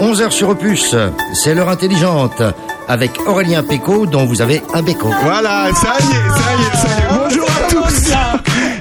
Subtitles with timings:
[0.00, 0.94] 11h sur Opus,
[1.34, 2.40] c'est l'heure intelligente
[2.86, 5.10] avec Aurélien Péco dont vous avez un béco.
[5.24, 7.18] Voilà, ça y est, ça y est, ça y est.
[7.18, 8.12] Bonjour à tous.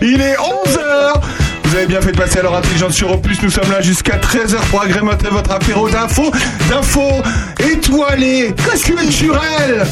[0.01, 1.13] Il est 11h.
[1.63, 3.42] Vous avez bien fait de passer à l'heure intelligente sur Opus.
[3.42, 6.31] Nous sommes là jusqu'à 13h pour agrémenter votre apéro d'infos,
[6.69, 7.24] d'infos
[7.60, 8.54] étoilées,
[8.84, 9.86] culturelles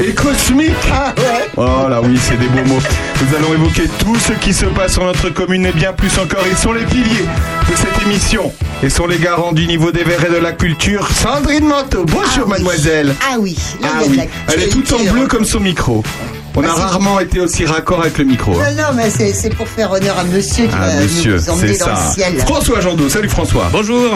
[0.00, 0.72] et cosmiques.
[0.92, 2.80] Ah ouais Oh là oui, c'est des beaux mots.
[3.20, 6.44] Nous allons évoquer tout ce qui se passe dans notre commune et bien plus encore.
[6.50, 7.26] Ils sont les piliers
[7.68, 8.52] de cette émission
[8.82, 11.08] et sont les garants du niveau des verres et de la culture.
[11.10, 12.50] Sandrine Manteau, bonjour oui.
[12.50, 13.14] mademoiselle.
[13.30, 14.20] Ah oui, Ah oui,
[14.52, 16.02] elle est toute en bleu comme son micro.
[16.60, 18.52] On a rarement été aussi raccord avec le micro.
[18.58, 18.64] hein.
[18.76, 21.76] Non, non, mais c'est pour faire honneur à monsieur qui Ah va monsieur, nous emmener
[21.78, 21.92] dans ça.
[22.08, 22.38] le ciel.
[22.40, 23.68] François Jandot, salut François.
[23.70, 24.10] Bonjour.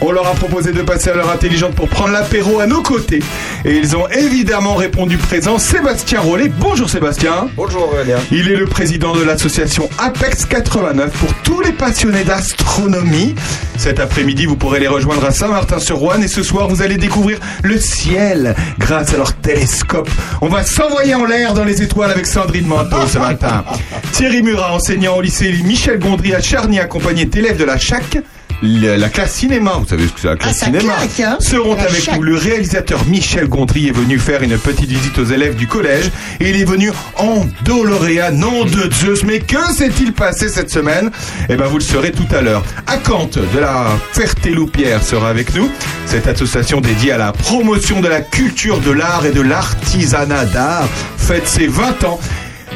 [0.00, 3.20] On leur a proposé de passer à l'heure intelligente pour prendre l'apéro à nos côtés.
[3.66, 5.58] Et ils ont évidemment répondu présent.
[5.58, 7.48] Sébastien Rollet, bonjour Sébastien.
[7.56, 8.16] Bonjour Aurélien.
[8.30, 13.34] Il est le président de l'association Apex 89 pour tous les passionnés d'astronomie.
[13.76, 17.78] Cet après-midi, vous pourrez les rejoindre à Saint-Martin-sur-Ouane et ce soir, vous allez découvrir le
[17.78, 20.08] ciel grâce à leur télescope.
[20.40, 23.64] On va s'envoyer en l'air dans les étoiles avec Sandrine Manteau ce matin.
[24.12, 28.18] Thierry Murat, enseignant au lycée Michel Gondry à Charny, accompagné d'élèves de la CHAC.
[28.64, 31.36] Le- La classe cinéma, vous savez ce que c'est la classe Ah, cinéma, claque, hein
[31.40, 32.22] seront La avec nous.
[32.22, 36.50] Le réalisateur Michel Gondry est venu faire une petite visite aux élèves du collège et
[36.50, 39.22] il est venu en Doloréa, nom de Zeus.
[39.24, 41.10] Mais que s'est-il passé cette semaine?
[41.48, 42.64] Eh ben, vous le saurez tout à l'heure.
[42.86, 45.70] Acante de la Ferté-Loupière sera avec nous.
[46.06, 50.88] Cette association dédiée à la promotion de la culture de l'art et de l'artisanat d'art
[51.18, 52.20] fête ses 20 ans.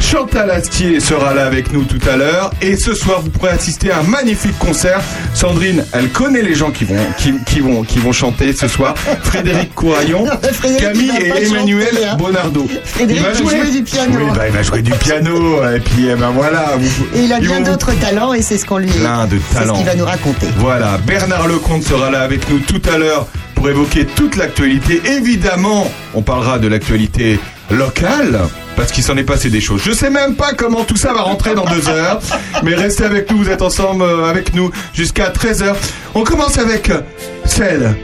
[0.00, 3.90] Chantal Astier sera là avec nous tout à l'heure et ce soir vous pourrez assister
[3.90, 5.00] à un magnifique concert.
[5.34, 8.94] Sandrine, elle connaît les gens qui vont qui, qui vont qui vont chanter ce soir.
[9.22, 12.16] Frédéric Couraillon, Frédéric, Camille il et Emmanuel chanter, hein.
[12.16, 12.66] Bonardo.
[12.84, 14.18] Frédéric va jouer du piano.
[14.18, 16.72] Oui, bah, il va jouer du piano et puis eh ben voilà.
[16.78, 19.36] vous- Et il a bien vous- d'autres talents et c'est ce qu'on lui Plein de
[19.38, 19.74] c'est ce talents.
[19.76, 20.46] qu'il va nous raconter.
[20.56, 25.02] Voilà, Bernard Lecomte sera là avec nous tout à l'heure pour évoquer toute l'actualité.
[25.04, 27.38] Évidemment, on parlera de l'actualité
[27.70, 28.38] locale.
[28.76, 29.82] Parce qu'il s'en est passé des choses.
[29.84, 32.20] Je sais même pas comment tout ça va rentrer dans deux heures.
[32.62, 35.74] Mais restez avec nous, vous êtes ensemble euh, avec nous jusqu'à 13h.
[36.14, 37.00] On commence avec euh,
[37.44, 37.96] celle.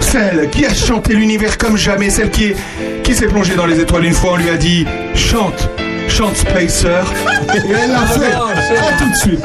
[0.00, 2.08] Celle qui a chanté l'univers comme jamais.
[2.10, 2.56] Celle qui, est-
[3.02, 4.32] qui s'est plongée dans les étoiles une fois.
[4.32, 5.68] On lui a dit chante,
[6.08, 7.04] chante Spacer.
[7.54, 8.32] Et elle l'a fait.
[8.32, 9.44] À tout de suite.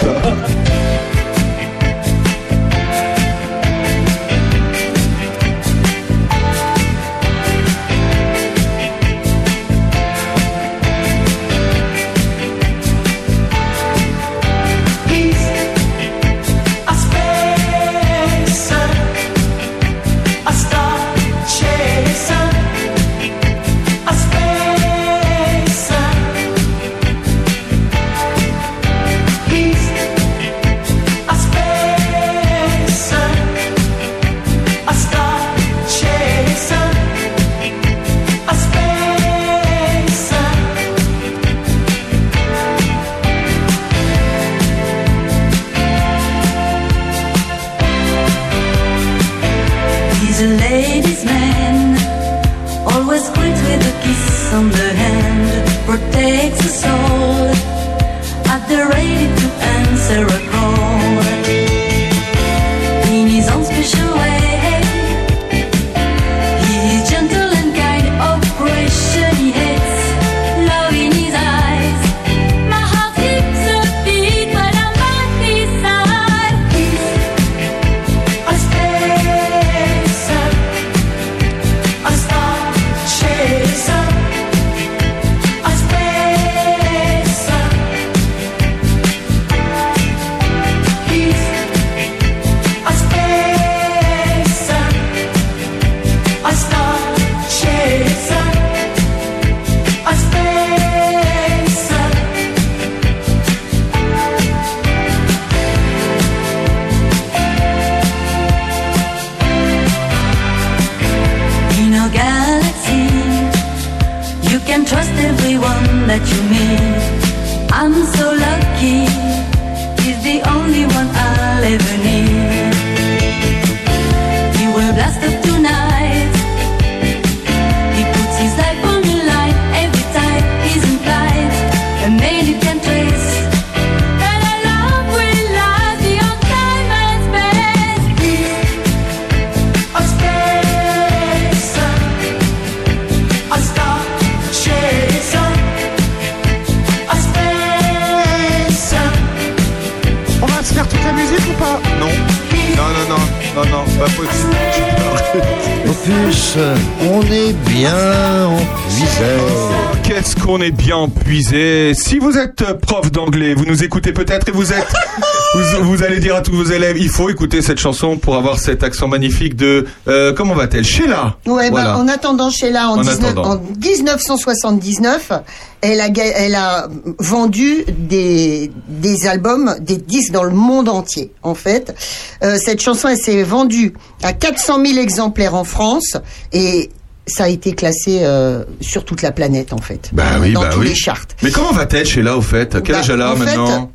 [161.52, 164.86] Si vous êtes prof d'anglais, vous nous écoutez peut-être et vous êtes,
[165.56, 168.60] vous, vous allez dire à tous vos élèves, il faut écouter cette chanson pour avoir
[168.60, 171.38] cet accent magnifique de, euh, comment va-t-elle, Sheila.
[171.46, 171.94] Ouais, Voilà.
[171.94, 173.52] bah, en attendant Sheila, en, En 19 attendant.
[173.52, 175.32] en 1979,
[175.80, 176.90] elle a, ga- elle a
[177.20, 181.96] vendu des, des albums, des disques dans le monde entier, en fait.
[182.44, 186.18] Euh, cette chanson, elle s'est vendue à 400 000 exemplaires en France
[186.52, 186.90] et
[187.28, 190.10] ça a été classé euh, sur toute la planète, en fait.
[190.14, 190.88] Bah oui, dans bah tous oui.
[190.90, 191.26] les charts.
[191.44, 193.92] Mais comment va-t-elle Sheila au fait Quel Bah, âge elle a fait, maintenant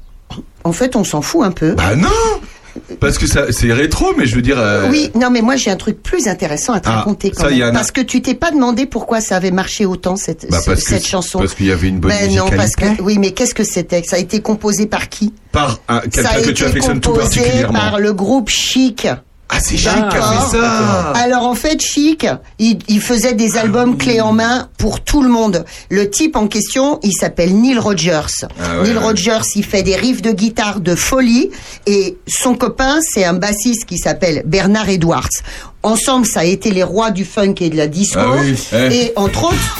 [0.64, 1.72] En fait, on s'en fout un peu.
[1.74, 2.08] Bah non
[3.00, 4.58] Parce que ça, c'est rétro, mais je veux dire.
[4.58, 7.42] euh, Oui, non, mais moi j'ai un truc plus intéressant à te Ah, raconter quand
[7.42, 7.58] ça, même.
[7.58, 7.72] Yana.
[7.72, 10.82] Parce que tu t'es pas demandé pourquoi ça avait marché autant cette, Bah ce- parce
[10.84, 11.38] que- cette chanson.
[11.38, 14.02] parce qu'il y avait une bonne Ben non, parce que oui, mais qu'est-ce que c'était
[14.04, 17.78] Ça a été composé par qui Par un- quelqu'un que tu affectionnes tout composé particulièrement.
[17.78, 19.06] par le groupe Chic.
[19.54, 22.26] Ah, c'est Chic qui a fait ça Alors en fait, Chic,
[22.58, 25.64] il, il faisait des albums clés en main pour tout le monde.
[25.90, 28.20] Le type en question, il s'appelle Neil Rogers.
[28.58, 29.02] Ah ouais, Neil ouais.
[29.04, 31.50] Rogers, il fait des riffs de guitare de folie
[31.86, 35.28] et son copain, c'est un bassiste qui s'appelle Bernard Edwards.
[35.82, 38.20] Ensemble, ça a été les rois du funk et de la disco.
[38.22, 38.94] Ah oui, eh.
[38.94, 39.78] Et entre autres,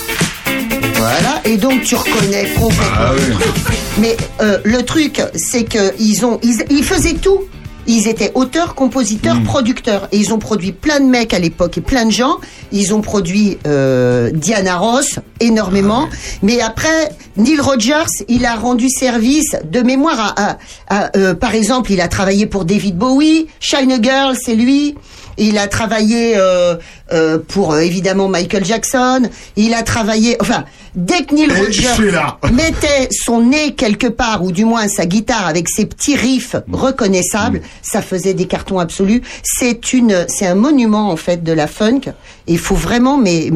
[0.96, 1.40] voilà.
[1.44, 3.40] Et donc tu reconnais complètement Ah le oui.
[3.40, 3.54] truc.
[3.98, 7.40] Mais euh, le truc, c'est que ils ont, ils, ils faisaient tout.
[7.87, 9.44] Ils étaient auteurs, compositeurs, Hmm.
[9.44, 10.08] producteurs.
[10.12, 12.37] Et ils ont produit plein de mecs à l'époque et plein de gens.
[12.73, 16.08] Ils ont produit euh, Diana Ross énormément.
[16.43, 20.56] Mais après, Neil Rogers, il a rendu service de mémoire à, à-
[20.88, 24.94] à, euh, par exemple, il a travaillé pour David Bowie, Shine a Girl, c'est lui.
[25.38, 26.76] Il a travaillé euh,
[27.12, 29.29] euh, pour euh, évidemment Michael Jackson.
[29.56, 30.64] Il a travaillé, enfin,
[30.94, 35.46] dès que Neil Et Rogers mettait son nez quelque part, ou du moins sa guitare
[35.46, 39.23] avec ses petits riffs reconnaissables, ça faisait des cartons absolus.
[39.43, 42.12] C'est une, c'est un monument en fait de la funk.
[42.46, 43.50] Il faut vraiment, mais,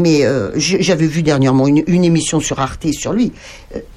[0.56, 3.32] j'avais vu dernièrement une, une émission sur Arte sur lui,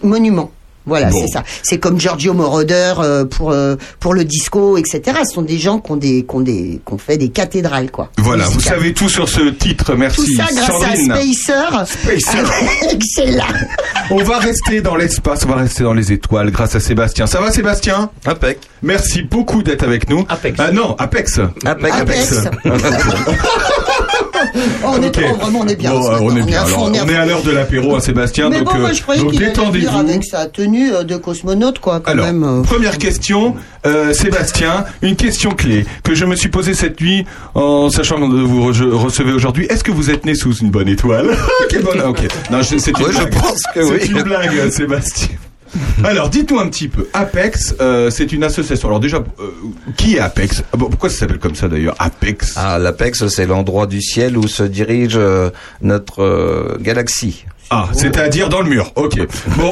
[0.03, 0.51] monument.
[0.85, 1.19] Voilà, Bon.
[1.21, 1.43] c'est ça.
[1.61, 5.01] C'est comme Giorgio Moroder euh, pour euh, pour le disco, etc.
[5.27, 7.91] Ce sont des gens qui ont des qui ont des qui ont fait des cathédrales,
[7.91, 8.09] quoi.
[8.17, 10.25] Voilà, vous savez tout sur ce titre, merci.
[10.25, 11.11] Tout ça grâce Sandrine.
[11.11, 11.85] à Spacer.
[11.85, 12.97] Spacer.
[13.15, 13.45] Sheila.
[14.09, 17.27] On va rester dans l'espace, on va rester dans les étoiles grâce à Sébastien.
[17.27, 18.09] Ça va Sébastien?
[18.25, 18.59] Impec.
[18.81, 20.25] Merci beaucoup d'être avec nous.
[20.29, 20.57] Apex.
[20.59, 21.39] Ah non, Apex.
[21.65, 22.35] Impec, Apex.
[24.85, 25.11] on est Ok.
[25.23, 25.91] trop, vraiment, on est bien.
[25.91, 26.61] Bon, euh, on est bien.
[26.61, 27.19] à Alors, on est à on est fond.
[27.21, 28.49] à l'heure de l'apéro, hein, Sébastien.
[28.49, 29.97] Mais donc, bon, euh, moi, je croyais donc qu'il allait venir détendez-vous.
[30.09, 32.63] avec sa tenue euh, de cosmonaute, quoi, quand Alors, même.
[32.63, 33.55] première question,
[33.85, 37.25] euh, Sébastien, une question clé que je me suis posée cette nuit
[37.55, 39.65] en sachant que vous re- recevez aujourd'hui.
[39.69, 41.29] Est-ce que vous êtes né sous une bonne étoile?
[41.69, 42.01] Quelle bonne.
[42.01, 42.27] Ok.
[42.51, 43.33] Non, je- c'est une Oui, je blague.
[43.33, 43.99] pense que C'est oui.
[44.17, 45.27] une blague, Sébastien.
[46.03, 47.07] Alors, dites-nous un petit peu.
[47.13, 48.87] Apex, euh, c'est une association.
[48.87, 49.51] Alors déjà, euh,
[49.97, 50.63] qui est Apex?
[50.73, 52.53] Ah bon, Pourquoi ça s'appelle comme ça d'ailleurs Apex?
[52.57, 55.49] Ah, l'Apex, c'est l'endroit du ciel où se dirige euh,
[55.81, 57.45] notre euh, galaxie.
[57.69, 58.91] Ah, c'est-à-dire dans le mur.
[58.95, 59.19] Ok.
[59.57, 59.71] Bon.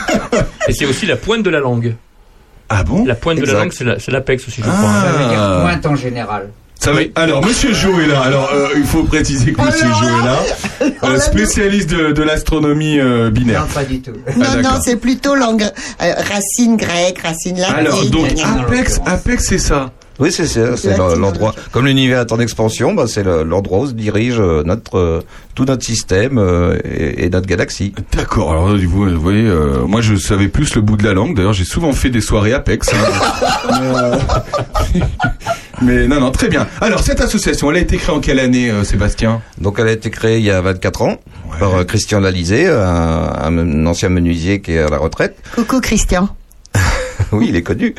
[0.68, 1.94] Et c'est aussi la pointe de la langue.
[2.68, 3.04] ah bon?
[3.06, 4.74] La pointe de la langue, c'est la- c'est l'apex aussi, je crois.
[4.78, 5.02] Ah.
[5.06, 6.50] Ça veut dire pointe en général.
[6.82, 7.00] Ça va.
[7.14, 8.22] Alors, Monsieur Jo est là.
[8.22, 10.38] Alors, euh, il faut préciser que Monsieur Jo est là,
[11.04, 13.60] Euh, spécialiste de, de l'astronomie euh, binaire.
[13.62, 14.10] Non, pas du tout.
[14.26, 17.74] Ah, Non, non, c'est plutôt langue, euh, racine grecque, racine latine.
[17.76, 19.00] Alors, donc en Apex.
[19.06, 19.92] Apex, c'est ça.
[20.18, 21.54] Oui, c'est ça, c'est l'endroit.
[21.72, 25.20] Comme l'univers est en expansion, bah, c'est le- l'endroit où se dirige notre euh,
[25.54, 27.92] tout notre système euh, et, et notre galaxie.
[28.16, 28.50] D'accord.
[28.52, 31.34] Alors, vous, vous voyez, euh, moi, je savais plus le bout de la langue.
[31.36, 32.88] D'ailleurs, j'ai souvent fait des soirées Apex.
[32.92, 32.96] hein.
[34.94, 35.04] mais, euh,
[35.82, 36.66] mais non, non, très bien.
[36.80, 39.42] Alors, cette association, elle a été créée en quelle année, euh, Sébastien?
[39.58, 41.16] Donc, elle a été créée il y a 24 ans
[41.58, 45.36] par euh, Christian Lalizé, un, un ancien menuisier qui est à la retraite.
[45.54, 46.28] Coucou Christian.
[47.32, 47.94] oui, il est connu.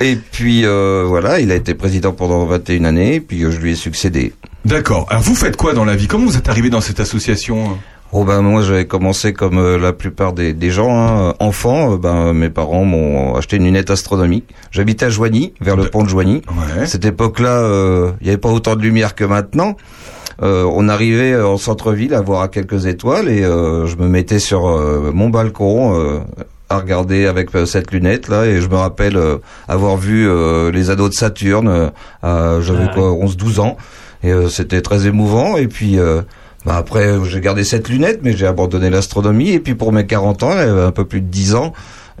[0.00, 3.74] Et puis euh, voilà, il a été président pendant 21 années, puis je lui ai
[3.74, 4.34] succédé.
[4.64, 5.06] D'accord.
[5.08, 6.06] Alors, vous faites quoi dans la vie?
[6.06, 7.78] Comment vous êtes arrivé dans cette association?
[8.18, 11.92] Oh ben moi j'avais commencé comme euh, la plupart des, des gens, hein, enfant.
[11.92, 14.46] euh, ben mes parents m'ont acheté une lunette astronomique.
[14.70, 16.40] J'habitais à Joigny, vers le pont de Joigny.
[16.48, 16.82] Ouais.
[16.84, 19.76] À cette époque-là, euh, il n'y avait pas autant de lumière que maintenant.
[20.42, 24.08] Euh, on arrivait euh, en centre-ville à voir à quelques étoiles et euh, je me
[24.08, 26.20] mettais sur euh, mon balcon euh,
[26.70, 29.36] à regarder avec euh, cette lunette là et je me rappelle euh,
[29.68, 31.90] avoir vu euh, les ados de Saturne.
[32.24, 33.76] euh, J'avais Ah quoi 11-12 ans
[34.22, 35.98] et euh, c'était très émouvant et puis.
[36.66, 39.50] Bah après, j'ai gardé cette lunette, mais j'ai abandonné l'astronomie.
[39.52, 41.72] Et puis pour mes 40 ans, un peu plus de 10 ans,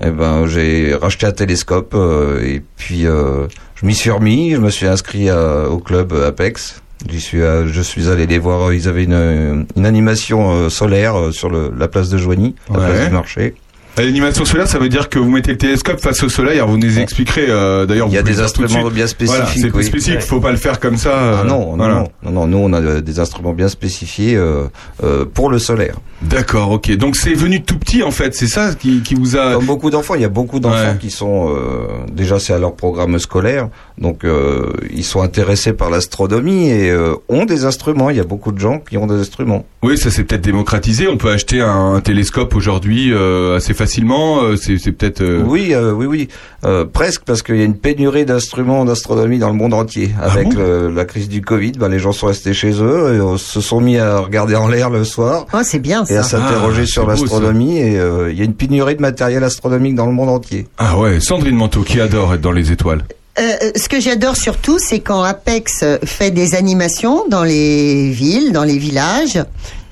[0.02, 1.92] eh ben j'ai racheté un télescope.
[1.94, 4.52] euh, et puis euh, je m'y suis remis.
[4.52, 6.80] Je me suis inscrit à- au club Apex.
[7.10, 8.68] J'y suis, euh, je suis allé les voir.
[8.68, 12.78] euh, Ils avaient une, une animation euh, solaire sur le, la place de Joigny, la
[12.78, 12.86] Ouais.
[12.86, 13.54] place du marché.
[13.98, 16.56] L'animation solaire, ça veut dire que vous mettez le télescope face au soleil.
[16.58, 17.46] Alors vous nous expliquerez.
[17.48, 19.06] euh, D'ailleurs, Il y a des instruments bien Voilà,
[19.46, 19.62] spécifiques.
[19.62, 19.84] c'est oui.
[19.84, 20.20] spécifique.
[20.20, 21.12] Faut pas le faire comme ça.
[21.14, 21.94] Ah euh, non, non, voilà.
[21.94, 24.64] non, non, non, nous on a des instruments bien spécifiés euh,
[25.02, 25.96] euh, pour le solaire.
[26.22, 26.90] D'accord, ok.
[26.96, 28.34] Donc c'est venu tout petit en fait.
[28.34, 29.54] C'est ça qui, qui vous a.
[29.54, 30.96] Comme beaucoup d'enfants, il y a beaucoup d'enfants Ouais.
[31.00, 33.68] qui sont euh, déjà c'est à leur programme scolaire,
[33.98, 38.10] donc euh, ils sont intéressés par l'astronomie et euh, ont des instruments.
[38.10, 39.64] Il y a beaucoup de gens qui ont des instruments.
[39.82, 41.06] Oui, ça s'est peut-être démocratisé.
[41.06, 44.42] On peut acheter un, un télescope aujourd'hui euh, assez facilement.
[44.42, 45.20] Euh, c'est c'est peut-être.
[45.20, 46.28] euh, Oui, euh, oui, oui,
[46.64, 50.10] Euh, presque parce qu'il y a une pénurie d'instruments d'astronomie dans le monde entier.
[50.20, 50.58] Avec Ah bon?
[50.60, 53.60] le- la crise du Covid, bah, les gens sont restés chez eux, et, euh, se
[53.60, 56.86] sont mis à regarder en l'air le soir Oh, c'est bien et à s'interroger Ah,
[56.86, 57.78] sur l'astronomie.
[57.78, 60.66] Et euh, il y a une pénurie de matériel astronomique dans le monde entier.
[60.78, 63.04] Ah ouais, Sandrine Manteau qui adore être dans les étoiles.
[63.38, 68.52] Euh, euh, ce que j'adore surtout, c'est quand Apex fait des animations dans les villes,
[68.52, 69.38] dans les villages.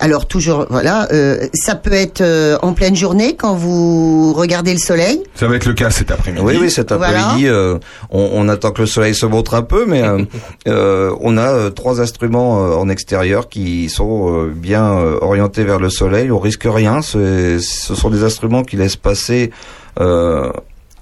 [0.05, 4.79] Alors toujours, voilà, euh, ça peut être euh, en pleine journée quand vous regardez le
[4.79, 5.23] soleil.
[5.35, 6.45] Ça va être le cas cet après-midi.
[6.45, 7.21] Oui, oui, cet Voilà.
[7.25, 7.79] après-midi, euh,
[8.11, 10.19] on, on attend que le soleil se montre un peu, mais euh,
[10.69, 15.65] euh, on a euh, trois instruments euh, en extérieur qui sont euh, bien euh, orientés
[15.65, 16.31] vers le soleil.
[16.31, 17.01] On risque rien.
[17.01, 19.53] Ce sont des instruments qui laissent passer
[20.01, 20.53] euh,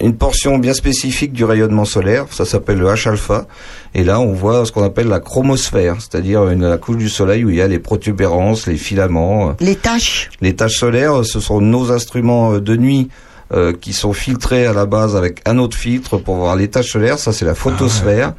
[0.03, 2.27] une portion bien spécifique du rayonnement solaire.
[2.31, 3.47] Ça s'appelle le H-alpha.
[3.95, 7.45] Et là, on voit ce qu'on appelle la chromosphère, c'est-à-dire une, la couche du soleil
[7.45, 9.51] où il y a les protubérances, les filaments.
[9.51, 10.31] euh, Les taches.
[10.41, 13.09] les tâches solaires, ce sont nos instruments euh, de nuit
[13.53, 16.91] euh, qui sont filtrés à la base avec un autre filtre pour voir les tâches
[16.93, 17.19] solaires.
[17.19, 18.33] Ça, c'est la photosphère.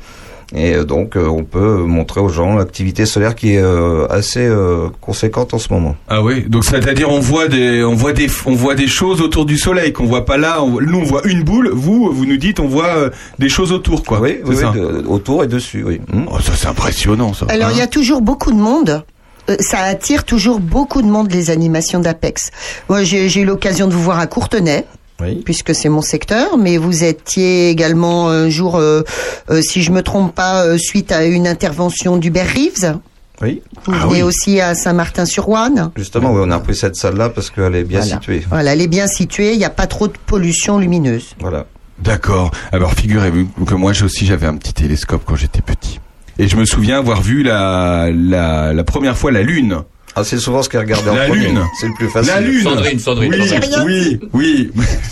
[0.55, 4.45] Et euh, donc, euh, on peut montrer aux gens l'activité solaire qui est euh, assez
[4.45, 5.95] euh, conséquente en ce moment.
[6.09, 9.45] Ah oui, donc c'est-à-dire on voit des, on voit des, on voit des choses autour
[9.45, 10.61] du soleil qu'on voit pas là.
[10.63, 11.69] On- nous on voit une boule.
[11.73, 14.19] Vous, vous nous dites on voit euh, des choses autour quoi.
[14.21, 14.71] oui, C'est oui, ça.
[14.71, 15.99] oui, de- autour et dessus, oui.
[16.11, 16.25] Hmm.
[16.31, 17.47] Oh, ça c'est impressionnant ça.
[17.49, 19.03] Alors il y a toujours beaucoup de monde.
[19.49, 22.51] Euh, ça attire toujours beaucoup de monde les animations d'Apex.
[22.89, 24.85] Moi j'ai eu l'occasion de vous voir à Courtenay.
[25.21, 25.41] Oui.
[25.45, 29.03] puisque c'est mon secteur, mais vous étiez également un jour, euh,
[29.49, 32.97] euh, si je me trompe pas, euh, suite à une intervention d'Hubert Reeves.
[33.41, 33.61] Oui.
[33.85, 34.21] Vous Ah venez oui.
[34.23, 35.91] aussi à Saint-Martin-sur-Ouane.
[35.95, 38.15] Justement, oui, on a repris cette salle-là parce qu'elle est bien Voilà.
[38.15, 38.43] située.
[38.49, 41.35] Voilà, elle est bien située, il n'y a pas trop de pollution lumineuse.
[41.39, 41.65] Voilà.
[41.99, 42.51] D'accord.
[42.71, 45.99] Alors figurez-vous que moi aussi j'avais un petit télescope quand j'étais petit.
[46.39, 49.77] Et je me souviens avoir vu la, la, la première fois la lune.
[50.15, 51.47] Ah, c'est souvent ce qui est regardé en La premier.
[51.47, 51.61] lune.
[51.79, 52.31] C'est le plus facile.
[52.33, 52.61] La lune.
[52.63, 53.81] Sandrine, Sandrine, Oui, Sandrine.
[53.83, 54.71] oui, oui.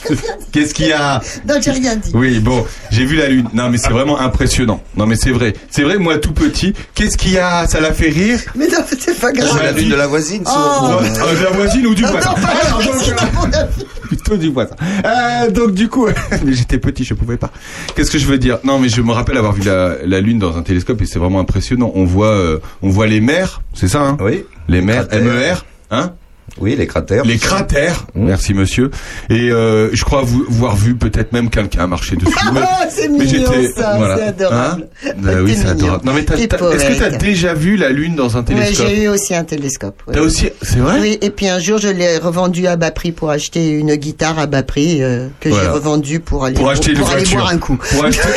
[0.51, 2.12] Qu'est-ce qu'il y a Non, j'ai rien dit.
[2.13, 3.48] Oui, bon, j'ai vu la lune.
[3.53, 4.81] Non, mais c'est vraiment impressionnant.
[4.96, 5.53] Non, mais c'est vrai.
[5.70, 7.65] C'est vrai, moi, tout petit, qu'est-ce qu'il y a?
[7.67, 8.39] Ça l'a fait rire?
[8.55, 9.63] Mais non, c'est pas C'est grave.
[9.63, 10.43] la lune de la voisine.
[10.46, 10.98] Oh.
[11.01, 12.34] euh, de la voisine ou du Non, voisin?
[12.34, 13.65] pas Alors, la donc, euh.
[14.12, 14.75] Plutôt du voisin.
[15.05, 16.05] Euh, donc du coup,
[16.46, 17.50] mais j'étais petit, je pouvais pas.
[17.96, 18.60] Qu'est-ce que je veux dire?
[18.65, 21.17] Non, mais je me rappelle avoir vu la, la lune dans un télescope et c'est
[21.17, 21.91] vraiment impressionnant.
[21.96, 24.17] On voit, euh, on voit les mers, c'est ça hein?
[24.20, 24.43] Oui.
[24.71, 25.21] Les cratères.
[25.21, 25.53] MER,
[25.89, 26.13] hein?
[26.60, 27.24] Oui, les cratères.
[27.24, 28.05] Les cratères.
[28.13, 28.25] Mmh.
[28.25, 28.91] Merci monsieur.
[29.29, 32.31] Et euh, je crois vous, voir vu peut-être même quelqu'un marcher dessus.
[32.63, 34.17] Ah, c'est mignon ça, voilà.
[34.17, 34.88] c'est adorable.
[35.05, 36.05] Hein Bah oui, c'est adorable.
[36.05, 37.17] Non mais est-ce que t'as poète.
[37.19, 40.01] déjà vu la lune dans un télescope j'ai eu aussi un télescope.
[40.07, 40.13] ouais.
[40.13, 43.12] T'as aussi, c'est vrai Oui, et puis un jour, je l'ai revendu à bas prix
[43.12, 46.91] pour acheter une guitare à bas prix euh, que j'ai revendue pour aller, Pour acheter
[46.91, 47.39] une pour aller voiture.
[47.39, 47.77] boire un coup.
[47.77, 48.27] Pour acheter,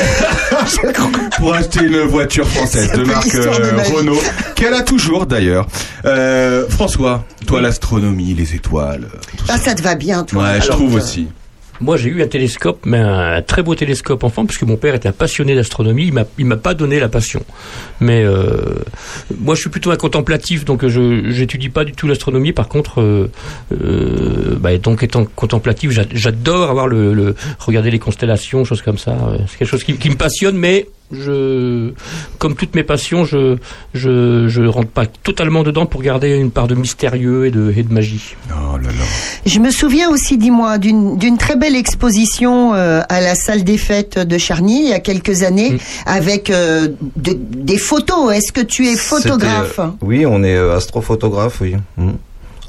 [1.39, 3.83] pour une voiture française de marque de euh.
[3.97, 4.21] Renault,
[4.55, 5.67] qu'elle a toujours d'ailleurs.
[6.69, 7.61] François, toi
[8.05, 9.09] l'astronomie, les étoiles.
[9.15, 9.45] euh, tout.
[9.49, 10.43] Ah, ça te va bien, toi.
[10.45, 11.27] Ouais, je trouve euh, aussi.
[11.81, 15.09] Moi, j'ai eu un télescope, mais un très beau télescope enfant, puisque mon père était
[15.09, 16.07] un passionné d'astronomie.
[16.07, 17.43] Il m'a, il m'a pas donné la passion.
[18.01, 18.77] Mais euh,
[19.41, 22.53] moi, je suis plutôt un contemplatif, donc je j'étudie pas du tout l'astronomie.
[22.53, 23.29] Par contre, euh,
[23.73, 28.99] euh, bah, donc étant contemplatif, j'a- j'adore avoir le, le regarder les constellations, choses comme
[28.99, 29.17] ça.
[29.49, 31.93] C'est quelque chose qui, qui me passionne, mais je,
[32.39, 33.57] comme toutes mes passions, je
[33.95, 37.83] je je rentre pas totalement dedans pour garder une part de mystérieux et de et
[37.83, 38.37] de magie.
[38.51, 39.05] Oh là là.
[39.47, 43.79] Je me souviens aussi, dis-moi, d'une d'une très belle exposition euh, à la salle des
[43.79, 45.79] fêtes de Charny il y a quelques années Mm.
[46.07, 48.35] avec euh, de- des photos.
[48.35, 49.79] Est-ce que tu es photographe?
[49.79, 51.77] euh, Oui, on est astrophotographe, oui.
[51.97, 52.13] Hmm.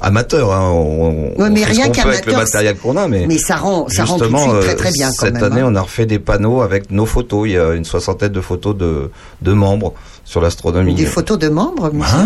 [0.00, 0.70] Amateur, hein.
[0.70, 3.56] On, Ouais, mais fait rien peut avec le qu'amateur, matériel qu'on a, mais, Mais ça
[3.56, 5.44] rend, ça rend tout de suite très très bien quand cette même.
[5.44, 5.68] année, hein.
[5.70, 7.48] on a refait des panneaux avec nos photos.
[7.48, 9.10] Il y a une soixantaine de photos de,
[9.42, 10.94] de membres sur l'astronomie.
[10.94, 11.90] Des photos de membres.
[12.02, 12.24] Ah.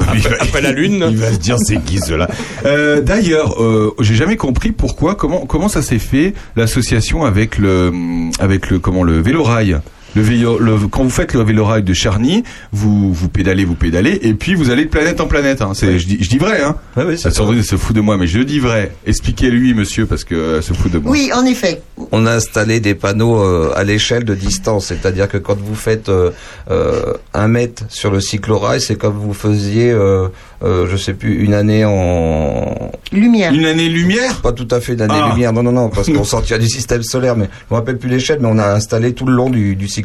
[0.14, 1.06] Il va- Après la lune.
[1.10, 2.28] Il va se dire c'est qui cela.
[2.66, 7.90] Euh, D'ailleurs, euh, j'ai jamais compris pourquoi, comment, comment ça s'est fait l'association avec le,
[8.38, 9.78] avec le, comment le vélo rail.
[10.16, 14.18] Le vélo, le- quand vous faites le vélo-rail de Charny, vous, vous pédalez, vous pédalez,
[14.22, 15.62] et puis vous allez de planète en planète.
[15.62, 15.72] Hein.
[15.74, 16.76] C'est, je, dis, je dis vrai, hein.
[16.96, 18.92] Ouais, oui, c'est se fout de moi, mais je dis vrai.
[19.06, 21.12] Expliquez-lui, monsieur, parce que euh, se fout de moi.
[21.12, 21.82] Oui, en effet.
[22.12, 26.08] On a installé des panneaux euh, à l'échelle de distance, c'est-à-dire que quand vous faites
[26.08, 26.30] euh,
[26.70, 30.28] euh, un mètre sur le cyclorail, c'est comme vous faisiez, euh,
[30.64, 33.52] euh, je sais plus, une année en Lumière.
[33.52, 34.40] Une année lumière?
[34.40, 35.30] Pas tout à fait une année Ah.
[35.32, 38.08] lumière, non non non, parce qu'on sortira du système solaire, mais je me rappelle plus
[38.08, 39.99] l'échelle, mais on a installé tout le long du, du cyclorail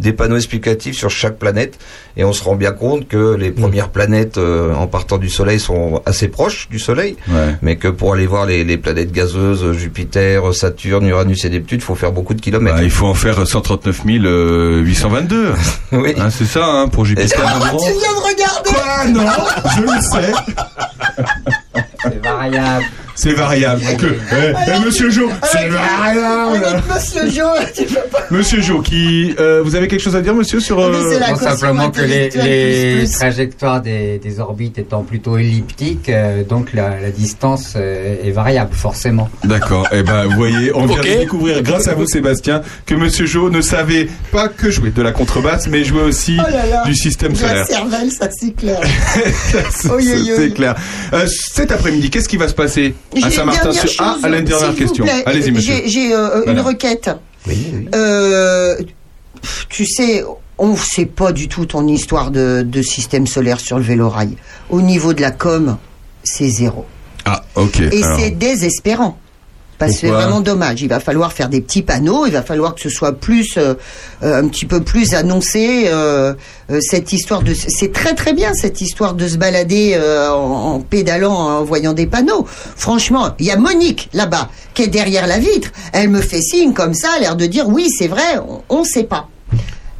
[0.00, 1.78] des panneaux explicatifs sur chaque planète,
[2.16, 5.60] et on se rend bien compte que les premières planètes euh, en partant du Soleil
[5.60, 7.56] sont assez proches du Soleil, Ouais.
[7.62, 11.84] mais que pour aller voir les, les planètes gazeuses, Jupiter, Saturne, Uranus et Neptune, il
[11.84, 12.76] faut faire beaucoup de kilomètres.
[12.76, 15.52] Bah, il faut en faire 139 euh, 822.
[15.92, 16.14] oui.
[16.18, 17.40] Hein, c'est ça, hein, pour Jupiter.
[17.70, 17.78] Gros.
[17.84, 19.04] Tu viens de regarder Quoi?
[19.08, 19.30] Non,
[19.76, 20.32] je le sais.
[22.02, 22.84] C'est variable.
[23.20, 23.82] C'est variable.
[23.98, 26.64] Que- eh, eh, monsieur Jo, c'est variable.
[26.64, 28.20] Avec Monsieur Jo, tu peux pas.
[28.30, 31.18] Monsieur Jo, qui, euh, vous avez quelque chose à dire, monsieur, sur Mais c'est euh,
[31.18, 33.18] la Non, simplement que les, intellectuelle les plus, plus.
[33.18, 38.72] trajectoires des, des orbites étant plutôt elliptiques, euh, donc la, la distance euh, est variable
[38.72, 39.28] forcément.
[39.42, 39.88] D'accord.
[39.90, 43.50] Eh ben, vous voyez, on vient de découvrir, grâce à vous, Sébastien, que Monsieur Jo
[43.50, 46.84] ne savait pas que jouer de la contrebasse, mais jouer aussi Oh là là.
[46.84, 47.66] du système La solaire.
[47.66, 48.78] cervelle, ça c'est clair.
[49.70, 50.76] C'est clair.
[51.12, 52.94] Euh, cet après-midi, qu'est-ce qui va se passer?
[53.14, 55.06] À J'ai une Saint-Martin Ah, à la dernière vous question.
[55.26, 55.74] Allez-y, monsieur.
[55.86, 57.10] J'ai euh, une requête.
[57.46, 57.88] Oui, oui.
[57.94, 58.76] Euh,
[59.68, 60.24] tu sais,
[60.58, 64.36] on ne sait pas du tout ton histoire de, de système solaire sur le vélorail.
[64.70, 65.76] Au niveau de la com,
[66.24, 66.84] c'est zéro.
[67.24, 67.80] Ah, ok.
[67.80, 69.18] Et c'est désespérant.
[69.78, 70.82] Parce que c'est vraiment dommage.
[70.82, 72.26] Il va falloir faire des petits panneaux.
[72.26, 73.74] Il va falloir que ce soit plus, euh,
[74.24, 76.34] euh, un petit peu plus annoncé euh,
[76.70, 77.54] euh, cette histoire de.
[77.54, 81.92] C'est très très bien cette histoire de se balader euh, en, en pédalant, en voyant
[81.92, 82.44] des panneaux.
[82.48, 85.70] Franchement, il y a Monique là-bas qui est derrière la vitre.
[85.92, 89.04] Elle me fait signe comme ça, l'air de dire oui, c'est vrai, on, on sait
[89.04, 89.28] pas.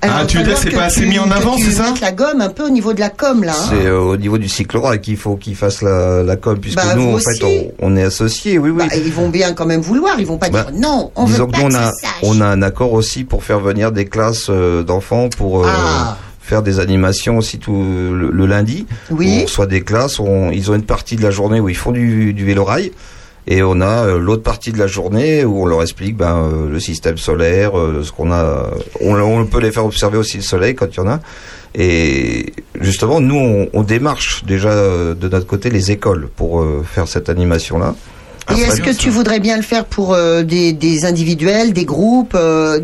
[0.02, 2.12] Ah, tu veux dire que c'est pas assez mis en avant, c'est ça Tu la
[2.12, 3.52] gomme un peu au niveau de la com là.
[3.52, 3.66] hein.
[3.70, 6.94] C'est euh, au niveau du cyclorail qu'il faut qu'il fasse la, la com, puisque Bah,
[6.94, 7.26] nous, en aussi.
[7.40, 7.44] fait,
[7.80, 8.84] on, on est associés, oui, oui.
[8.88, 10.20] Bah, ils vont bien quand même vouloir.
[10.20, 11.10] Ils vont pas Bah, dire non.
[11.16, 13.24] On Disons veut que pas nous, on que a, ça on a un accord aussi
[13.24, 16.16] pour faire venir des classes euh, d'enfants pour euh, Ah.
[16.40, 18.86] faire des animations aussi tout le, le lundi.
[19.10, 19.38] Oui.
[19.40, 21.90] On reçoit des classes, on- ils ont une partie de la journée où ils font
[21.92, 22.92] du, du vélo-rail.
[23.50, 26.68] Et on a euh, l'autre partie de la journée où on leur explique ben, euh,
[26.70, 28.70] le système solaire, euh, ce qu'on a.
[29.00, 31.20] On, on peut les faire observer aussi le soleil quand il y en a.
[31.74, 37.28] Et justement, nous, on, on démarche déjà de notre côté les écoles pour faire cette
[37.28, 37.94] animation-là.
[38.56, 42.34] Et est-ce que tu voudrais bien le faire pour euh, des, des individuels, des groupes,
[42.34, 42.80] euh,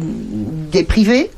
[0.70, 1.30] des privés?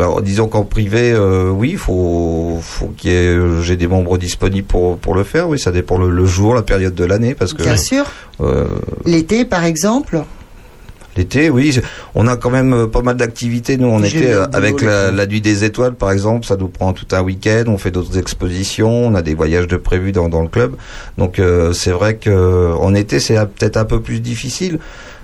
[0.00, 4.16] Ben, disons qu'en privé, euh, oui, faut, faut qu'il y ait, euh, j'ai des membres
[4.16, 5.46] disponibles pour pour le faire.
[5.46, 8.06] Oui, ça dépend le, le jour, la période de l'année, parce que Bien sûr.
[8.40, 8.64] euh,
[9.04, 10.22] L'été, par exemple.
[11.18, 11.78] l'été, oui,
[12.14, 13.76] on a quand même pas mal d'activités.
[13.76, 17.20] Nous, on était avec la, nuit des étoiles, par exemple, ça nous prend tout un
[17.20, 17.64] week-end.
[17.66, 20.76] On fait d'autres expositions, on a des voyages de prévus dans dans le club.
[21.18, 24.78] Donc euh, c'est vrai que euh, en été, c'est peut-être un peu plus difficile.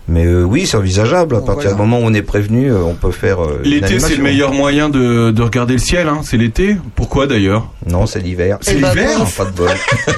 [0.09, 1.35] Mais euh, oui, c'est envisageable.
[1.35, 1.71] À partir voilà.
[1.73, 3.43] du moment où on est prévenu, euh, on peut faire.
[3.45, 6.21] euh, L'été, c'est le meilleur moyen de, de regarder le ciel, hein.
[6.23, 6.77] C'est l'été.
[6.95, 8.59] Pourquoi d'ailleurs Non, c'est l'hiver.
[8.61, 9.19] C'est Eh ben, l'hiver.
[9.37, 9.69] Pas de bol.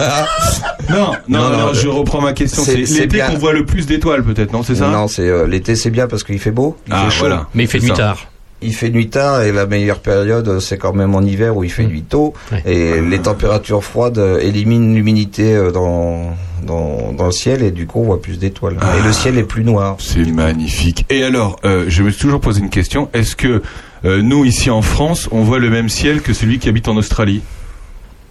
[0.90, 0.96] Non,
[1.29, 2.62] non, Non, non, non, je reprends ma question.
[2.64, 5.74] c'est- l'été qu'on voit le plus d'étoiles, peut-être, non C'est ça Non, c'est euh, l'été,
[5.77, 7.20] c'est bien parce qu'il fait beau, il Ah, fait chaud.
[7.20, 7.46] voilà.
[7.55, 8.27] Mais il fait nuit tard.
[8.61, 11.71] Il fait nuit tard et la meilleure période, c'est quand même en hiver où il
[11.71, 12.35] fait nuit tôt.
[12.66, 17.87] Et les températures froides euh, éliminent l'humidité euh, dans, dans, dans le ciel et du
[17.87, 18.77] coup on voit plus d'étoiles.
[18.99, 19.97] Et le ciel est plus noir.
[20.01, 21.07] C'est magnifique.
[21.09, 23.09] Et alors, euh, je me suis toujours posé une question.
[23.12, 23.62] Est-ce que
[24.05, 26.97] euh, nous, ici en France, on voit le même ciel que celui qui habite en
[26.97, 27.42] Australie?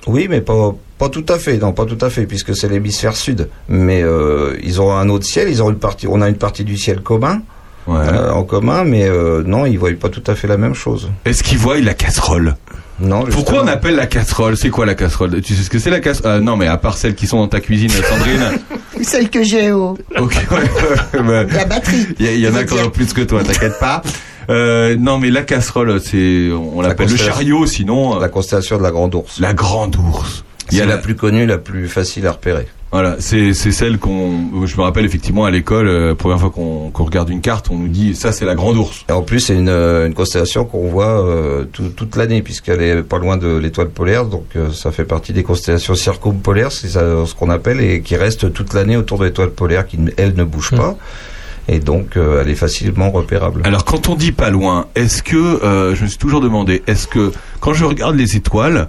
[0.07, 3.15] Oui, mais pas, pas tout à fait, non, pas tout à fait, puisque c'est l'hémisphère
[3.15, 3.49] sud.
[3.67, 6.63] Mais euh, ils ont un autre ciel, ils ont une partie, on a une partie
[6.63, 7.41] du ciel commun,
[7.87, 7.95] Ouais.
[7.99, 11.09] euh, en commun, mais euh, non, ils voient pas tout à fait la même chose.
[11.25, 12.55] Est-ce qu'ils voient la casserole?
[12.99, 13.23] Non.
[13.25, 14.57] Pourquoi on appelle la casserole?
[14.57, 15.41] C'est quoi la casserole?
[15.41, 16.41] Tu sais ce que c'est la casserole?
[16.41, 18.59] Non, mais à part celles qui sont dans ta cuisine, Sandrine.
[19.03, 19.95] Celle que j'ai au.
[20.17, 21.47] ok, ouais.
[21.53, 22.07] La batterie.
[22.19, 22.87] Il y, en a Je veux qui en dire.
[22.87, 24.01] ont plus que toi, t'inquiète pas.
[24.49, 28.77] Euh, non, mais la casserole, c'est, on La l'appelle le chariot, sinon euh, La constellation
[28.77, 29.41] de la Grande Ourse.
[29.41, 30.45] la grande ours.
[30.71, 32.65] Il y a C'est la plus connue, la plus facile à repérer.
[32.89, 34.65] Voilà, c'est c'est celle qu'on.
[34.65, 37.75] Je me rappelle effectivement à l'école, euh, première fois qu'on qu'on regarde une carte, on
[37.77, 39.03] nous dit ça c'est la grande ours.
[39.09, 42.81] Et en plus, c'est une, euh, une constellation qu'on voit euh, tout- toute l'année, puisqu'elle
[42.81, 46.87] est pas loin de l'étoile polaire, donc euh, ça fait partie des constellations circumpolaires, c'est
[46.87, 50.45] ce qu'on appelle, et qui reste toute l'année autour de l'étoile polaire, qui elle ne
[50.45, 50.95] bouge pas,
[51.67, 53.63] et donc euh, elle est facilement repérable.
[53.65, 57.07] Alors quand on dit pas loin, est-ce que euh, je me suis toujours demandé, est-ce
[57.07, 58.87] que quand je regarde les étoiles,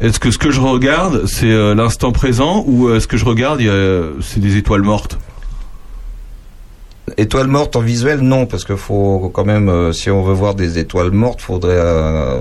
[0.00, 3.24] est-ce que ce que je regarde c'est euh, l'instant présent ou euh, ce que je
[3.24, 5.18] regarde a- c'est des étoiles mortes?
[7.16, 10.54] Étoiles mortes en visuel, non, parce que faut quand même, euh, si on veut voir
[10.54, 12.36] des étoiles mortes, faudrait euh,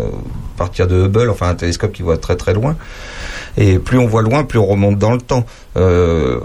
[0.57, 2.75] partir de Hubble, enfin un télescope qui voit très très loin.
[3.57, 5.45] Et plus on voit loin, plus on remonte dans le temps.
[5.77, 6.41] Euh,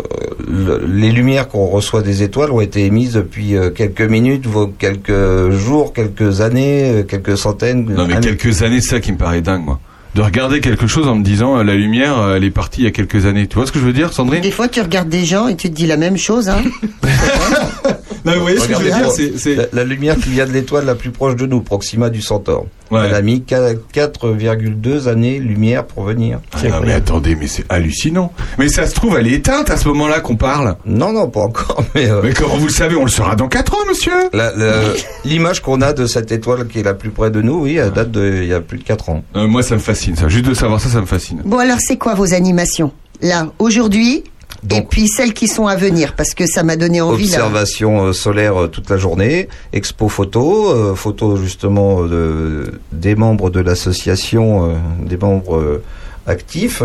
[0.49, 4.47] le- les lumières qu'on reçoit des étoiles ont été émises depuis euh, quelques minutes,
[4.79, 7.85] quelques jours, quelques années, euh, quelques centaines.
[7.93, 9.81] Non mais quelques années, c'est ça qui me paraît dingue, moi.
[10.15, 12.85] De regarder quelque chose en me disant euh, la lumière, euh, elle est partie il
[12.85, 13.47] y a quelques années.
[13.47, 14.43] Tu vois ce que je veux dire, Sandrine?
[14.43, 16.51] Des fois, tu regardes des gens et tu te dis la même chose.
[16.51, 16.63] Hein.
[18.25, 20.47] Non, vous voyez ce que je veux dire c'est- c'est- La, la lumière qui vient
[20.47, 22.67] de l'étoile la plus proche de nous, Proxima du Centaure.
[22.91, 23.01] Ouais.
[23.07, 26.41] Elle a mis qua- 4,2 années lumière pour venir.
[26.53, 28.33] Ah non mais attendez, mais c'est hallucinant.
[28.59, 30.77] Mais ça se trouve, elle est éteinte à ce moment-là qu'on parle.
[30.85, 32.11] Non, non, pas encore, mais...
[32.11, 34.75] euh, Mais comment vous le savez On le saura dans 4 ans, monsieur la- la-
[35.25, 37.93] L'image qu'on a de cette étoile qui est la plus près de nous, oui, elle
[37.93, 39.25] date de il y a plus de 4 ans.
[39.37, 40.29] Euh, Moi, ça me fascine, ça.
[40.29, 41.41] Juste de savoir ça, ça me fascine.
[41.45, 42.93] Bon, alors, c'est quoi vos animations?
[43.23, 44.25] Là, aujourd'hui,
[44.71, 47.25] et puis celles qui sont à venir, parce que ça m'a donné envie.
[47.25, 53.51] Observation euh, solaire euh, toute la journée, expo photo, euh, photo justement de, des membres
[53.51, 55.81] de l'association, euh, des membres
[56.27, 56.83] actifs,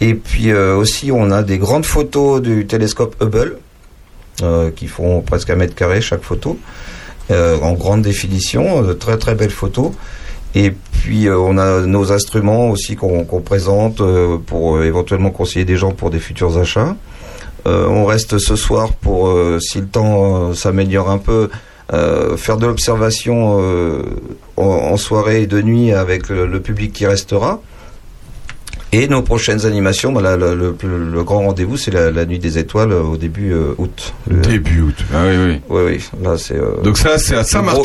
[0.00, 3.58] et puis aussi on a des grandes photos du télescope Hubble
[4.76, 6.58] qui font presque un mètre carré chaque photo,
[7.30, 9.92] en grande définition, de très très belles photos.
[10.54, 15.64] Et puis euh, on a nos instruments aussi qu'on présente euh, pour euh, éventuellement conseiller
[15.64, 16.96] des gens pour des futurs achats.
[17.66, 21.48] Euh, on reste ce soir pour, euh, si le temps euh, s'améliore un peu,
[22.36, 23.58] faire de l'observation
[24.58, 27.60] en, en soirée et de nuit avec le, le public qui restera.
[28.92, 30.72] Et nos prochaines animations, bah, la- la- le,
[31.22, 34.14] grand rendez-vous, c'est la, la nuit des étoiles au début euh, août.
[34.28, 34.94] Le- Début août.
[35.14, 35.60] Ah oui, oui.
[35.68, 36.56] Oui, oui, là c'est.
[36.56, 37.44] euh, Donc ça, c'est à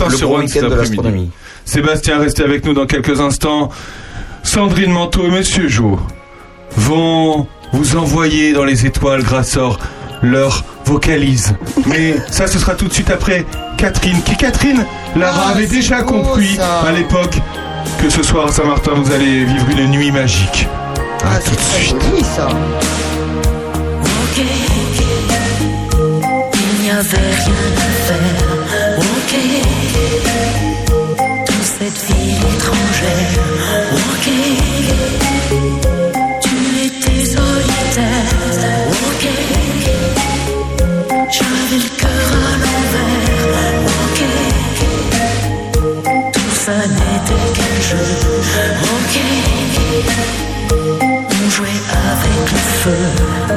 [0.10, 1.30] le cet après-midi.
[1.66, 3.70] Sébastien, restez avec nous dans quelques instants.
[4.44, 6.00] Sandrine Manteau et Monsieur Jo
[6.78, 9.70] vont vous envoyer dans les étoiles grâce à
[10.22, 11.54] leur vocalise.
[11.86, 13.46] Mais ça, ce sera tout de suite après
[13.78, 14.22] Catherine.
[14.24, 14.86] Qui Catherine?
[15.16, 16.82] Lara Ah, avait déjà beau, compris ça.
[16.88, 17.38] à l'époque
[18.02, 20.68] que ce soir à Saint-Martin, vous allez vivre une nuit magique.
[21.26, 21.96] Ah, À tout de suite.
[22.12, 22.48] joli, ça.
[22.48, 24.46] Ok, il
[26.84, 27.48] n'y avait rien à faire.
[28.98, 29.34] Ok,
[52.86, 53.53] avec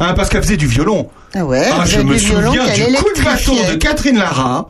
[0.00, 1.08] hein, parce qu'elle faisait du violon.
[1.34, 4.68] Ah ouais, Ah, je me du violon souviens du coup de bâton de Catherine Lara.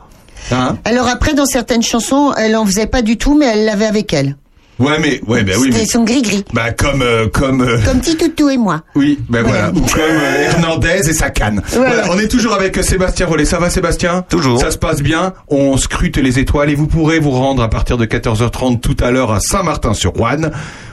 [0.51, 3.85] Hein Alors après, dans certaines chansons, elle en faisait pas du tout, mais elle l'avait
[3.85, 4.37] avec elle.
[4.79, 6.45] ouais, mais, ouais, bah oui, C'était mais, son gris-gris.
[6.53, 8.81] bah, comme, euh, comme, euh, Comme Petit Toutou et moi.
[8.95, 11.61] oui, ben voilà, ou comme euh, Hernandez et sa canne.
[11.73, 11.95] Voilà.
[12.03, 13.43] Voilà, on est toujours avec euh, Sébastien Rollet.
[13.45, 14.23] Ça va, Sébastien?
[14.29, 14.59] Toujours.
[14.61, 15.33] Ça se passe bien.
[15.49, 19.11] On scrute les étoiles et vous pourrez vous rendre à partir de 14h30 tout à
[19.11, 20.51] l'heure à Saint-Martin-sur-Ouane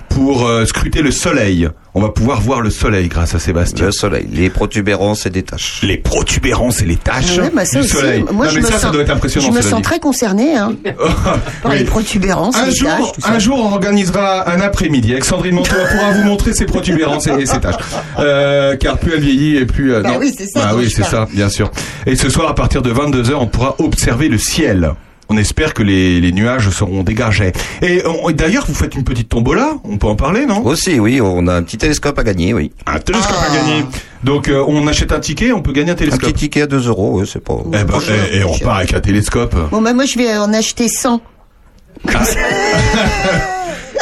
[0.09, 1.69] pour euh, scruter le soleil.
[1.97, 3.87] On va pouvoir voir le soleil grâce à Sébastien.
[3.87, 5.79] Le soleil, les protubérances et des taches.
[5.85, 8.25] Les protubérances et les taches Ouais, bah ça du aussi, soleil.
[8.33, 9.47] Moi, non, je mais me ça, ça sens- doit être impressionnant.
[9.47, 9.83] Je me sens dit.
[9.83, 10.73] très concernée hein,
[11.63, 11.79] par Oui.
[11.79, 13.31] les protubérances, Un les jour, taches, tout ça.
[13.31, 15.13] un jour, on organisera un après-midi.
[15.13, 17.77] Alexandrine Mantois pourra vous montrer ses protubérances et, et ses taches.
[18.19, 19.95] Euh, car plus elle vieillit et plus...
[19.95, 20.19] euh, Bah non.
[20.19, 21.71] oui, c'est ça Bah oui, c'est ça, bien sûr.
[22.07, 24.91] Et ce soir, à partir de 22h, on pourra observer le ciel.
[25.29, 27.53] On espère que les, les nuages seront dégagés.
[27.83, 30.65] Et et d'ailleurs, vous faites une petite tombola, on peut en parler, non?
[30.67, 32.73] Aussi, oui, on a un petit télescope à gagner, oui.
[32.87, 33.53] Un télescope Ah.
[33.53, 33.85] à gagner.
[34.23, 36.21] Donc, euh, on achète un ticket, on peut gagner un Un télescope.
[36.31, 37.57] petit ticket à 2 euros, oui, c'est pas...
[37.69, 37.99] Eh ben,
[38.33, 39.55] et, et on repart avec un télescope.
[39.71, 41.21] Bon, bah, moi, je vais en acheter 100.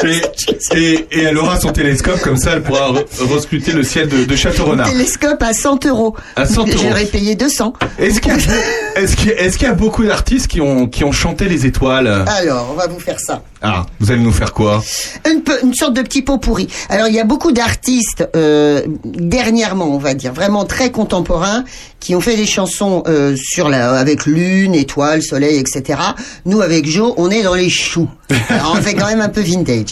[0.05, 4.09] Et, et, et elle aura son télescope, comme ça, elle pourra re- rescruter le ciel
[4.09, 4.89] de, de Château-Renard.
[4.91, 6.17] Télescope à 100 euros.
[6.37, 6.79] À 100 euros.
[6.83, 7.73] J'aurais payé 200.
[7.99, 9.17] Est-ce qu'il y, a- est-ce
[9.59, 12.07] qu'il y a- y beaucoup d'artistes qui ont, qui ont chanté les étoiles?
[12.27, 13.43] Alors, on va vous faire ça.
[13.65, 14.83] Ah, vous allez nous faire quoi?
[15.31, 16.67] Une, une sorte de petit pot pourri.
[16.89, 21.65] Alors, il y a beaucoup d'artistes, euh, dernièrement, on va dire, vraiment très contemporains,
[22.01, 26.01] qui ont fait des chansons euh, sur la, avec lune, étoile, soleil, etc.
[26.45, 28.09] Nous, avec Joe, on est dans les choux.
[28.49, 29.92] Alors, on fait quand même un peu vintage.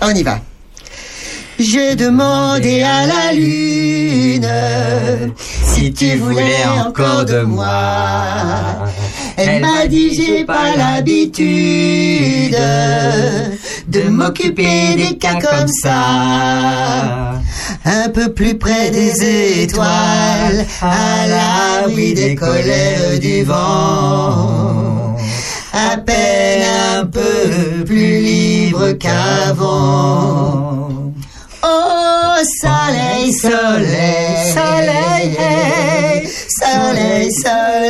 [0.00, 0.38] On y va.
[1.58, 4.48] J'ai demandé à la lune
[5.64, 8.88] si tu voulais encore de moi.
[9.36, 12.56] Elle m'a dit j'ai pas l'habitude
[13.88, 17.32] de m'occuper des cas comme ça.
[17.84, 25.16] Un peu plus près des étoiles, à l'abri des colères du vent.
[27.02, 30.88] Un peu plus libre qu'avant.
[31.64, 35.36] Oh, soleil, soleil, soleil,
[36.60, 37.82] soleil, soleil,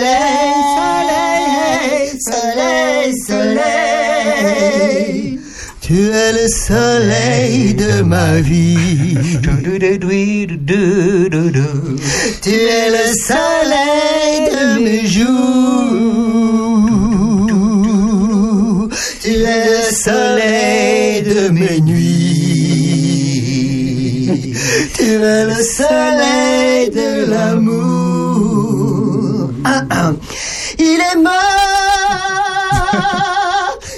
[2.31, 4.73] soleil, soleil.
[5.83, 9.19] Tu es le soleil de ma vie.
[12.43, 16.12] Tu es le soleil de mes jours.
[19.53, 22.73] Le soleil de mes nuits.
[24.95, 28.73] Tu es le soleil de l'amour.
[29.65, 30.13] Ah, ah.
[30.79, 31.33] Il est mort.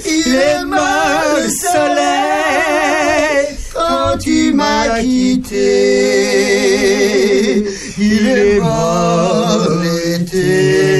[0.06, 5.64] Il est mort le soleil quand tu m'as quitté.
[7.98, 10.94] Il est mort l'été.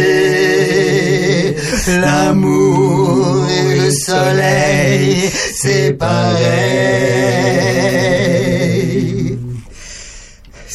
[4.15, 7.35] Soleil, pareil.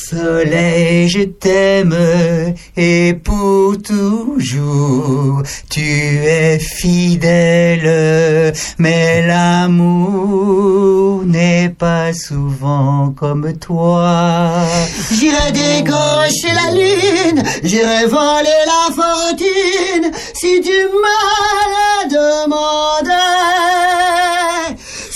[0.09, 1.95] Soleil, je t'aime
[2.75, 14.63] et pour toujours tu es fidèle, mais l'amour n'est pas souvent comme toi.
[15.11, 23.13] J'irai décrocher la lune, j'irai voler la fortune si tu me demandais.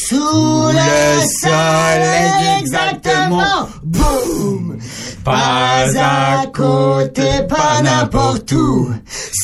[0.08, 3.68] Sous le soleil, exactement.
[3.82, 4.73] Boum!
[5.24, 8.90] Pas à côté, pas n'importe où.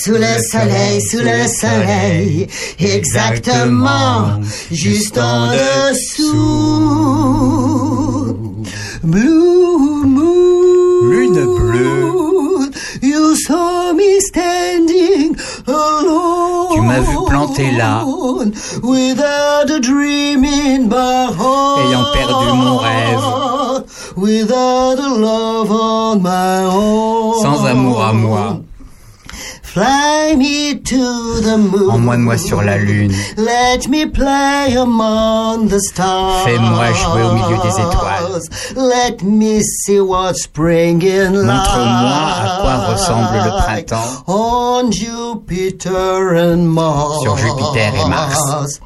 [0.02, 2.48] Sous le soleil, sous le soleil,
[2.80, 4.42] exactement.
[4.72, 6.26] Juste en dessous.
[9.04, 11.59] Blue moon.
[13.02, 16.74] You saw me standing alone.
[16.74, 18.04] Tu m'as vu planté là.
[18.84, 21.86] Without a dream in my heart.
[21.86, 23.84] Ayant perdu mon rêve.
[24.18, 27.42] Without a love on my own.
[27.42, 28.62] Sans amour à moi.
[29.74, 31.92] Fly me to the moon.
[31.92, 33.14] Emmène-moi sur la lune.
[33.38, 36.44] Let me play among the stars.
[36.44, 38.42] Fais-moi jouer au milieu des étoiles.
[38.76, 44.24] Let me see what spring in Montre-moi à quoi ressemble le printemps.
[44.28, 47.22] On Jupiter and Mars.
[47.22, 48.80] Sur Jupiter et Mars.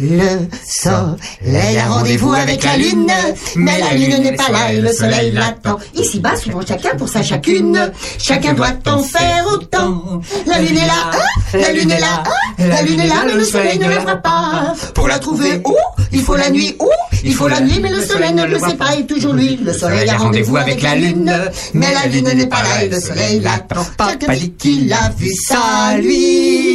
[0.00, 3.10] Le soleil a rendez-vous avec la lune,
[3.56, 5.78] mais la lune n'est pas là et le soleil l'attend.
[5.94, 10.20] Ici-bas, souvent chacun pour sa chacune, chacun doit en faire autant.
[10.46, 13.34] La lune est là, hein, la lune est là, hein, la lune est là, mais
[13.34, 14.74] le soleil ne la voit pas.
[14.94, 15.76] Pour la trouver où?
[16.12, 16.88] Il faut la nuit où?
[17.24, 18.94] Il faut la nuit, mais le soleil ne le sait pas.
[18.96, 19.56] et toujours lui.
[19.56, 21.34] Le soleil a rendez-vous avec la lune,
[21.74, 23.84] mais la lune n'est pas là et le soleil l'attend.
[23.98, 26.67] Chacun dit qu'il a vu ça lui.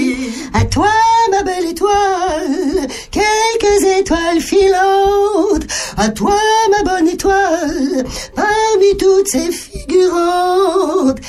[0.53, 0.89] À toi,
[1.31, 5.63] ma belle étoile, quelques étoiles filantes.
[5.97, 6.35] À toi,
[6.69, 11.19] ma bonne étoile, parmi toutes ces figurantes.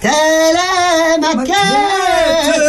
[0.00, 2.62] Telle est ma quête,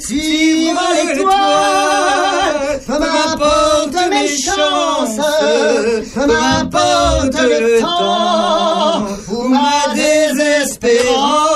[0.00, 5.20] suivre l'étoile, peu m'importe mes chances.
[6.14, 11.51] peu importe le temps ou ma désespérance,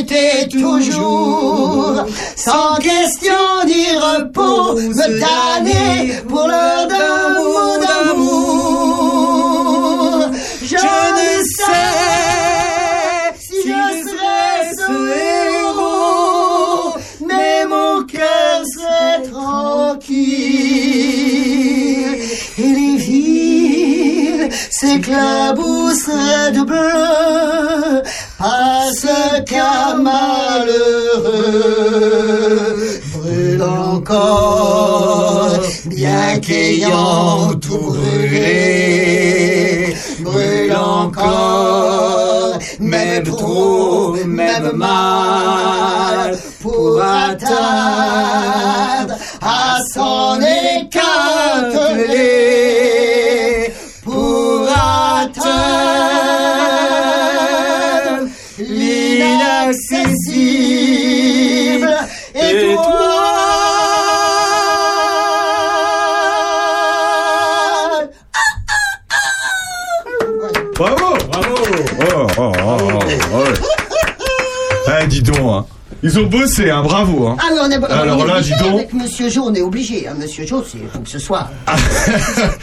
[0.00, 2.04] lutter toujours,
[2.36, 9.00] sans question ni repos, me damner pour l'heure d'un mot d'amour.
[10.62, 11.96] Je ne sais
[13.38, 14.92] si je serai ce
[15.60, 16.94] héros,
[17.26, 20.60] mais mon cœur serait tranquille.
[22.58, 28.02] Et les villes s'éclabousseraient de bleu,
[28.40, 29.06] parce
[29.44, 31.30] qu'un malheureux
[33.12, 35.52] brûle encore,
[35.84, 38.34] bien qu'ayant tout brûlé,
[40.20, 47.44] brûle encore, même trop, même mal, pour atteindre
[49.42, 51.19] à s'en écarteler,
[76.12, 77.28] Ils ont bossé, hein, bravo.
[77.28, 77.36] Hein.
[77.38, 78.74] Ah oui, on est, Alors on est là, dis donc.
[78.74, 80.08] Avec Monsieur Jo, on est obligé.
[80.08, 80.14] Hein.
[80.18, 81.48] Monsieur Jo, c'est faut que ce soit.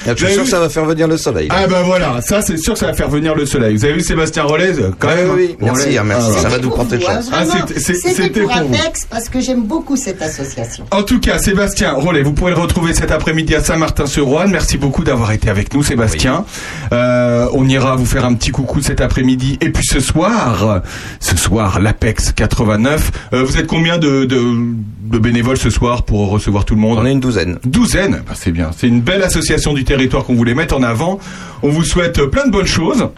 [0.05, 1.47] Je suis sûr que ça va faire venir le soleil.
[1.51, 3.75] Ah bah voilà, ça c'est sûr que ça va faire venir le soleil.
[3.77, 5.57] Vous avez vu Sébastien Rolez quand Oui, même oui, oui.
[5.61, 5.97] Merci, Rolez.
[5.97, 6.29] hein, merci.
[6.37, 7.27] Ah, Ça va nous porter chance.
[7.31, 7.45] hein.
[7.51, 8.57] Ah, c'était- pour vous.
[8.75, 10.85] Apex parce que j'aime beaucoup cette association.
[10.91, 14.51] En tout cas, Sébastien Rollet, vous pourrez le retrouver cet après-midi à Saint-Martin-sur-Roine.
[14.51, 16.45] Merci beaucoup d'avoir été avec nous, Sébastien.
[16.93, 19.57] Euh, on ira vous faire un petit coucou cet après-midi.
[19.61, 20.81] Et puis ce soir,
[21.19, 23.11] ce soir, l'Apex 89.
[23.37, 24.39] Euh, vous êtes combien de, de,
[25.11, 27.59] de bénévoles ce soir pour recevoir tout le monde On est une douzaine.
[27.63, 28.71] Douzaine, bah, c'est bien.
[28.75, 31.19] C'est une belle association du territoire qu'on voulait mettre en avant.
[31.61, 33.09] On vous souhaite plein de bonnes choses.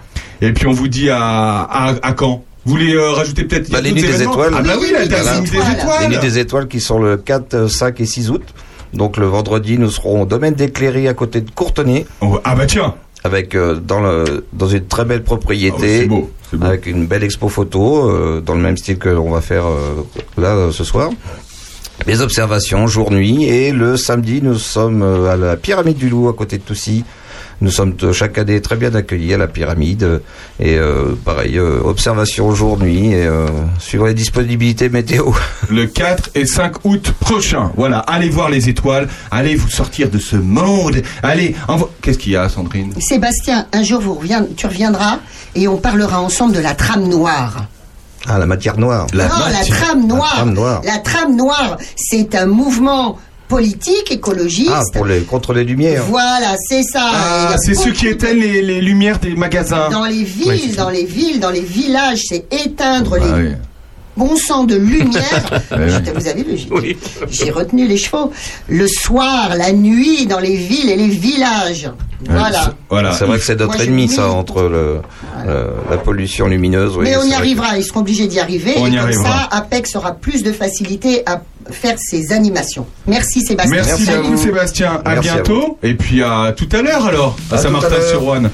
[0.42, 2.44] Et puis on vous dit à, à, à quand?
[2.66, 4.54] Vous voulez euh, rajouter peut-être Bah, les nuits des étoiles.
[4.56, 5.74] Ah bah oui, la des des étoiles.
[5.74, 6.02] étoiles.
[6.02, 8.44] Les nuits des étoiles qui sont le 4, 5 et 6 août.
[8.94, 12.06] Donc le vendredi, nous serons au domaine des Cléry à côté de Courtenay.
[12.22, 16.30] Oh, Ah bah tiens, avec euh, dans le dans une très belle propriété c'est beau,
[16.54, 16.66] beau.
[16.66, 20.06] avec une belle expo photo euh, dans le même style que l'on va faire euh,
[20.38, 21.10] là euh, ce soir.
[22.08, 26.30] Les observations jour nuit et le samedi nous sommes euh, à la pyramide du loup
[26.30, 27.04] à côté de Toussy.
[27.62, 30.20] Nous sommes euh, chaque année très bien accueillis à la pyramide euh,
[30.60, 33.48] et euh, pareil euh, observation jour nuit et euh,
[33.80, 35.32] suivant les disponibilités météo.
[35.70, 37.72] le 4 et 5 août prochain.
[37.76, 41.02] Voilà, allez voir les étoiles, allez vous sortir de ce monde.
[41.22, 42.94] Allez, envo- qu'est-ce qu'il y a, Sandrine?
[43.02, 45.20] Sébastien, un jour vous revien- tu reviendras
[45.56, 47.66] et on parlera ensemble de la trame noire.
[48.28, 49.08] Ah la matière noire.
[49.14, 50.34] non, la trame noire.
[50.36, 50.82] trame noire.
[50.86, 53.18] La trame noire, c'est un mouvement
[53.50, 54.72] politique, écologiste.
[54.72, 56.04] Ah pour les contre les lumières.
[56.08, 57.10] Voilà, c'est ça.
[57.12, 59.90] Ah, c'est ceux qui éteignent les, les lumières des magasins.
[59.90, 63.56] Dans les villes, dans les villes, dans les villages, c'est éteindre Ah les oui.
[64.18, 65.62] Bons sens de lumière.
[66.16, 66.98] Vous avez vu, j'ai Oui.
[67.52, 68.32] retenu les chevaux.
[68.68, 71.90] Le soir, la nuit, dans les villes et les villages.
[72.26, 72.74] Voilà.
[72.90, 73.14] Voilà.
[73.14, 74.98] C'est vrai que c'est notre Moi, ennemi, ça, entre le,
[75.90, 76.98] la pollution lumineuse.
[76.98, 78.74] oui, Mais on y que- arrivera, ils seront obligés d'y arriver.
[78.78, 79.48] On et y comme arrivera.
[79.50, 81.42] ça, APEX aura plus de facilité à
[81.72, 82.86] faire ses animations.
[83.08, 83.76] Merci Sébastien.
[83.76, 84.38] Merci, Merci à vous.
[84.38, 85.02] Sébastien.
[85.06, 85.78] À Merci à bientôt.
[85.84, 88.50] Et puis à tout à l'heure alors, à À Saint-Martin-sur-Rhône.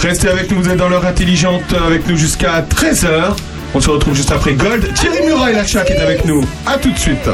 [0.00, 3.34] Restez avec nous, vous êtes dans l'heure intelligente avec nous jusqu'à 13h.
[3.76, 4.90] On se retrouve juste après Gold.
[4.94, 6.42] Thierry Murat et Lacha qui est avec nous.
[6.64, 7.28] À tout de suite.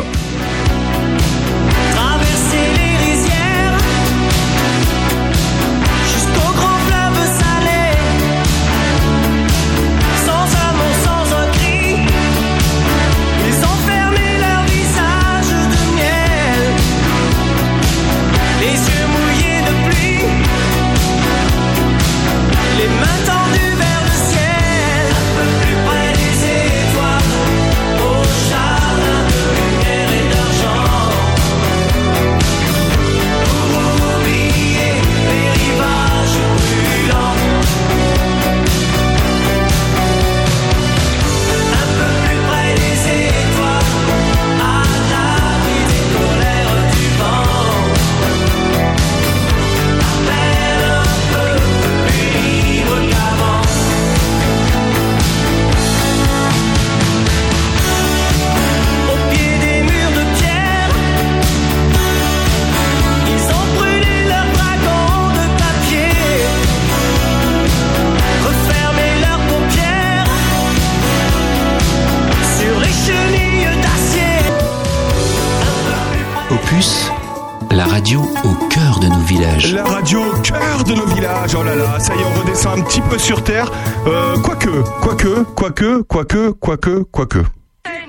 [79.71, 81.55] La radio au cœur de nos villages.
[81.59, 83.71] Oh là là, ça y est, on redescend un petit peu sur terre.
[84.07, 87.39] Euh, quoique, quoique, quoique, quoique, quoique, quoique.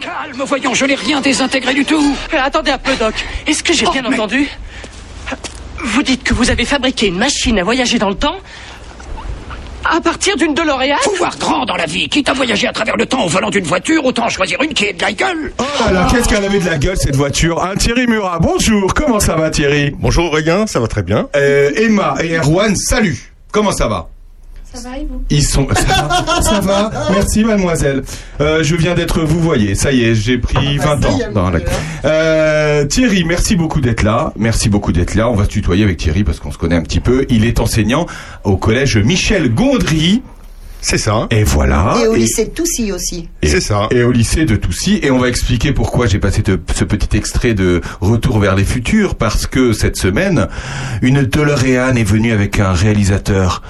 [0.02, 2.16] Calme, voyons, je n'ai rien désintégré du tout.
[2.34, 3.14] Euh, attendez un peu, Doc.
[3.46, 4.50] Est-ce que j'ai Oh, bien mais- entendu?
[5.86, 8.38] Vous dites que vous avez fabriqué une machine à voyager dans le temps
[9.90, 10.98] à partir d'une DeLorean?
[11.04, 12.08] Pouvoir grand dans la vie.
[12.10, 14.86] Quitte à voyager à travers le temps au volant d'une voiture, autant choisir une qui
[14.86, 15.54] est de la gueule.
[15.60, 17.64] Oh là là, qu'est-ce qu'elle avait de la gueule cette voiture?
[17.64, 19.94] Un Thierry Murat, bonjour, comment ça va Thierry?
[20.00, 21.28] Bonjour Aurélien, ça va très bien.
[21.36, 24.10] Euh, Emma et Erwan, salut Comment ça va?
[24.74, 25.68] Ça va et vous Ils sont.
[25.76, 28.04] Ça va, ça va Merci, mademoiselle.
[28.42, 29.76] Euh, je viens d'être vous voyez.
[29.76, 31.20] Ça y est, j'ai pris 20 ans.
[31.34, 31.60] dans la-
[32.06, 34.34] Euh, Thierry, merci beaucoup d'être là.
[34.38, 35.30] Merci beaucoup d'être là.
[35.30, 37.26] On va se tutoyer avec Thierry parce qu'on se connaît un petit peu.
[37.30, 38.06] Il est enseignant
[38.44, 40.22] au collège Michel Gondry.
[40.82, 41.28] C'est ça.
[41.32, 41.96] Et voilà.
[42.04, 43.30] Et au Et- lycée de Toussy aussi.
[43.42, 43.88] et- C'est ça.
[43.92, 45.00] Et au lycée de Toussy.
[45.02, 48.66] Et on va expliquer pourquoi j'ai passé te- ce petit extrait de Retour vers les
[48.66, 49.16] futurs.
[49.16, 50.48] Parce que cette semaine,
[51.02, 53.62] une DeLorean est venue avec un réalisateur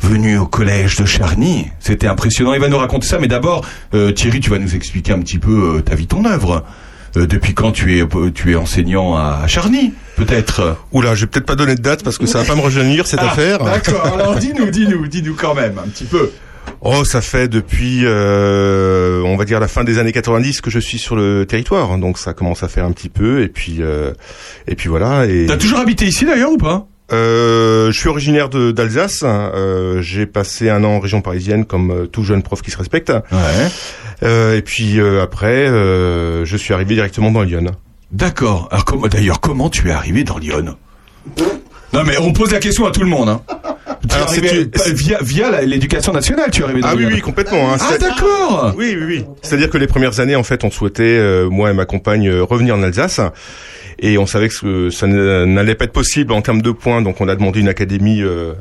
[0.00, 1.66] venu au collège de Charny.
[1.80, 2.54] C'était impressionnant.
[2.54, 3.18] Il va nous raconter ça.
[3.18, 6.24] Mais d'abord, euh, Thierry, tu vas nous expliquer un petit peu euh, ta vie, ton
[6.24, 6.64] œuvre.
[7.16, 10.76] Euh, depuis quand tu es, euh, tu es enseignant à Charny, peut-être?
[10.92, 13.06] Oula, je vais peut-être pas donner de date parce que ça va pas me rejeunir
[13.06, 13.58] cette Ah, affaire.
[13.64, 14.04] D'accord.
[14.14, 16.30] Alors dis-nous, dis-nous, dis-nous quand même un petit peu.
[16.82, 20.78] Oh, ça fait depuis, euh, on va dire la fin des années 90 que je
[20.78, 24.12] suis sur le territoire, donc ça commence à faire un petit peu et puis euh,
[24.66, 25.26] et puis voilà.
[25.26, 26.86] Et T'as toujours habité ici d'ailleurs ou pas?
[27.12, 29.20] Euh, je suis originaire de d'Alsace.
[29.24, 32.78] Euh, j'ai passé un an en région parisienne comme euh, tout jeune prof qui se
[32.78, 33.10] respecte.
[33.10, 33.68] Ouais.
[34.22, 37.66] Euh, et puis euh, après, euh, je suis arrivé directement dans Lyon.
[38.12, 38.68] D'accord.
[38.70, 40.76] Alors comment d'ailleurs comment tu es arrivé dans Lyon?
[41.92, 43.28] Non mais on pose la question à tout le monde.
[43.28, 43.40] Hein.
[44.02, 47.06] Tu es Alors, arrivé pas- via via l'éducation nationale, tu es arrivé dans Ah oui,
[47.06, 47.72] oui, complètement.
[47.72, 47.76] hein.
[47.80, 48.74] Ah d'accord.
[48.76, 49.24] Oui, oui, oui.
[49.42, 52.42] C'est-à-dire que les premières années, en fait, on souhaitait, euh, moi et ma compagne, euh,
[52.44, 53.20] revenir en Alsace.
[53.98, 57.28] Et on savait que ça n'allait pas être possible en termes de points, donc on
[57.28, 58.54] a demandé une académie, euh, euh,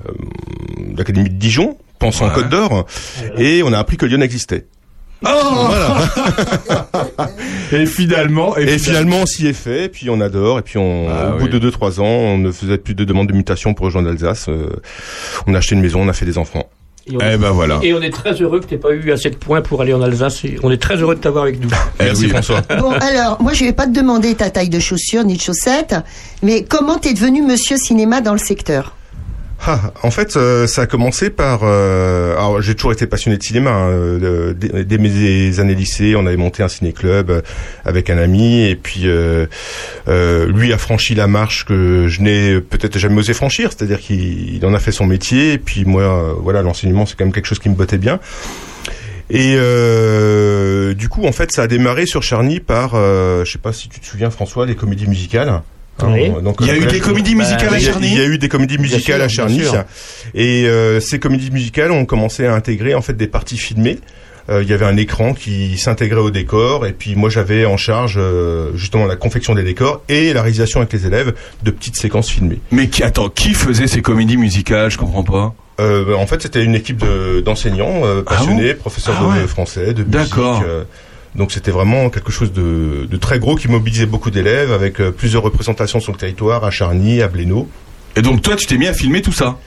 [0.98, 2.34] l'académie de Dijon, pensant Ouais.
[2.36, 2.86] Côte d'Or,
[3.38, 4.66] et on a appris que Lyon existait.
[5.26, 5.30] Oh
[5.68, 5.98] Voilà.
[7.72, 11.32] Et finalement, Et finalement, on s'y est fait, puis on adore, et puis on, Ah
[11.32, 11.50] au oui.
[11.50, 14.48] bout de 2-3 ans, on ne faisait plus de demandes de mutation pour rejoindre l'Alsace.
[14.50, 14.70] euh,
[15.48, 16.70] on a acheté une maison, on a fait des enfants.
[17.08, 17.80] Et on, Eh ben voilà.
[17.84, 20.02] et on est très heureux que tu pas eu assez de points pour aller en
[20.02, 20.44] Alsace.
[20.44, 21.70] Et on est très heureux de t'avoir avec nous.
[22.00, 22.30] Merci oui.
[22.30, 22.62] François.
[22.80, 25.96] Bon, alors, moi, je vais pas te demander ta taille de chaussures ni de chaussettes,
[26.42, 28.96] mais comment t'es devenu monsieur cinéma dans le secteur?
[29.68, 31.62] Ah, en fait, euh, ça a commencé par.
[31.64, 33.72] euh, alors, j'ai toujours été passionné de cinéma.
[33.72, 37.42] hein, euh, dès, mes années lycée, on avait monté un ciné-club euh,
[37.84, 39.48] avec un ami, et puis euh,
[40.08, 44.56] euh, lui a franchi la marche que je n'ai peut-être jamais osé franchir, c'est-à-dire qu'il
[44.56, 47.48] il en a fait son métier, et puis moi, voilà, l'enseignement, c'est quand même quelque
[47.48, 48.20] chose qui me bottait bien.
[49.32, 49.56] Et
[50.96, 54.00] du coup, en fait, ça a démarré sur Charny par, je sais pas si tu
[54.00, 55.62] te souviens, François, les comédies musicales.
[56.00, 56.30] Hein, Oui.
[56.44, 58.18] donc, Il y a euh, eu des comédies musicales à il y a- Charny Il
[58.18, 59.62] y a eu des comédies musicales sûr, à Charny.
[60.34, 64.00] Et euh, ces comédies musicales ont commencé à intégrer en fait des parties filmées.
[64.50, 67.78] Euh, Il y avait un écran qui s'intégrait au décor et puis moi j'avais en
[67.78, 71.34] charge euh, justement la confection des décors et la réalisation avec les élèves
[71.64, 72.60] de petites séquences filmées.
[72.72, 74.92] Mais qui attends, qui faisait ces comédies musicales?
[74.92, 75.56] Je comprends pas.
[75.80, 79.94] Euh, en fait c'était une équipe de- d'enseignants Ah passionnés, bon professeurs Ah de français,
[79.94, 80.34] de musique.
[81.36, 85.00] Euh, donc c'était vraiment quelque chose de, de très gros qui mobilisait beaucoup d'élèves avec
[85.00, 87.70] euh, plusieurs représentations sur le territoire à Charny, à Blénaud.
[88.16, 89.58] Et donc toi, tu t'es mis à filmer tout ça?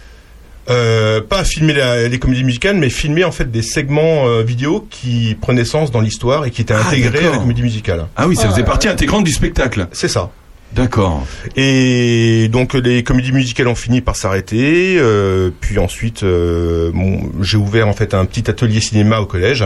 [0.71, 4.87] Euh, pas filmer la- les comédies musicales, mais filmer en fait des segments euh, vidéo
[4.91, 8.07] qui prenaient sens dans l'histoire et qui étaient Ah, intégrés à la comédie musicale.
[8.17, 9.89] Ah oui, ça faisait partie intégrante du spectacle.
[9.93, 10.31] C'est ça.
[10.75, 11.27] D'accord.
[11.57, 14.97] Et donc les comédies musicales ont fini par s'arrêter.
[14.99, 19.65] euh, puis ensuite, euh, bon, j'ai ouvert en fait un petit atelier cinéma au collège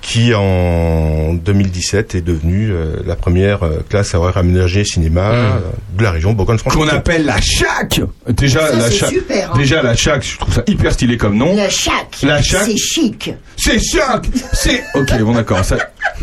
[0.00, 5.50] qui en 2017 est devenu euh, la première euh, classe à horaire aménagé cinéma euh,
[5.96, 6.88] de la région Bourgogne-Franche-Comté.
[6.90, 8.00] Qu'on appelle la chac.
[8.28, 9.08] Déjà Ça, la c'est chac.
[9.10, 9.58] super, hein.
[9.58, 11.54] Déjà la chac, je trouve ça hyper stylé comme nom.
[11.54, 12.16] La chac.
[12.22, 12.62] La chac.
[12.64, 13.34] C'est chic.
[13.56, 14.24] C'est chac.
[14.54, 14.82] C'est.
[14.94, 15.64] Ok, bon d'accord.
[15.64, 15.76] Ça...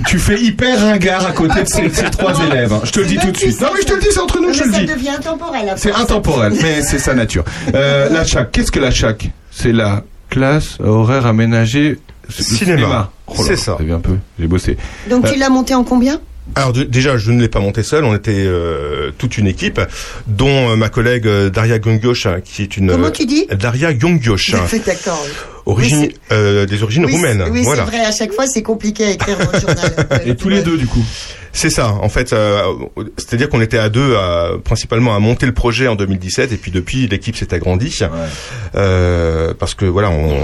[0.08, 2.74] Tu fais hyper ringard à côté de ces, ces trois élèves.
[2.74, 2.82] hein.
[2.84, 3.62] Je te le dis tout de suite.
[3.62, 4.86] Non mais je te le dis, c'est entre nous, je te le ça dis.
[4.88, 5.74] devient intemporel.
[5.78, 7.44] C'est intemporel, mais c'est sa nature.
[7.74, 9.30] Euh, la chac, qu'est-ce que la chac?
[9.52, 11.98] C'est la classe horaire aménagée
[12.30, 13.12] Cinéma.
[13.28, 13.76] Oh C'est ça.
[13.78, 14.78] T'as vu un peu J'ai bossé.
[15.10, 16.20] Donc Euh, tu l'as monté en combien
[16.56, 19.82] Alors de- déjà, je ne l'ai pas monté seul, on était euh, toute une équipe,
[20.28, 22.90] dont euh, ma collègue euh, Daria Gungiosh, hein, qui est une...
[22.92, 25.26] Comment tu dis Daria Gungiosh, hein, D'accord.
[25.66, 27.44] origine, Oui, euh, des origines Oui, roumaines.
[27.52, 27.84] Oui, voilà.
[27.86, 30.08] c'est vrai, à chaque fois, c'est compliqué à écrire dans le journal.
[30.26, 31.04] Et tous les deux, du coup.
[31.58, 32.62] C'est ça, en fait, euh,
[33.18, 36.70] c'est-à-dire qu'on était à deux, à, principalement à monter le projet en 2017, et puis
[36.70, 37.98] depuis, l'équipe s'est agrandie,
[38.76, 40.38] euh, parce que voilà, on,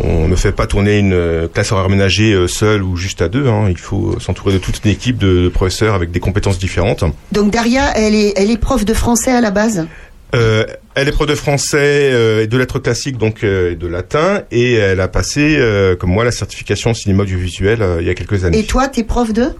[0.00, 3.46] on ne fait pas tourner une classe horaire aménagée euh, seule ou juste à deux,
[3.46, 7.04] hein, il faut s'entourer de toute une équipe de, de professeurs avec des compétences différentes.
[7.30, 9.86] Donc Daria, elle est, elle est prof de français à la base?
[10.34, 10.64] Euh,
[10.96, 14.74] elle est prof de français euh, et de lettres classiques, donc euh, de latin, et
[14.74, 18.44] elle a passé, euh, comme moi, la certification cinéma audiovisuel euh, il y a quelques
[18.44, 18.58] années.
[18.58, 19.50] Et toi, t'es prof de?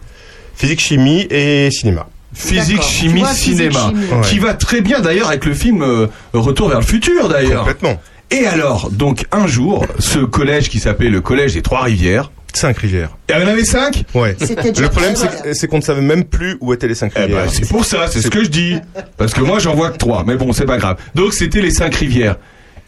[0.57, 2.09] Physique, chimie et cinéma.
[2.35, 3.91] Physique, chimie, physique, cinéma.
[3.91, 4.07] chimie.
[4.25, 7.61] Qui va très bien d'ailleurs avec le film euh, Retour vers le futur d'ailleurs.
[7.61, 8.01] Complètement.
[8.31, 12.31] Et alors, donc un jour, ce collège qui s'appelait le collège des Trois-Rivières.
[12.53, 13.11] Cinq rivières.
[13.29, 14.35] Et il y en avait cinq Ouais.
[14.41, 15.15] C'était déjà Le problème,
[15.53, 17.45] c'est qu'on ne savait même plus où étaient les cinq Eh rivières.
[17.45, 18.77] ben, c'est pour ça, c'est ce que je dis.
[19.19, 20.25] Parce que moi, j'en vois que trois.
[20.27, 20.97] Mais bon, c'est pas grave.
[21.15, 22.37] Donc, c'était les cinq rivières.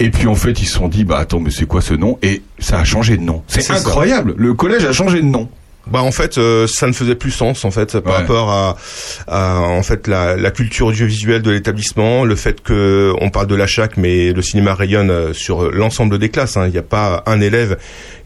[0.00, 2.18] Et puis, en fait, ils se sont dit, bah, attends, mais c'est quoi ce nom?
[2.22, 3.42] Et ça a changé de nom.
[3.46, 3.74] C'est ça.
[3.74, 4.32] incroyable.
[4.38, 5.48] Le collège a changé de nom.
[5.90, 8.18] Bah en fait, euh, ça ne faisait plus sens en fait par Ouais.
[8.20, 8.76] rapport à,
[9.26, 13.54] à, en fait la, la culture audiovisuelle de l'établissement, le fait que on parle de
[13.54, 16.56] la chac, mais le cinéma rayonne euh, sur l'ensemble des classes.
[16.56, 16.66] hein.
[16.66, 17.78] Il n'y a pas un élève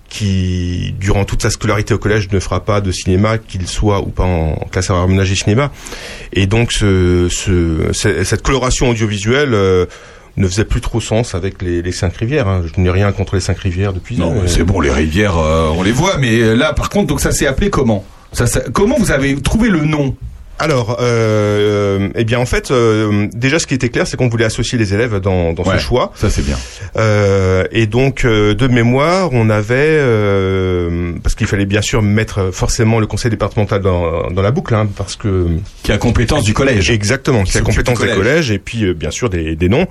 [0.09, 4.07] qui, durant toute sa scolarité au collège, ne fera pas de cinéma, qu'il soit ou
[4.11, 5.71] pas en classe à aménagée cinéma.
[6.33, 7.93] Et donc ce, ce-
[8.25, 9.55] cette coloration audiovisuelle.
[9.55, 9.87] euh,
[10.37, 12.49] ne faisait plus trop sens avec les, les cinq rivières.
[12.49, 12.63] hein.
[12.75, 14.17] Je n'ai rien contre les cinq rivières depuis.
[14.17, 16.17] Non, euh, mais c'est bon, les rivières, euh, on les voit.
[16.19, 18.05] Mais euh, là, par contre, donc ça s'est appelé comment?
[18.33, 20.17] Ça, ça- comment vous avez trouvé le nom?
[20.59, 24.45] Alors, euh, eh bien, en fait, euh, déjà, ce qui était clair, c'est qu'on voulait
[24.45, 26.13] associer les élèves dans, dans Ouais, ce choix.
[26.15, 26.57] Ça, c'est bien.
[26.97, 32.51] Euh, et donc, euh, de mémoire, on avait, euh, parce qu'il fallait bien sûr mettre
[32.53, 35.49] forcément le conseil départemental dans, dans la boucle, hein, parce que
[35.83, 36.91] Qui a compétence du collège.
[36.91, 38.29] exactement, qui a compétence du des collège.
[38.29, 39.87] collèges, et puis euh, bien sûr des, des noms.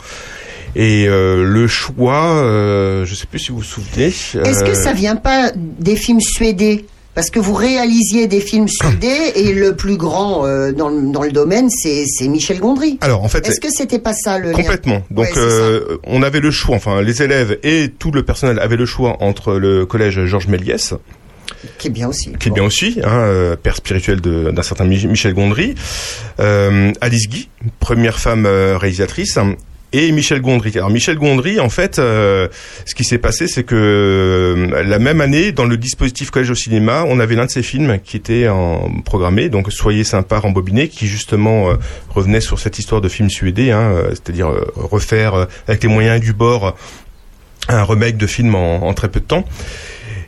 [0.74, 4.05] Et euh, le choix, euh, je sais plus si vous vous souvenez.
[4.05, 4.34] Est-ce
[4.64, 6.86] que euh, ça vient pas des films suédés?
[7.14, 11.24] Parce que vous réalisiez des films suédés et le plus grand euh, dans, le- dans
[11.24, 12.97] le domaine, c'est Michel Gondry.
[13.01, 15.03] Alors, en fait, Est-ce que c'était pas ça le lien Complètement.
[15.12, 18.78] Donc, Ouais, euh, on avait le choix, enfin, les élèves et tout le personnel avaient
[18.78, 20.93] le choix entre le collège Georges Méliès,
[21.80, 22.32] Qui est bien aussi.
[22.39, 25.76] qui est bien aussi, hein, euh, père spirituel d'un certain Mi- Michel Gondry,
[26.39, 27.49] euh, Alice Guy,
[27.82, 29.38] première femme réalisatrice,
[29.93, 30.71] et Michel Gondry.
[30.75, 32.47] Alors Michel Gondry, en fait, euh,
[32.85, 36.55] ce qui s'est passé, c'est que euh, la même année, dans le dispositif collège au
[36.55, 40.87] cinéma, on avait l'un de ses films qui était en programmé, donc Soyez sympa, rembobiné,
[40.87, 41.75] qui justement euh,
[42.09, 46.33] revenait sur cette histoire de film suédé, hein, euh, c'est-à-dire refaire avec les moyens du
[46.33, 46.75] bord
[47.67, 49.45] un remake de film en, en très peu de temps.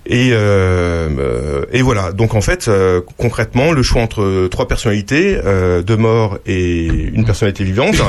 [0.05, 2.11] Et, euh, euh, et voilà.
[2.11, 7.25] Donc en fait, euh, concrètement, le choix entre trois personnalités, euh, deux morts et une
[7.25, 7.95] personnalité vivante.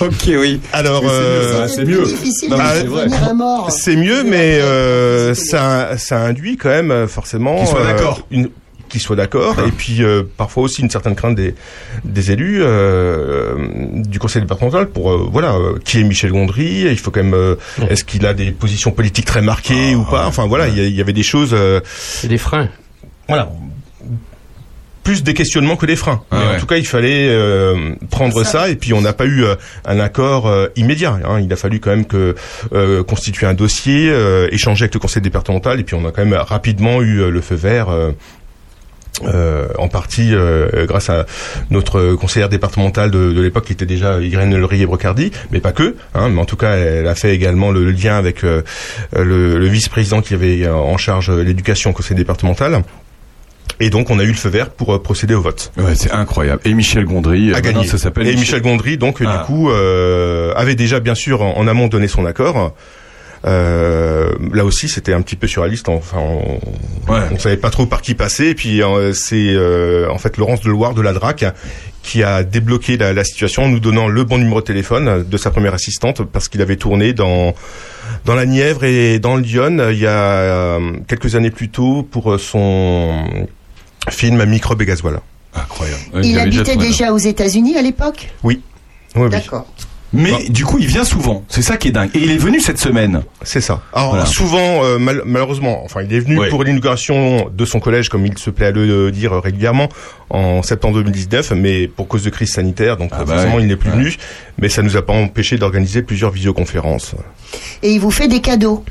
[0.00, 0.60] Ok, oui.
[0.72, 3.68] Alors, Mais c'est mieux, euh, c'est mieux.
[3.70, 8.26] c'est mieux, mais euh, ça, ça induit quand même forcément Qu'ils soient d'accord.
[8.32, 8.48] une
[8.94, 11.56] qu'ils soient d'accord et puis euh, parfois aussi une certaine crainte des
[12.04, 13.56] des élus euh,
[14.06, 17.34] du conseil départemental pour euh, voilà euh, qui est Michel Gondry il faut quand même
[17.34, 17.56] euh,
[17.90, 20.26] est-ce qu'il a des positions politiques très marquées ou pas?
[20.26, 22.68] Enfin voilà il y, avait des choses euh, C'est des freins.
[23.28, 23.50] voilà
[25.02, 26.22] plus des questionnements que des freins.
[26.30, 26.56] Ah Mais ouais.
[26.56, 28.70] En tout cas, il fallait euh, prendre ça.
[28.70, 31.18] et puis on n'a pas eu euh, un accord euh, immédiat.
[31.28, 31.40] hein.
[31.40, 32.34] Il a fallu quand même que
[32.72, 36.24] euh, constituer un dossier, euh, échanger avec le conseil départemental, et puis on a quand
[36.24, 37.88] même rapidement eu euh, le feu vert.
[39.22, 41.26] Euh, euh, en partie euh, grâce à
[41.70, 45.94] notre conseillère départementale de, de l'époque qui était déjà Irène Leurier Brocardi, mais pas que.
[46.14, 48.62] Hein, mais en tout cas, elle a fait également le, le lien avec euh,
[49.16, 52.82] le, le vice-président qui avait euh, en charge euh, l'éducation au conseil départemental.
[53.80, 55.72] Et donc, on a eu le feu vert pour euh, procéder au vote.
[55.76, 56.60] Ouais, c'est incroyable.
[56.64, 57.86] Et Michel Gondry, euh, A maintenant, gagné.
[57.88, 59.38] ça s'appelle Et Michel Gondry, donc, euh, Ah.
[59.38, 62.74] du coup, euh, avait déjà, bien sûr, en, en amont donné son accord.
[63.46, 65.88] Euh, là aussi, c'était un petit peu surréaliste.
[65.88, 66.60] Enfin, on,
[67.12, 67.20] Ouais.
[67.30, 68.46] on savait pas trop par qui passer.
[68.46, 71.44] Et puis, euh, c'est euh, en fait Laurence Deloire de la DRAC
[72.02, 75.36] qui a débloqué la, la situation en nous donnant le bon numéro de téléphone de
[75.36, 77.54] sa première assistante parce qu'il avait tourné dans
[78.26, 82.02] dans la Nièvre et dans le Lyon il y a euh, quelques années plus tôt
[82.10, 83.24] pour son
[84.10, 85.20] film Microbe et Gasoil.
[85.54, 86.00] Incroyable.
[86.22, 88.28] Il habitait déjà aux États-Unis à l'époque?
[88.42, 88.60] Oui.
[89.16, 89.60] Oui, oui.
[90.14, 90.38] Mais Bon.
[90.48, 91.44] du coup, il vient souvent.
[91.48, 92.10] C'est ça qui est dingue.
[92.14, 93.22] Et il est venu cette semaine.
[93.42, 93.82] C'est ça.
[93.92, 94.26] Alors Voilà.
[94.26, 96.48] souvent, euh, mal- malheureusement, enfin, il est venu Ouais.
[96.48, 99.88] pour l'inauguration de son collège, comme il se plaît à le euh, dire régulièrement,
[100.30, 103.62] en septembre 2019, mais pour cause de crise sanitaire, donc Ah euh, bah forcément, ouais.
[103.62, 103.96] il n'est plus Ouais.
[103.96, 104.16] venu.
[104.58, 107.14] Mais ça nous a pas empêché d'organiser plusieurs visioconférences.
[107.82, 108.84] Et il vous fait des cadeaux.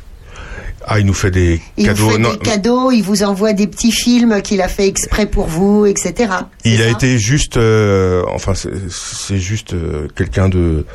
[0.85, 2.03] Ah, il nous fait des Il cadeaux.
[2.03, 5.25] vous fait non, des cadeaux, il vous envoie des petits films qu'il a fait exprès
[5.25, 6.31] pour vous, etc.
[6.65, 10.85] il a été juste, euh, enfin, c'est- juste euh, quelqu'un de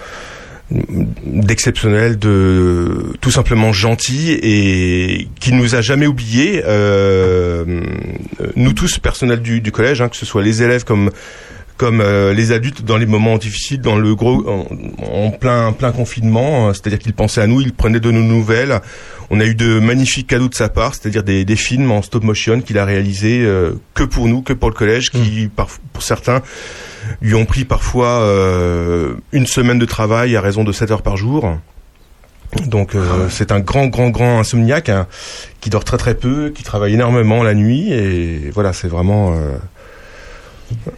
[1.25, 6.63] d'exceptionnel, de tout simplement gentil et qui nous a jamais oublié.
[6.67, 7.65] Euh,
[8.57, 11.11] nous tous, personnel du, du collège, hein, que ce soit les élèves comme
[11.79, 14.67] comme euh, les adultes dans les moments difficiles, dans le gros, en,
[15.11, 18.81] en plein plein confinement, euh, c'est-à-dire qu'il pensait à nous, il prenait de nos nouvelles.
[19.31, 22.25] On a eu de magnifiques cadeaux de sa part, c'est-à-dire des, des films en stop
[22.25, 26.03] motion qu'il a réalisés euh, que pour nous, que pour le collège, qui par, pour
[26.03, 26.43] certains
[27.23, 31.17] lui ont pris parfois euh, une semaine de travail à raison de 7 heures par
[31.17, 31.57] jour.
[32.67, 35.07] Donc euh, c'est un grand, grand, grand insomniaque hein,
[35.61, 39.35] qui dort très très peu, qui travaille énormément la nuit et voilà, c'est vraiment.
[39.35, 39.57] euh,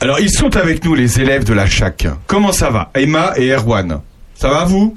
[0.00, 2.08] Alors, ils sont avec nous, les élèves de la CHAC.
[2.26, 2.90] Comment ça va?
[2.94, 4.00] Emma et Erwan.
[4.34, 4.96] Ça va, vous?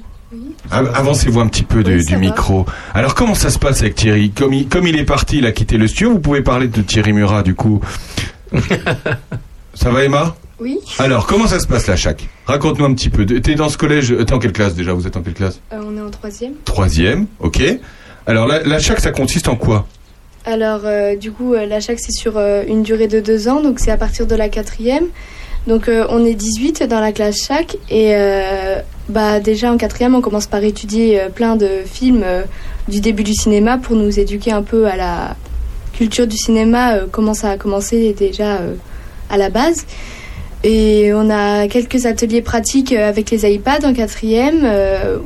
[0.70, 2.66] Av- Avancez-vous un petit peu du, micro.
[2.94, 4.30] Alors, comment ça se passe avec Thierry?
[4.30, 6.80] Comme il, comme il est parti, il a quitté le studio, vous pouvez parler de
[6.82, 7.80] Thierry Murat, du coup.
[9.74, 10.34] ça va, Emma?
[10.60, 10.78] Oui.
[10.98, 12.28] Alors, comment ça se passe, la CHAC?
[12.46, 13.26] Raconte-nous un petit peu.
[13.26, 14.92] T'es dans ce collège, euh, t'es en quelle classe déjà?
[14.92, 15.60] Vous êtes en quelle classe?
[15.72, 16.52] Euh, on est en troisième.
[16.64, 17.62] Troisième, ok.
[18.26, 19.86] Alors, la, la CHAC, ça consiste en quoi?
[20.46, 23.62] Alors, euh, du coup, euh, la chaque, c'est sur euh, une durée de deux ans,
[23.62, 25.06] donc c'est à partir de la quatrième.
[25.66, 28.12] Donc, on est 18 dans la classe chaque, et
[29.08, 32.26] bah, déjà en quatrième, on commence par étudier plein de films
[32.86, 35.36] du début du cinéma pour nous éduquer un peu à la
[35.94, 38.60] culture du cinéma, comment ça a commencé déjà
[39.30, 39.86] à la base.
[40.64, 44.68] Et on a quelques ateliers pratiques avec les iPads en quatrième,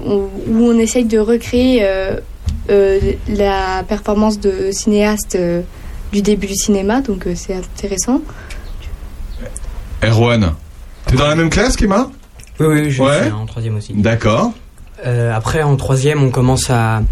[0.06, 1.84] où on essaye de recréer
[2.68, 5.62] la performance de cinéaste euh,
[6.12, 8.20] du début du cinéma, donc euh, c'est intéressant.
[10.02, 10.52] Erwan,
[11.06, 12.10] t'es dans la même classe qu'Emma
[12.60, 13.22] Oui, oui, je Ouais.
[13.24, 13.94] suis en troisième aussi.
[13.94, 14.52] D'accord.
[15.06, 17.02] Euh, après, en troisième, on commence à...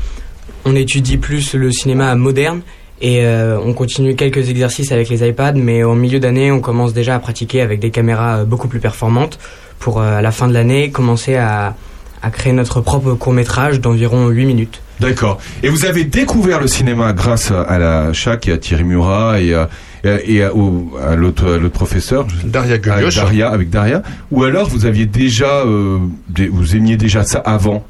[0.65, 2.63] On étudie plus le cinéma moderne
[3.01, 6.93] et euh, on continue quelques exercices avec les iPads, mais en milieu d'année, on commence
[6.93, 9.39] déjà à pratiquer avec des caméras euh, beaucoup plus performantes
[9.79, 11.77] pour, euh, à la fin de l'année, commencer à,
[12.23, 14.83] à créer notre propre court-métrage d'environ 8 minutes.
[15.01, 15.39] D'accord.
[15.63, 19.53] Et vous avez découvert le cinéma grâce à- la CHAC et à Thierry Murat et
[19.55, 19.69] à,
[20.05, 23.17] et à- et à- au- à l'autre professeur Daria avec Gulioche.
[23.17, 24.03] Daria, avec Daria.
[24.31, 27.85] Ou alors vous aviez déjà, euh, des- vous aimiez déjà ça avant?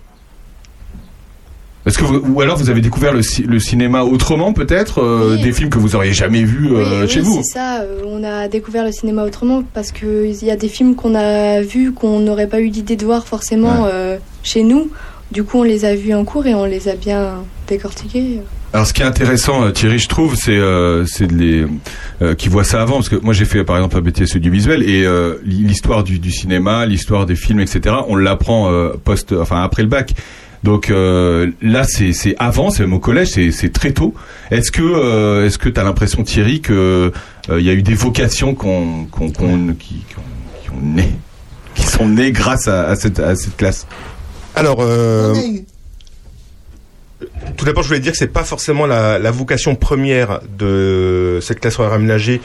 [1.86, 5.36] Est-ce que vous, ou alors vous avez découvert le, ci- le cinéma autrement peut-être euh,
[5.36, 5.42] Oui.
[5.44, 7.42] des films que vous auriez jamais vus euh, Oui, chez oui, vous?
[7.44, 7.82] c'est ça.
[7.82, 11.60] euh, on a découvert le cinéma autrement parce qu'il y a des films qu'on a
[11.60, 13.90] vus qu'on n'aurait pas eu l'idée de voir forcément Ouais.
[13.92, 14.90] euh, chez nous.
[15.32, 18.40] Du coup, on les a vus en cours et on les a bien décortiqués.
[18.72, 21.64] Alors, ce qui est intéressant, euh, Thierry, je trouve, c'est euh, les
[22.22, 24.82] euh, qui voient ça avant, parce que moi j'ai fait par exemple un BTS audiovisuel
[24.82, 27.96] et euh, l'histoire du, du cinéma, l'histoire des films, etc.
[28.08, 28.70] On l'apprend
[29.04, 30.14] post, enfin après le bac.
[30.62, 34.14] Donc là, c'est avant, c'est même au collège, c'est très tôt.
[34.50, 37.12] Est-ce que est-ce que t'as l'impression, Thierry, que
[37.50, 38.68] euh, il y a eu des vocations qui,
[39.78, 40.04] qui
[41.74, 43.86] qui sont nées grâce à cette à cette classe?
[44.56, 45.34] Alors, euh,
[47.56, 51.60] tout d'abord, je voulais dire que c'est pas forcément la, la vocation première de cette
[51.60, 52.40] classe horaire aménagée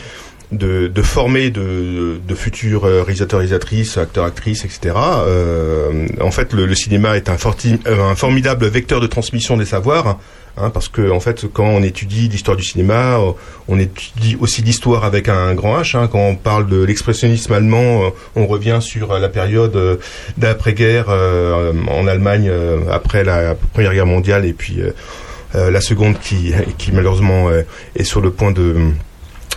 [0.51, 4.93] de, de former de, de futurs euh, réalisateurs, réalisatrices, acteurs, actrices, etc.
[4.95, 9.65] Euh, en fait, le, le cinéma est un, forti- un formidable vecteur de transmission des
[9.65, 10.19] savoirs.
[10.57, 13.31] Hein, parce que en fait, quand on étudie l'histoire du cinéma, euh,
[13.67, 15.97] on étudie aussi l'histoire avec un grand H.
[15.97, 16.07] hein.
[16.11, 19.99] Quand on parle de l'expressionnisme allemand, euh, on revient sur euh, la période
[20.37, 22.51] d'après-guerre euh, en Allemagne
[22.89, 27.49] après la Première Guerre mondiale et puis euh, la seconde qui, qui malheureusement
[27.95, 28.75] est sur le point de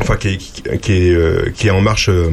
[0.00, 2.28] enfin qui est, qui, est, euh, qui est en marche euh,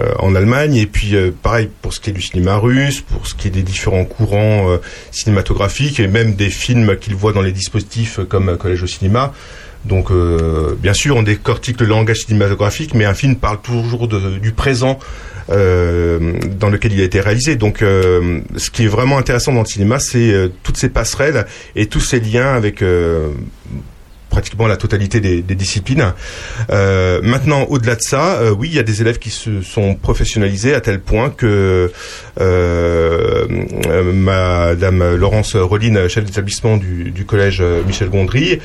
[0.00, 3.26] euh, en Allemagne et puis euh, pareil pour ce qui est du cinéma russe pour
[3.26, 4.76] ce qui est des différents courants euh,
[5.10, 9.32] cinématographiques et même des films qu'il voit dans les dispositifs euh, comme Collège au cinéma
[9.86, 10.10] donc
[10.82, 14.98] bien sûr on décortique le langage cinématographique mais un film parle toujours de- du présent
[15.48, 17.56] dans lequel il a été réalisé.
[17.56, 20.32] Donc, ce qui est vraiment intéressant dans le cinéma, c'est
[20.62, 21.44] toutes ces passerelles
[21.74, 22.84] et tous ces liens avec
[24.30, 26.14] pratiquement la totalité des, disciplines.
[26.70, 29.94] Euh, maintenant, au-delà de ça, euh, oui, il y a des élèves qui se sont
[29.94, 31.90] professionnalisés à tel point que
[32.40, 33.48] euh,
[33.90, 38.60] euh, Madame Laurence Rolline, chef d'établissement du, du collège Michel Gondry,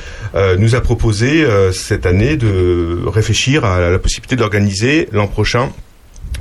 [0.58, 5.70] nous a proposé cette année de réfléchir à la possibilité d'organiser l'an prochain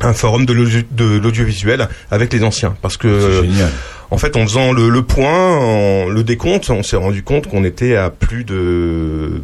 [0.02, 3.44] un forum de l'audio- de l'audiovisuel avec les anciens parce que
[4.12, 7.64] en fait en faisant le, le point en- le décompte on s'est rendu compte qu'on
[7.64, 9.42] était à plus de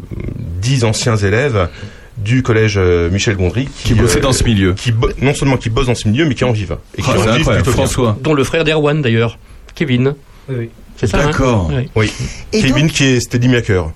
[0.62, 1.70] 10 anciens élèves
[2.18, 4.74] du collège euh, Michel Gondry Qui bossaient dans ce milieu.
[4.74, 7.18] qui non seulement qui bossent dans ce milieu mais qui en vivent et qui Ah,
[7.20, 7.72] en vivent plutôt bien.
[7.72, 8.18] François.
[8.22, 9.40] Dont le frère d'Erwan d'ailleurs,
[9.74, 10.14] Kevin.
[10.50, 10.70] Oui, oui.
[10.98, 11.18] C'est ça.
[11.20, 11.72] hein D'accord.
[11.74, 11.90] Oui.
[11.96, 12.12] Oui.
[12.54, 13.92] Et Kevin donc- qui est Steady Maker.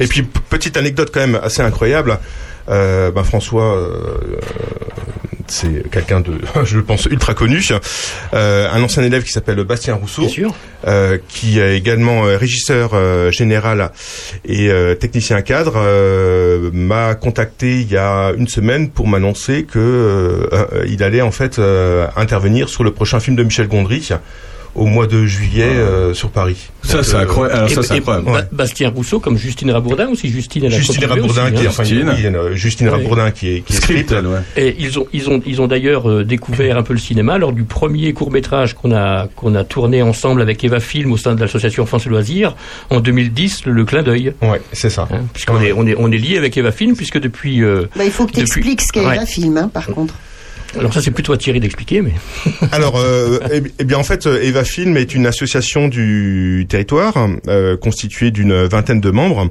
[0.00, 2.18] Et puis petite anecdote quand même assez incroyable.
[2.68, 4.18] Euh, ben, François, euh,
[5.46, 6.32] c'est quelqu'un de,
[6.64, 7.62] je pense, ultra connu.
[8.34, 10.54] Euh, un ancien élève qui s'appelle Bastien Rousseau, Bien sûr.
[11.28, 12.90] qui est également régisseur
[13.32, 13.90] général
[14.44, 15.78] et technicien cadre,
[16.72, 20.48] m'a contacté il y a une semaine pour m'annoncer que
[20.86, 21.60] il allait en fait
[22.16, 24.10] intervenir sur le prochain film de Michel Gondry
[24.78, 26.68] au mois de juillet euh, sur Paris.
[26.82, 27.56] Ça, c'est euh, incroyable.
[27.58, 28.26] Alors, ça, c'est Et incroyable.
[28.30, 30.28] Ba- Bastien Rousseau comme Justine Rabourdin aussi.
[30.28, 31.70] Justine, elle a Justine Rabourdin aussi, qui est hein.
[31.70, 31.82] enfin
[32.50, 32.94] oui, Justine Ouais.
[32.94, 34.12] Rabourdin qui est qui est Script, script.
[34.12, 34.38] elle, ouais.
[34.56, 37.52] Et ils ont, ils ont, ils ont d'ailleurs euh, découvert un peu le cinéma lors
[37.52, 41.34] du premier court métrage qu'on a, qu'on a tourné ensemble avec Eva Film au sein
[41.34, 42.54] de l'association France et Loisirs
[42.90, 44.32] en 2010, le, le clin d'œil.
[44.42, 45.08] Ouais, c'est ça.
[45.12, 47.62] Hein, puisqu'on est, on est, on est lié avec Eva Film puisque depuis.
[47.62, 49.18] euh, Bah, il faut que tu depuis- expliques ce qu'est Ouais.
[49.18, 50.14] un film, hein, par contre.
[50.76, 52.12] Alors ça c'est plutôt à Thierry d'expliquer, mais.
[52.72, 57.28] Alors, euh, eh, eh bien, en fait, euh, Eva Film est une association du territoire
[57.48, 59.48] euh, constituée d'une vingtaine de membres,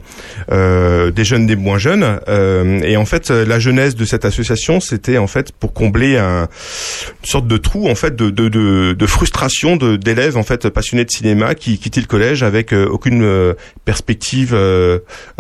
[0.52, 2.20] euh, des jeunes, des moins jeunes.
[2.28, 6.18] euh, et en fait, euh, la jeunesse de cette association, c'était en fait pour combler
[6.18, 10.70] un, une sorte de trou, en fait, de, de, de, de frustration d'élèves en fait
[10.70, 13.56] passionnés de cinéma qui quittaient le collège avec aucune
[13.86, 14.56] perspective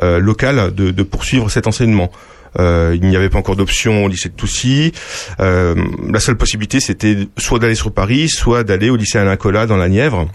[0.02, 2.12] locale de, de poursuivre cet enseignement.
[2.60, 4.92] Euh, il n'y avait pas encore d'option au lycée de Toussy.
[5.40, 5.76] Euh,
[6.10, 9.78] la seule possibilité, c'était soit d'aller sur Paris, soit d'aller au lycée Alain Colas dans
[9.78, 10.28] la Nièvre.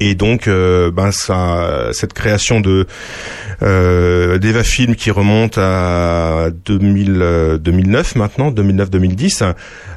[0.00, 2.86] Et donc, euh, ben ça, cette création de
[3.62, 9.54] euh, d'Eva Film qui remonte à 2000, euh, 2009 maintenant, 2009-2010,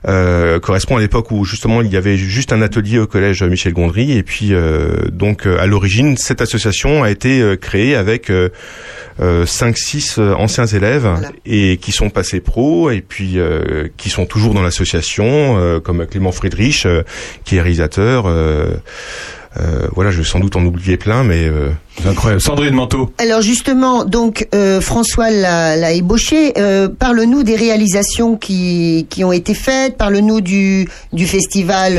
[0.08, 3.74] euh, correspond à l'époque où justement il y avait juste un atelier au collège Michel
[3.74, 4.12] Gondry.
[4.12, 8.50] Et puis euh, donc euh, à l'origine, cette association a été euh, créée avec euh,
[9.20, 11.10] 5-6 anciens élèves
[11.46, 16.06] et qui sont passés pro et puis euh, qui sont toujours dans l'association, euh, comme
[16.06, 17.04] Clément Friedrich, euh,
[17.44, 18.28] qui est réalisateur.
[19.60, 21.70] Euh, voilà, je vais sans doute en oublier plein, mais euh,
[22.02, 22.42] c'est incroyable.
[22.42, 23.12] Sandrine Manteau.
[23.18, 26.54] Alors justement, donc euh, François l'a ébauché.
[26.58, 29.98] Euh, Parle-nous des réalisations qui, qui ont été faites.
[29.98, 31.94] Parle-nous du, du festival,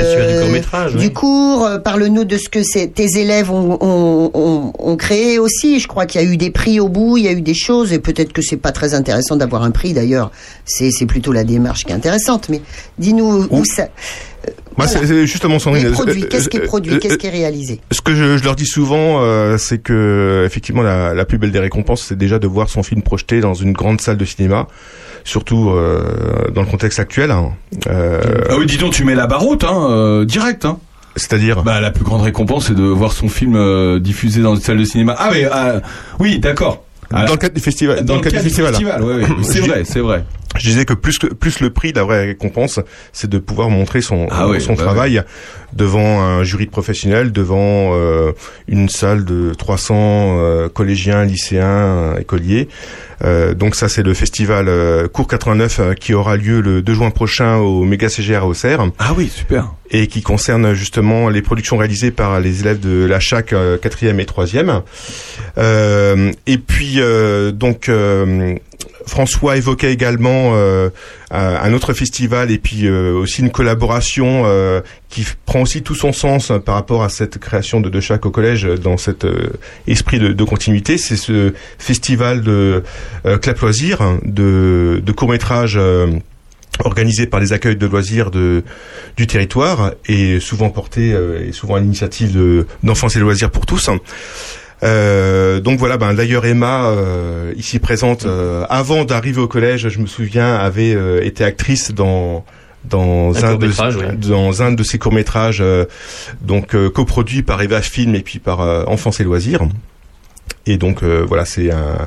[0.92, 1.12] du oui.
[1.12, 1.68] cours.
[1.82, 5.80] Parle-nous de ce que c'est- tes élèves ont, ont, ont, ont créé aussi.
[5.80, 7.54] Je crois qu'il y a eu des prix au bout, il y a eu des
[7.54, 10.30] choses, et peut-être que c'est pas très intéressant d'avoir un prix d'ailleurs.
[10.64, 12.48] C'est c'est plutôt la démarche qui est intéressante.
[12.50, 12.60] Mais
[12.98, 13.88] dis-nous où ça.
[14.76, 15.92] Bah, c'est- c'est justement Sandrine.
[16.30, 19.20] Qu'est-ce qui est produit, qu'est-ce qui est réalisé Ce que je, je leur dis souvent,
[19.22, 22.82] euh, c'est que effectivement la, la plus belle des récompenses, c'est déjà de voir son
[22.82, 24.66] film projeté dans une grande salle de cinéma,
[25.24, 27.30] surtout euh, dans le contexte actuel.
[27.30, 27.52] hein.
[27.88, 28.20] Euh,
[28.50, 30.78] Ah oui, dis donc, tu mets la barre haute, hein, euh, direct, hein.
[31.16, 34.60] C'est-à-dire Bah, la plus grande récompense, c'est de voir son film euh, diffusé dans une
[34.60, 35.16] salle de cinéma.
[35.18, 35.80] Ah, mais, euh,
[36.20, 36.84] oui, d'accord.
[37.10, 38.04] Dans le cadre du festival.
[38.04, 38.74] Dans, le cadre, du festival,
[39.42, 40.24] c'est vrai, c'est vrai.
[40.56, 42.80] Je disais que plus que plus le prix, la vraie récompense,
[43.12, 45.22] c'est de pouvoir montrer son Ah oui, son bah travail
[45.74, 48.32] devant un jury de professionnels, devant euh,
[48.66, 49.94] une salle de 300
[50.38, 52.68] euh, collégiens, lycéens, euh, écoliers.
[53.24, 56.94] Euh, donc ça, c'est le festival euh, Cours 89 euh, qui aura lieu le 2
[56.94, 58.86] juin prochain au Méga CGR à Auxerre.
[58.98, 59.72] Ah oui, super.
[59.90, 64.24] Et qui concerne justement les productions réalisées par les élèves de la CHAC 4e et
[64.24, 64.82] 3e.
[65.58, 67.90] Euh, et puis, euh, donc...
[69.08, 70.90] François évoquait également euh,
[71.30, 76.12] un autre festival et puis euh, aussi une collaboration euh, qui prend aussi tout son
[76.12, 79.26] sens euh, par rapport à cette création de De Chac au collège dans cet
[79.86, 80.98] esprit de, de continuité.
[80.98, 82.82] C'est ce festival de
[83.42, 86.06] Clap Loisirs, de, de courts-métrages euh,
[86.84, 88.62] organisé par les accueils de loisirs de,
[89.16, 91.08] du territoire et souvent porté
[91.44, 93.90] et souvent à l'initiative de- d'enfance et loisirs pour tous.
[94.82, 99.98] Euh, donc voilà, ben d'ailleurs Emma, euh, ici présente, euh, avant d'arriver au collège, je
[99.98, 102.44] me souviens, avait euh, été actrice dans
[102.84, 104.12] dans Un un, de, ouais.
[104.16, 105.62] dans un de ses courts métrages,
[106.40, 109.66] donc euh, coproduit par Eva Film et puis par euh, Enfance et Loisirs.
[110.66, 112.06] Et donc euh, voilà, c'est un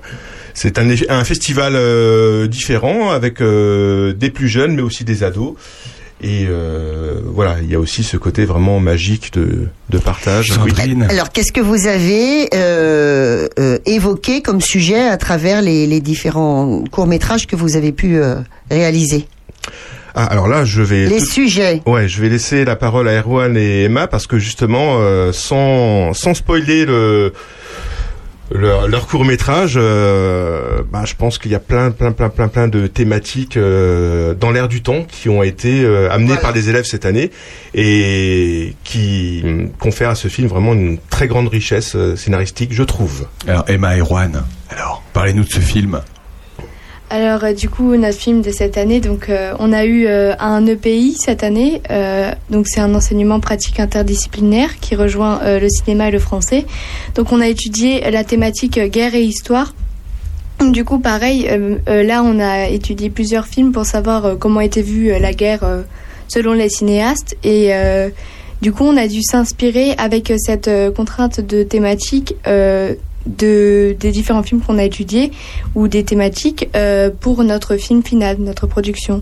[0.53, 5.55] c'est un, un festival euh, différent avec euh, des plus jeunes mais aussi des ados.
[6.23, 10.51] Et euh, voilà, il y a aussi ce côté vraiment magique de, de partage.
[11.09, 16.83] Alors, qu'est-ce que vous avez euh, euh, évoqué comme sujet à travers les, les différents
[16.91, 18.35] courts métrages que vous avez pu euh,
[18.69, 19.25] réaliser?
[20.13, 21.07] Ah, alors là, je vais.
[21.07, 21.81] Les tout- sujets.
[21.87, 26.13] Ouais, je vais laisser la parole à Erwan et Emma parce que justement, euh, sans
[26.13, 27.33] sans spoiler le
[28.53, 32.67] leur, leur court métrage, bah, je pense qu'il y a plein, plein, plein, plein, plein
[32.67, 36.85] de thématiques euh, dans l'air du temps qui ont été euh, amenées par les élèves
[36.85, 37.31] cette année
[37.73, 42.83] et qui hum, confèrent à ce film vraiment une très grande richesse euh, scénaristique, je
[42.83, 43.27] trouve.
[43.47, 46.01] Alors Emma et Erwan, alors parlez-nous de ce film.
[47.11, 50.33] Alors euh, du coup notre film de cette année, donc euh, on a eu euh,
[50.39, 51.81] un EPI cette année,
[52.49, 56.65] donc c'est un enseignement pratique interdisciplinaire qui rejoint le cinéma et le français.
[57.15, 59.73] Donc on a étudié la thématique guerre et histoire.
[60.61, 61.49] Du coup pareil,
[61.87, 65.65] là on a étudié plusieurs films pour savoir comment était vue la guerre
[66.29, 67.71] selon les cinéastes et
[68.61, 72.35] du coup on a dû s'inspirer avec cette contrainte de thématique.
[73.25, 75.31] De, des différents films qu'on a étudiés
[75.75, 79.21] ou des thématiques euh, pour notre film final, notre production.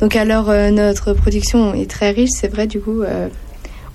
[0.00, 3.02] Donc alors euh, notre production est très riche, c'est vrai du coup.
[3.02, 3.28] euh,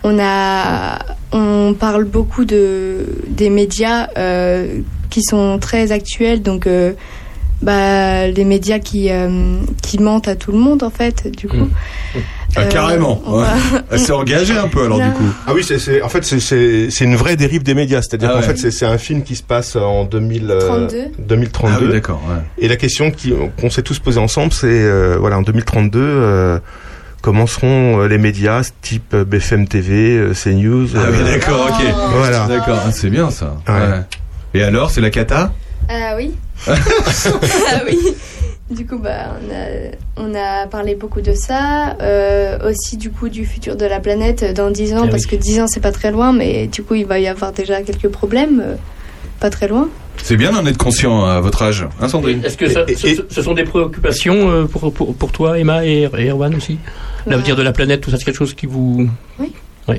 [0.04, 0.98] on a,
[1.32, 4.80] on parle beaucoup de des médias euh,
[5.12, 6.94] qui sont très actuels, donc euh,
[7.62, 11.70] bah, les médias qui euh, qui mentent à tout le monde en fait, du coup.
[12.56, 13.22] Ah, Euh, carrément.
[13.28, 13.44] ouais.
[13.44, 15.24] va- Elle s'est engagée un peu alors du coup.
[15.48, 18.02] Ah oui, c'est, en fait, c'est, une vraie dérive des médias.
[18.02, 18.56] C'est-à-dire Ah qu'en ouais.
[18.56, 20.98] fait, c'est, un film qui se passe en 2000, euh, 32.
[21.20, 21.74] 2032.
[21.76, 22.22] Ah oui, d'accord.
[22.30, 22.42] ouais.
[22.58, 23.12] Et la question
[23.60, 26.60] qu'on s'est tous posée ensemble, c'est, euh, voilà, en 2032, euh,
[27.22, 31.68] comment seront euh, les médias type euh, BFM TV, euh, CNews Ah oui, euh, d'accord,
[31.70, 31.86] ok.
[32.16, 32.48] Voilà.
[32.48, 33.58] D'accord, ah, c'est bien ça.
[33.68, 33.74] Ouais.
[33.76, 34.02] Ouais.
[34.56, 35.52] Et alors, c'est la cata?
[35.90, 36.32] Ah oui.
[36.68, 36.74] ah
[37.86, 37.98] oui.
[38.72, 41.98] Du coup, bah, on a, on a parlé beaucoup de ça.
[42.02, 45.32] euh, aussi, du coup, du futur de la planète dans 10 ans, Ah parce oui.
[45.32, 47.82] que 10 ans, c'est pas très loin, mais du coup, il va y avoir déjà
[47.82, 48.62] quelques problèmes.
[48.66, 48.76] euh,
[49.40, 49.90] pas très loin.
[50.18, 53.08] C'est bien d'en être conscient à votre âge, hein Sandrine Est-ce que ça- Et- ce,
[53.08, 56.54] et- ce- ce sont des préoccupations euh, pour, pour, pour toi, Emma et, et Erwan
[56.54, 56.78] aussi?
[57.26, 59.10] L'avenir de la planète, tout ça, c'est quelque chose qui vous.
[59.40, 59.52] Oui.
[59.88, 59.98] Oui.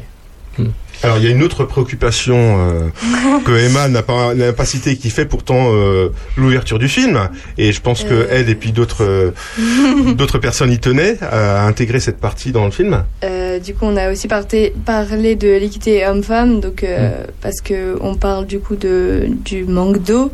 [1.04, 2.88] Alors il y a une autre préoccupation euh,
[3.44, 7.28] que Emma n'a pas n'a pas citée qui fait pourtant euh, l'ouverture du film
[7.58, 8.26] et je pense que Euh.
[8.30, 9.32] elle et puis d'autres
[10.16, 13.04] d'autres personnes y tenaient à intégrer cette partie dans le film.
[13.24, 17.26] Euh, du coup, on a aussi parté- parlé de l'équité homme-femme, donc euh, Mm.
[17.40, 20.30] parce que on parle du coup de du manque d'eau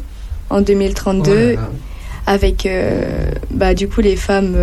[0.50, 1.56] en 2032,
[2.26, 4.54] avec euh, bah du coup les femmes.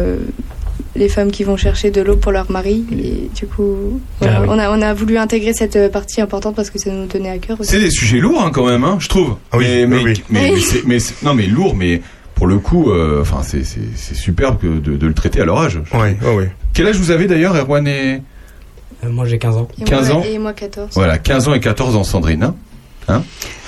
[0.96, 4.42] Les femmes qui vont chercher de l'eau pour leur mari et du coup voilà, Ah
[4.42, 4.48] oui.
[4.52, 7.30] on, a, on a voulu intégrer cette euh, partie importante parce que ça nous tenait
[7.30, 7.72] à cœur aussi.
[7.72, 9.36] C'est des sujets lourds hein, quand même, hein, je trouve.
[9.52, 10.64] Ah oui, mais, oui, mais, oui.
[10.86, 12.02] mais, non mais lourd, mais
[12.34, 15.46] pour le coup, euh, enfin c'est c'est c'est superbe que de, de le traiter à
[15.46, 15.80] leur âge.
[15.94, 16.46] oui, oui.
[16.74, 18.22] Quel âge vous avez d'ailleurs, Erwan et
[19.04, 19.68] Euh, moi j'ai 15 ans.
[19.80, 20.90] Et 15 moi, ans Et moi 14.
[20.96, 22.54] voilà, 15 ans et 14 ans, Sandrine.
[23.08, 23.24] Hein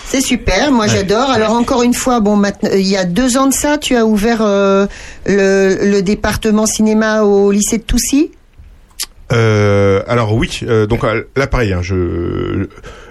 [0.09, 1.29] C'est super, moi j'adore.
[1.29, 4.05] Alors encore une fois, bon, maintenant, il y a deux ans de ça, tu as
[4.05, 4.87] ouvert euh,
[5.25, 8.31] le, le département cinéma au lycée de Toussy?
[9.33, 11.01] Euh, alors oui, euh, donc
[11.35, 12.67] là pareil, hein, je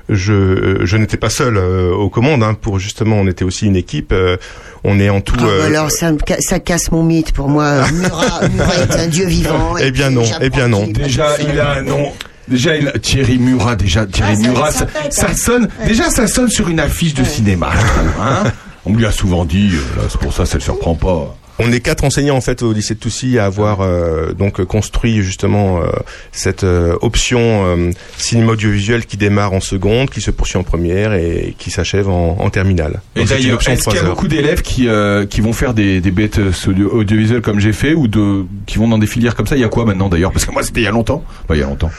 [0.08, 3.76] je je n'étais pas seul euh, aux commandes hein, pour justement on était aussi une
[3.76, 4.12] équipe.
[4.12, 4.38] euh,
[4.82, 5.34] on est en tout.
[5.38, 7.82] Ah, bah euh, alors ça, me ca- ça casse mon mythe pour moi.
[7.92, 9.76] Murat, Murat est un dieu vivant.
[9.78, 10.86] Eh et bien non, eh bien non.
[10.86, 12.12] Déjà, il a un nom.
[12.48, 15.34] Déjà, il Thierry Murat, déjà, Thierry Ah, ça- Murat, ça ça, pète, ça hein.
[15.34, 18.44] sonne, déjà, ça sonne sur une affiche de cinéma, je trouve, hein.
[18.84, 21.36] On lui a souvent dit, euh, c'est pour ça, ça le surprend pas.
[21.58, 25.22] On est quatre enseignants en fait au lycée de Toussy à avoir euh, donc construit
[25.22, 25.86] justement euh,
[26.32, 31.14] cette euh, option euh, cinéma audiovisuel qui démarre en seconde, qui se poursuit en première
[31.14, 33.00] et qui s'achève en, en terminale.
[33.14, 36.10] Et d'ailleurs, est-ce qu'il y a beaucoup d'élèves qui, euh, qui vont faire des, des
[36.10, 39.46] bêtes euh, audio- audiovisuelles comme j'ai fait ou de, qui vont dans des filières comme
[39.46, 39.56] ça?
[39.56, 40.32] Il y a quoi maintenant d'ailleurs?
[40.32, 41.24] Parce que moi, c'était il y a longtemps.
[41.48, 41.90] Bah, il y a longtemps.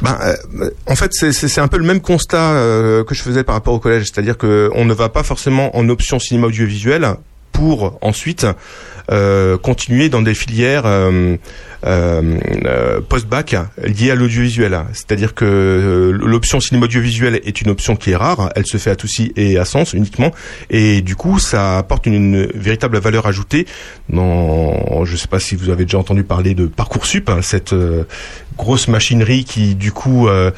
[0.00, 3.54] Ben, euh, en fait, c'est- un peu le même constat euh, que je faisais par
[3.54, 7.06] rapport au collège, c'est-à-dire que on ne va pas forcément en option cinéma audiovisuel
[7.52, 8.46] pour ensuite
[9.10, 11.36] euh, continuer dans des filières euh,
[13.08, 14.78] post-bac liées à l'audiovisuel.
[14.92, 18.90] C'est-à-dire que euh, l'option cinéma audiovisuel est une option qui est rare, elle se fait
[18.90, 20.32] à Toussy et à Sens uniquement,
[20.70, 23.66] et du coup, ça apporte une, véritable valeur ajoutée.
[24.08, 28.04] Dans, je sais pas si vous avez déjà entendu parler de parcoursup, hein, cette euh,
[28.56, 30.50] grosse machinerie qui du coup euh,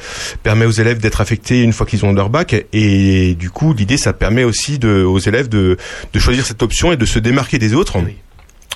[0.43, 3.95] permet aux élèves d'être affectés une fois qu'ils ont leur bac et du coup l'idée
[3.95, 5.77] ça permet aussi aux élèves de,
[6.11, 7.97] de choisir cette option et de se démarquer des autres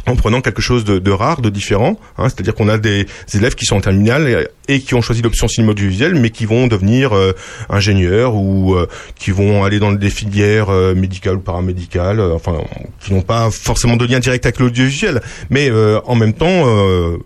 [0.10, 2.00] en prenant quelque chose de, rare, de différent.
[2.18, 5.48] Hein, C'est-à-dire qu'on a des élèves qui sont en terminale et, qui ont choisi l'option
[5.48, 7.34] cinéma audiovisuel, mais qui vont devenir euh,
[7.70, 12.58] ingénieurs ou euh, qui vont aller dans des filières euh, médicales ou paramédicales, enfin,
[13.00, 15.22] qui n'ont pas forcément de lien direct avec l'audiovisuel.
[15.50, 15.72] Mais
[16.06, 16.66] en même temps,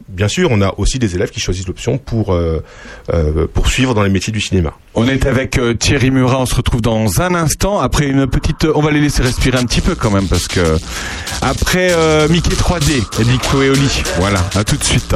[0.09, 2.38] bien sûr, on a aussi des élèves qui choisissent l'option pour
[3.53, 4.74] poursuivre dans les métiers du cinéma.
[4.95, 8.82] On est avec Thierry Murat, on se retrouve dans un instant après une petite on
[8.82, 10.59] va les laisser respirer un petit peu quand même parce que
[11.41, 11.91] après
[12.30, 14.04] Mickey 3D et Nico et Oli.
[14.18, 15.16] Voilà, à tout de suite.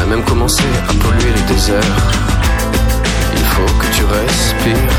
[0.00, 1.96] A même commencé à polluer les déserts.
[3.34, 4.96] Il faut que tu respires.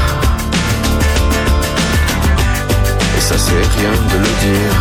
[3.17, 4.77] Et ça c'est rien de le dire.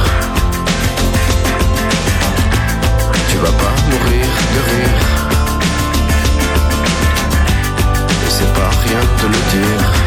[3.31, 5.03] Tu vas pas mourir de rire.
[8.27, 10.07] Et c'est pas rien de le dire.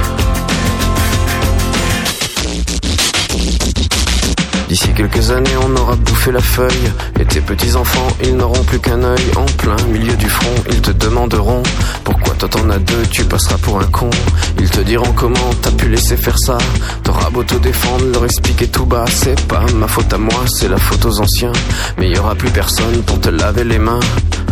[4.70, 6.91] D'ici quelques années, on aura bouffé la feuille.
[7.20, 9.32] Et tes petits-enfants, ils n'auront plus qu'un œil.
[9.36, 11.63] En plein milieu du front, ils te demanderont
[12.03, 14.11] Pourquoi toi t'en as deux, tu passeras pour un con.
[14.59, 16.59] Ils te diront comment t'as pu laisser faire ça.
[17.03, 19.05] T'auras beau te défendre, leur expliquer tout bas.
[19.07, 21.53] C'est pas ma faute à moi, c'est la faute aux anciens.
[21.97, 23.99] Mais y aura plus personne pour te laver les mains.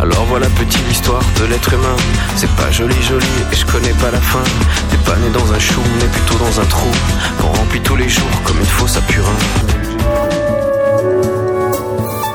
[0.00, 1.96] Alors voilà petite histoire de l'être humain.
[2.34, 4.42] C'est pas joli joli et je connais pas la fin.
[4.90, 6.90] T'es pas né dans un chou, mais plutôt dans un trou.
[7.40, 9.87] Qu'on remplit tous les jours comme une fosse à purin.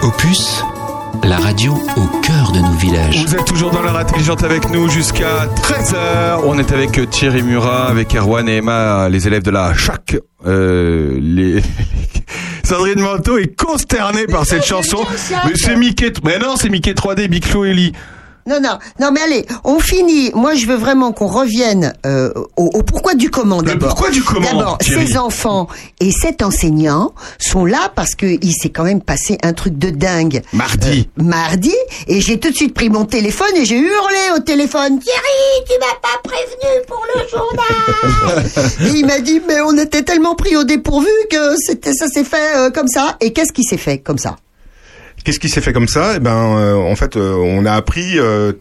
[0.04, 0.64] Opus,
[1.24, 3.26] la radio au cœur de nos villages.
[3.26, 6.42] Vous êtes toujours dans l'heure intelligente avec nous jusqu'à 13h.
[6.46, 10.18] On est avec Thierry Murat, avec Erwan et Emma, les élèves de la CHAC.
[10.46, 11.62] Euh, les...
[12.64, 15.00] Sandrine Manteau est consternée par cette chanson.
[15.46, 17.94] Mais c'est Mickey, mais non, c'est Mickey 3D, Big Flo et Lee.
[18.46, 20.32] Non, non, non, mais allez, on finit.
[20.34, 23.90] Moi, je veux vraiment qu'on revienne euh, au, au pourquoi du comment d'abord.
[23.90, 25.68] pourquoi du comment, D'abord, ces enfants
[26.02, 29.90] et cet enseignant sont là parce que il s'est quand même passé un truc de
[29.90, 30.42] dingue.
[30.52, 31.10] Mardi.
[31.20, 31.74] Euh, mardi,
[32.08, 35.00] et j'ai tout de suite pris mon téléphone et j'ai hurlé au téléphone.
[35.00, 38.46] Thierry, tu m'as pas prévenu pour le journal.
[38.94, 42.24] et il m'a dit, mais on était tellement pris au dépourvu que c'était, ça s'est
[42.24, 43.16] fait euh, comme ça.
[43.22, 44.36] Et qu'est-ce qui s'est fait comme ça?
[45.24, 46.14] Qu'est-ce qui s'est fait comme ça?
[46.18, 48.52] Eh ben, euh, en fait, euh, on a appris euh,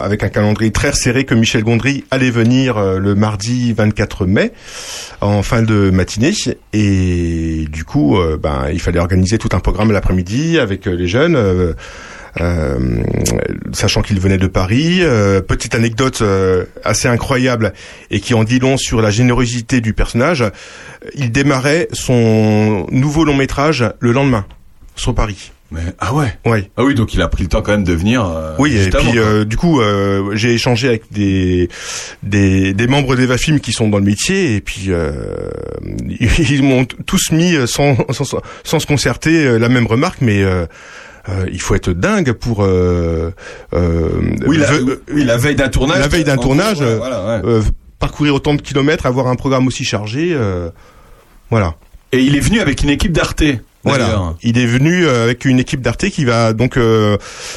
[0.00, 4.52] avec un calendrier très serré que Michel Gondry allait venir euh, le mardi 24 mai
[5.20, 6.32] en fin de matinée,
[6.72, 11.08] et du coup, euh, ben, il fallait organiser tout un programme l'après-midi avec euh, les
[11.08, 11.36] jeunes.
[12.40, 13.02] euh,
[13.72, 15.00] sachant qu'il venait de Paris.
[15.02, 17.72] Euh, petite anecdote euh, assez incroyable
[18.10, 20.44] et qui en dit long sur la générosité du personnage.
[21.14, 24.46] Il démarrait son nouveau long métrage le lendemain
[24.96, 25.50] sur Paris.
[25.70, 26.68] Mais, ah ouais Oui.
[26.76, 28.26] Ah oui, donc il a pris le temps quand même de venir.
[28.26, 31.70] euh, Oui, et puis euh, du coup, euh, j'ai échangé avec des,
[32.22, 34.90] des, des membres d'Eva Film qui sont dans le métier, et puis
[36.50, 40.66] ils m'ont tous mis sans, sans, sans se concerter la même remarque, mais euh,
[41.50, 43.30] il faut être dingue pour euh,
[43.72, 44.10] euh,
[44.46, 46.00] Oui, la- ve- oui, la veille d'un tournage.
[46.00, 47.60] la veille d'un tournage, ouais, voilà, ouais.
[47.98, 50.36] parcourir autant de kilomètres, avoir un programme aussi chargé,
[51.50, 51.76] voilà.
[52.12, 53.42] Et il est venu avec une équipe d'Arte.
[53.84, 57.16] Voilà, il est venu euh, avec une équipe d'Arte qui va donc euh,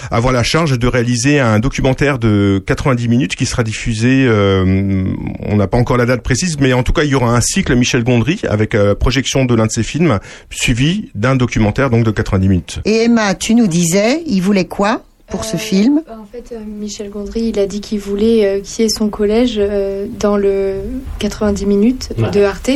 [0.10, 4.26] avoir la charge de réaliser un documentaire de 90 minutes qui sera diffusé.
[4.28, 5.06] euh,
[5.44, 7.42] on n'a pas encore la date précise, mais en tout cas il y aura un
[7.42, 10.20] cycle Michel Gondry avec euh, projection de l'un de ses films,
[10.50, 12.80] suivi d'un documentaire donc de 90 minutes.
[12.86, 16.02] Et Emma, tu nous disais, il voulait quoi pour ce film?
[16.10, 19.10] En fait, euh, Michel Gondry, il a dit qu'il voulait euh, qu'il y ait son
[19.10, 20.76] collège euh, dans le
[21.20, 22.30] 90 minutes Ouais.
[22.32, 22.70] de Arte.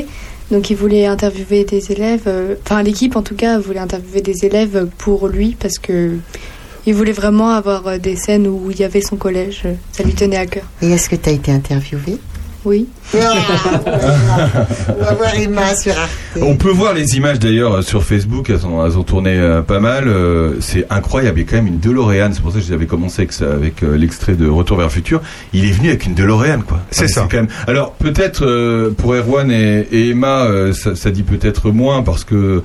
[0.51, 4.45] Donc, il voulait interviewer des élèves, euh, enfin, l'équipe en tout cas voulait interviewer des
[4.45, 6.17] élèves pour lui parce que
[6.85, 9.63] il voulait vraiment avoir euh, des scènes où il y avait son collège.
[9.91, 10.63] Ça lui tenait à cœur.
[10.81, 12.17] Et est-ce que tu as été interviewée?
[12.65, 12.87] Oui.
[13.13, 16.09] On va voir Emma sur Arte.
[16.41, 19.79] On peut voir les images d'ailleurs sur Facebook, elles ont, elles ont tourné euh, pas
[19.79, 20.07] mal.
[20.07, 22.31] euh, c'est incroyable, il y a quand même une DeLorean.
[22.33, 25.21] C'est pour ça que j'avais commencé avec, euh, l'extrait de Retour vers le futur.
[25.53, 26.79] Il est venu avec une DeLorean, quoi.
[26.91, 27.27] C'est mais ça.
[27.31, 27.47] Quand même.
[27.67, 32.23] Alors peut-être euh, pour Erwan et, et Emma, euh, ça, ça dit peut-être moins parce
[32.23, 32.61] que.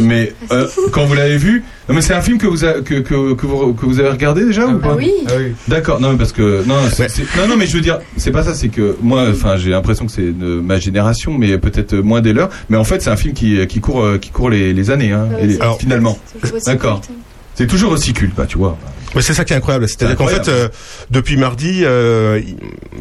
[0.00, 2.94] Mais euh, quand vous l'avez vu, non mais c'est un film que vous, a- que,
[2.94, 5.12] que, que vous que vous avez regardé déjà ou pas oui.
[5.68, 8.32] D'accord, non mais parce que non c'est- c'est- non non mais je veux dire c'est
[8.32, 11.94] pas ça c'est que moi enfin j'ai l'impression que c'est de ma génération mais peut-être
[11.96, 12.48] moins des leurs.
[12.70, 15.12] Mais en fait c'est un film qui qui court euh, qui court les, les années
[15.12, 16.18] hein, Ouais, et les- c'est- alors, finalement.
[16.32, 17.00] c'est toujours aussi d'accord.
[17.54, 18.76] c'est toujours aussi culte bah tu vois.
[19.14, 20.68] Mais c'est ça qui est incroyable, c'est-à-dire qu'en fait, euh,
[21.10, 22.38] depuis mardi, euh,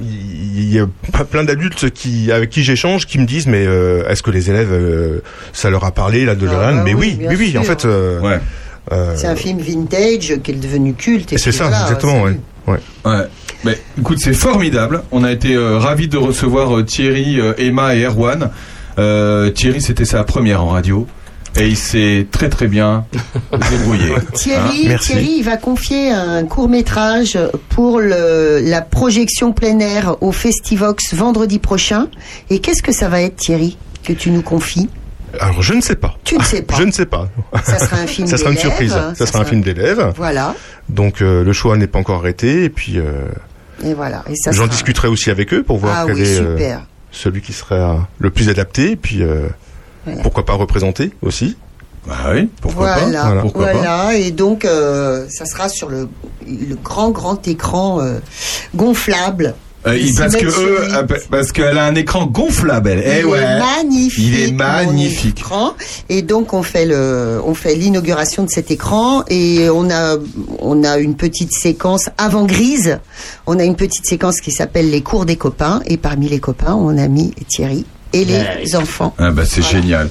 [0.02, 0.88] il y, a
[1.30, 4.70] plein d'adultes qui avec qui j'échange qui me disent mais euh, est-ce que les élèves
[4.72, 5.20] euh,
[5.52, 7.84] ça leur a parlé la DeLorean Ah bah Mais oui, oui, oui, oui, en fait.
[7.86, 8.40] euh, ouais
[9.16, 11.34] C'est un film vintage qui est devenu culte.
[11.34, 12.38] et c'est ça, voilà, exactement, ouais.
[12.68, 12.80] ouais.
[13.06, 13.28] ouais
[13.64, 17.96] mais écoute c'est formidable on a été euh, ravis de recevoir euh, Thierry euh, Emma
[17.96, 18.52] et Erwan
[19.00, 21.08] Euh, Thierry c'était sa première en radio
[21.58, 23.06] et il s'est très très bien
[23.72, 27.38] débrouillé Thierry, Hein Thierry, il va confier un court métrage
[27.70, 32.08] pour le, la projection plein air au Festivox vendredi prochain.
[32.50, 34.90] Et qu'est-ce que ça va être, Thierry, que tu nous confies?
[35.40, 36.16] Alors je ne sais pas.
[36.24, 36.76] Tu ne sais pas.
[36.76, 37.30] Je ne sais pas.
[37.64, 38.92] Ça sera un film Ça sera une surprise.
[38.92, 40.14] Ça, ça sera un film d'élève.
[40.16, 40.56] Voilà.
[40.90, 43.28] Donc euh, le choix n'est pas encore arrêté et puis euh,
[43.84, 44.24] Et voilà.
[44.30, 46.76] Et ça j'en sera- discuterai aussi avec eux pour voir Ah quel oui, est euh,
[47.12, 49.48] celui qui sera le plus adapté et puis euh,
[50.06, 50.22] Voilà.
[50.22, 51.58] pourquoi pas représenter aussi.
[52.08, 56.08] bah oui pourquoi Voilà, pas pourquoi pas voilà, et donc euh, ça sera sur le,
[56.48, 58.20] le grand grand écran euh,
[58.76, 59.56] gonflable.
[59.88, 62.90] Euh, il- parce que eux, euh, parce qu'elle a un écran gonflable.
[62.90, 63.04] Elle.
[63.06, 63.40] Eh il ouais.
[63.40, 64.26] est magnifique.
[64.26, 65.40] Il est magnifique.
[65.40, 65.74] écran.
[66.10, 70.18] Et donc on fait le, on fait l'inauguration de cet écran et on a,
[70.60, 73.00] on a une petite séquence avant grise.
[73.46, 76.74] On a une petite séquence qui s'appelle les cours des copains et parmi les copains
[76.74, 78.76] on a mis Thierry et les Ouais.
[78.76, 79.14] enfants.
[79.18, 80.10] Ah bah c'est génial.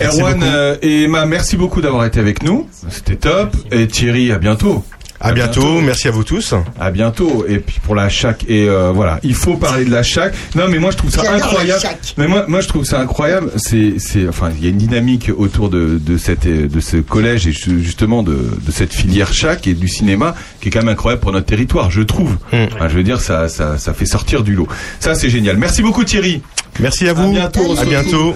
[0.00, 0.44] Erwan beaucoup.
[0.46, 2.66] euh, et Emma, merci beaucoup d'avoir été avec nous.
[2.90, 3.54] C'était top.
[3.70, 4.82] Et Thierry, à bientôt.
[5.24, 6.52] À bientôt, merci à vous tous.
[6.80, 7.44] À bientôt.
[7.48, 10.34] Et puis pour la chac et euh, voilà, il faut parler de la chac.
[10.56, 11.80] Non, mais moi je trouve ça incroyable.
[12.18, 13.50] Mais moi, moi je trouve ça incroyable.
[13.56, 17.46] C'est, c'est, enfin, il y a une dynamique autour de, de cette, de ce collège
[17.46, 20.88] et ju- justement de, de cette filière chac et du cinéma qui est quand même
[20.88, 22.36] incroyable pour notre territoire, je trouve.
[22.52, 24.66] Enfin, je veux dire, ça, ça, ça fait sortir du lot.
[25.00, 25.56] Ça, c'est génial.
[25.56, 26.42] Merci beaucoup Thierry.
[26.80, 27.30] Merci à vous.
[27.30, 27.76] Bientôt.
[27.78, 28.34] À bientôt.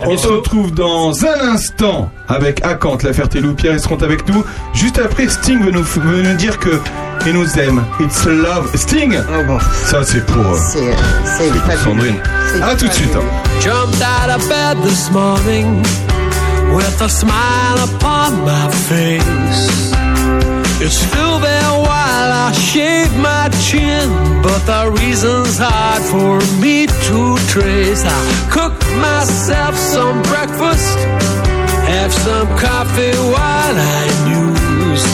[0.00, 3.54] On se retrouve dans un instant avec Akant, la Ferté-Loup.
[3.54, 4.44] Pierre seront avec nous.
[4.72, 6.80] Juste après, Sting veut nous, veut nous dire que
[7.26, 7.82] il nous aime.
[8.00, 8.70] It's love.
[8.76, 9.18] Sting
[9.84, 12.16] Ça, c'est pour, euh, C'est pour Sandrine.
[12.62, 13.10] À tout de suite.
[13.16, 13.24] hein.
[13.60, 15.82] Jumped out of bed this morning
[16.72, 19.92] with a smile upon my face.
[20.80, 24.08] It's still there while I shave my chin,
[24.44, 27.18] but the reason's hard for me to
[27.50, 28.04] trace.
[28.06, 30.98] I cook myself some breakfast,
[31.90, 35.08] have some coffee while I muse.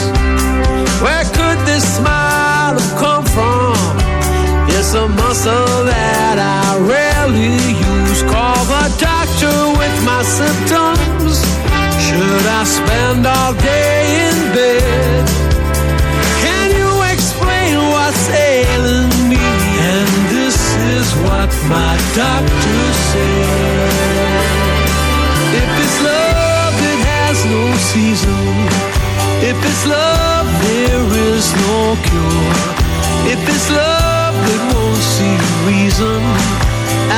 [1.00, 3.72] Where could this smile have come from?
[4.68, 8.20] It's a muscle that I rarely use.
[8.28, 11.40] Call the doctor with my symptoms.
[12.04, 15.43] Should I spend all day in bed?
[21.44, 22.80] What my doctor
[23.10, 24.40] said.
[25.60, 28.44] If it's love, it has no season.
[29.50, 31.76] If it's love, there is no
[32.08, 32.60] cure.
[33.32, 35.36] If it's love, it won't see
[35.68, 36.20] reason.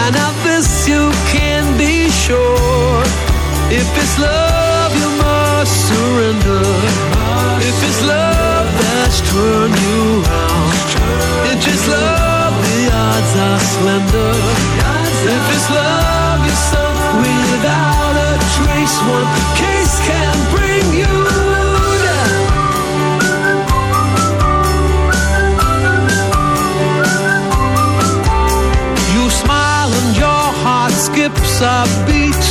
[0.02, 1.04] And of this you
[1.34, 3.02] can be sure.
[3.70, 6.66] If it's love, you must surrender.
[7.70, 10.76] If it's love that's turned you round,
[11.52, 12.35] it's love,
[12.96, 14.32] odds are slender.
[15.36, 18.96] If it's love, you're sunk without a trace.
[19.16, 19.28] One
[19.62, 21.14] case can bring you
[22.06, 22.42] down.
[29.14, 32.44] You smile and your heart skips a beat.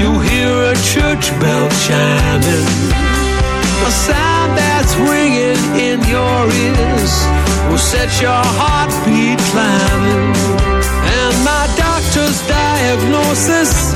[0.00, 2.68] You hear a church bell chiming.
[3.90, 7.14] A sound that's ringing in your ears
[7.68, 10.34] will set your heartbeat climbing.
[11.16, 13.94] And my doctor's diagnosis,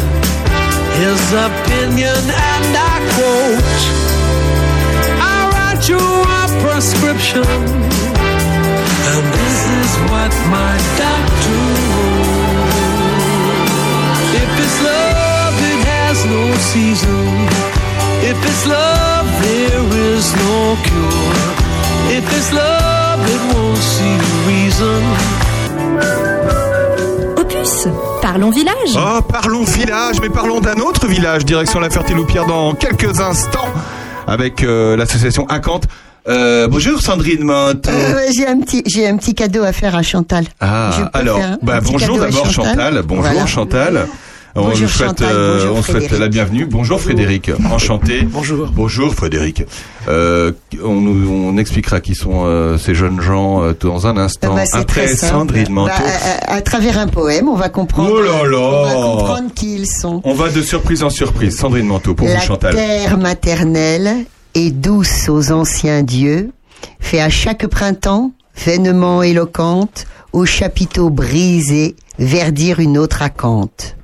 [1.00, 2.20] his opinion,
[2.52, 3.80] and I quote
[5.20, 7.44] I write you a prescription.
[9.10, 11.60] And this is what my doctor
[11.90, 12.48] wrote.
[14.42, 16.42] If it's love, it has no
[16.72, 17.24] season.
[18.30, 21.48] If it's love, there is no cure.
[22.16, 23.07] If it's love,
[27.36, 27.88] Opus,
[28.22, 28.74] parlons village.
[28.96, 33.68] Oh, parlons village, mais parlons d'un autre village, direction la Ferté-Loupière dans quelques instants,
[34.26, 35.84] avec euh, l'association Acante.
[36.28, 37.88] Euh, bonjour Sandrine Motte.
[37.88, 40.44] Euh, j'ai un petit, j'ai un petit cadeau à faire à Chantal.
[40.44, 43.02] Je Ah, peux alors, faire bah, bonjour cadeau à d'abord Chantal.
[43.04, 43.46] Bonjour Voilà.
[43.46, 44.08] Chantal.
[44.54, 46.64] On Bonjour vous souhaite, Chantal, euh, bonjour on souhaite la bienvenue.
[46.64, 47.50] Bonjour, Frédéric.
[47.70, 48.22] Enchanté.
[48.30, 48.68] Bonjour.
[48.72, 49.62] Bonjour Frédéric.
[50.08, 54.54] Euh, on, nous- on expliquera qui sont euh, ces jeunes gens euh, dans un instant.
[54.54, 55.06] Bah, c'est Après.
[55.08, 55.92] Sandrine Manteau.
[55.98, 56.02] Bah,
[56.46, 58.10] à, à- travers un poème, on va comprendre.
[58.12, 58.58] Oh là là.
[58.58, 60.20] On va comprendre qui ils sont.
[60.24, 61.56] On va de surprise en surprise.
[61.56, 62.74] Sandrine Manteau pour La vous Chantal.
[62.74, 64.24] terre maternelle
[64.54, 66.50] est douce aux anciens dieux,
[67.00, 73.94] fait à chaque printemps, vainement éloquente, au chapiteau brisé, verdir une autre acante.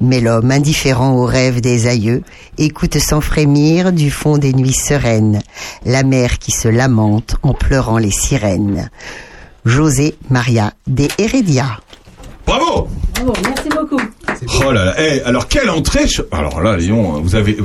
[0.00, 2.22] Mais l'homme, indifférent aux rêves des aïeux,
[2.58, 5.40] écoute sans frémir du fond des nuits sereines,
[5.84, 8.90] la mer qui se lamente en pleurant les sirènes.
[9.64, 11.78] José Maria de Heredia.
[12.46, 12.88] Bravo
[13.44, 14.00] merci beaucoup.
[14.66, 14.94] Oh là là.
[14.98, 17.58] Eh, alors quelle entrée Alors là, Léon, vous avez.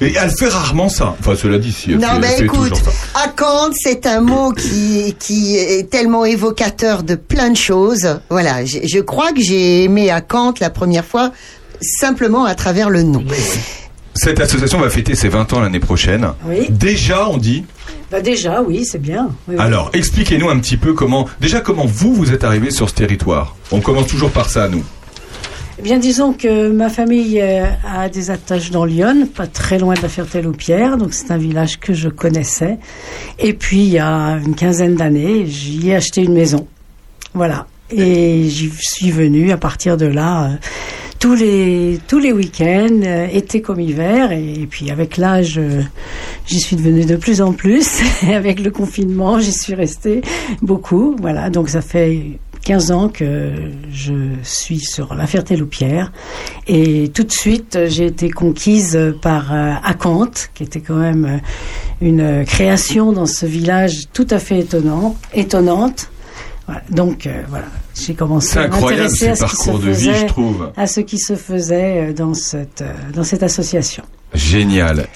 [0.00, 1.14] Et elle fait rarement ça.
[1.20, 1.92] Enfin, cela dit, si.
[1.92, 2.80] Elle Non, fait, mais elle écoute,
[3.14, 8.18] acanthe, c'est un mot qui, qui est tellement évocateur de plein de choses.
[8.28, 11.30] Voilà, je, je crois que j'ai aimé acanthe la première fois
[11.82, 13.24] simplement à travers le nom.
[14.14, 16.28] Cette association va fêter ses 20 ans l'année prochaine.
[16.46, 16.66] Oui.
[16.68, 17.64] Déjà, on dit.
[18.10, 19.30] Bah déjà, oui, c'est bien.
[19.48, 19.62] Oui, oui.
[19.62, 21.26] Alors, expliquez-nous un petit peu comment.
[21.40, 23.56] Déjà, comment vous vous êtes arrivé sur ce territoire.
[23.70, 24.84] On commence toujours par ça, nous.
[25.78, 29.94] Eh bien, disons que ma famille euh, a des attaches dans Lyon, pas très loin
[29.94, 32.78] de la Ferté-Loupière, donc c'est un village que je connaissais.
[33.38, 36.68] Et puis, il y a une quinzaine d'années, j'y ai acheté une maison.
[37.32, 37.66] Voilà.
[37.90, 40.44] Et j'y suis venue à partir de là.
[40.44, 40.48] euh,
[41.22, 45.80] tous les tous les week-ends, euh, été comme hiver, et, puis avec l'âge, euh,
[46.46, 48.00] j'y suis devenue de plus en plus.
[48.26, 50.22] Et avec le confinement, j'y suis restée
[50.62, 51.14] beaucoup.
[51.20, 53.52] Voilà, donc ça fait 15 ans que
[53.92, 56.10] je suis sur la Ferté-Loupière.
[56.66, 59.74] Et tout de suite, j'ai été conquise par euh,
[60.54, 61.38] qui était quand même euh,
[62.00, 66.10] une création dans ce village tout à fait étonnant, étonnante.
[66.66, 66.82] Voilà.
[66.90, 69.90] Donc euh, voilà, j'ai commencé C'est à incroyable, m'intéresser à ce qui se parcours de
[69.90, 70.70] vie, faisait, je trouve.
[70.76, 74.02] à ce qui se faisait dans cette dans cette association.
[74.34, 75.06] Génial.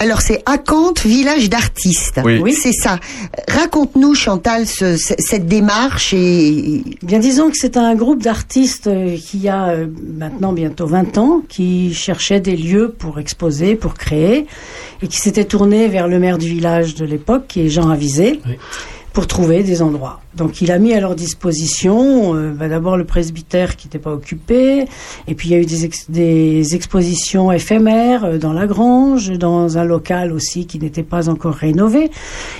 [0.00, 2.20] Alors c'est Acante, village d'artistes.
[2.24, 2.52] Oui.
[2.52, 3.00] c'est ça.
[3.48, 9.16] Raconte-nous Chantal ce- ce- cette démarche et Bien disons que c'est un groupe d'artistes euh,
[9.16, 9.86] qui a euh,
[10.16, 14.46] maintenant bientôt 20 ans, qui cherchait des lieux pour exposer, pour créer,
[15.02, 18.40] et qui s'était tourné vers le maire du village de l'époque, qui est Jean Avisé,
[19.18, 20.20] pour trouver des endroits.
[20.36, 24.12] Donc il a mis à leur disposition euh, bah, d'abord le presbytère qui n'était pas
[24.12, 24.84] occupé,
[25.26, 29.32] et puis il y a eu des, ex- des expositions éphémères euh, dans la grange,
[29.32, 32.12] dans un local aussi qui n'était pas encore rénové,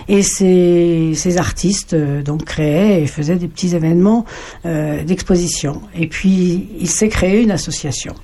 [0.08, 4.24] et ces, artistes euh, donc créaient et faisaient des petits événements
[4.64, 5.80] d'exposition.
[5.94, 8.14] Et puis il s'est créé une association.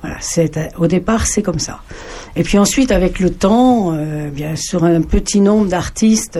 [0.00, 0.16] Voilà,
[0.78, 1.82] au départ c'est comme ça.
[2.34, 3.92] Et puis ensuite avec le temps,
[4.32, 6.38] bien sûr un petit nombre d'artistes.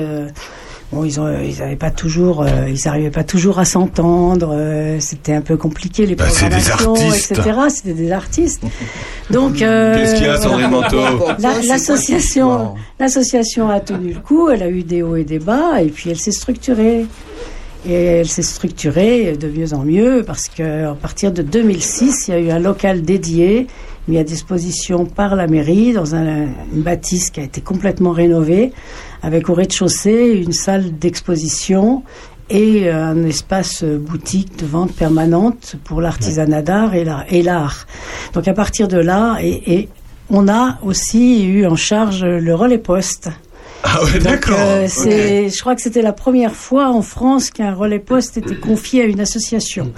[0.95, 1.19] Bon, ils
[1.63, 4.53] avaient pas toujours, euh, ils arrivaient pas toujours à s'entendre.
[4.57, 7.43] euh, c'était un peu compliqué les Bah, des programmations, etc.
[7.69, 8.63] C'était des artistes.
[9.31, 11.03] Donc, euh, Qu'est-ce qu'il y a, Sandrine Manteau
[11.41, 14.49] La- L'association, l'association a tenu le coup.
[14.49, 17.07] Elle a eu des hauts et des bas, et puis elle s'est structurée.
[17.87, 22.31] Et elle s'est structurée de mieux en mieux parce que à partir de 2006, il
[22.31, 23.67] y a eu un local dédié
[24.09, 28.73] mis à disposition par la mairie dans un- une bâtisse qui a été complètement rénovée
[29.23, 32.03] avec au rez-de-chaussée une salle d'exposition
[32.51, 37.87] et euh, un espace boutique de vente permanente pour l'artisanat d'art et la- et l'art.
[38.35, 39.89] Donc à partir de là, et, et
[40.31, 43.31] on a aussi eu en charge le relais poste.
[43.87, 44.59] Ah ouais, d'accord.
[44.59, 49.03] euh, je crois que c'était la première fois en France qu'un relais poste était confié
[49.03, 49.93] à une association.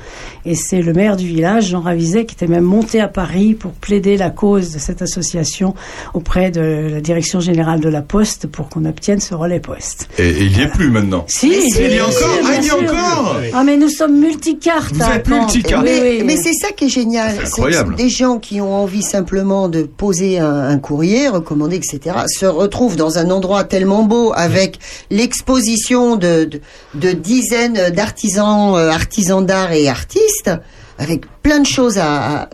[0.45, 3.71] Et c'est le maire du village, Jean Ravizet, qui était même monté à Paris pour
[3.73, 5.75] plaider la cause de cette association
[6.15, 10.09] auprès de la direction générale de la Poste pour qu'on obtienne ce relais poste.
[10.19, 11.25] Et, et il y est plus maintenant.
[11.29, 12.13] Si, il si, y est encore.
[12.13, 13.37] sûr, Ah, il y est encore.
[13.55, 14.95] Ah, mais nous sommes multicartes.
[14.95, 15.85] Vous êtes multicartes.
[15.87, 16.41] Oui, mais, oui, mais oui.
[16.43, 17.37] c'est ça qui est génial.
[17.37, 17.93] C'est incroyable.
[17.95, 22.47] que Des gens qui ont envie simplement de poser un, un courrier, recommander, etc., se
[22.47, 24.79] retrouvent dans un endroit tellement beau avec
[25.11, 26.49] l'exposition de,
[26.95, 30.51] dizaines d'artisans, euh, artisans d'art et artistes,
[30.99, 32.49] avec plein de choses à-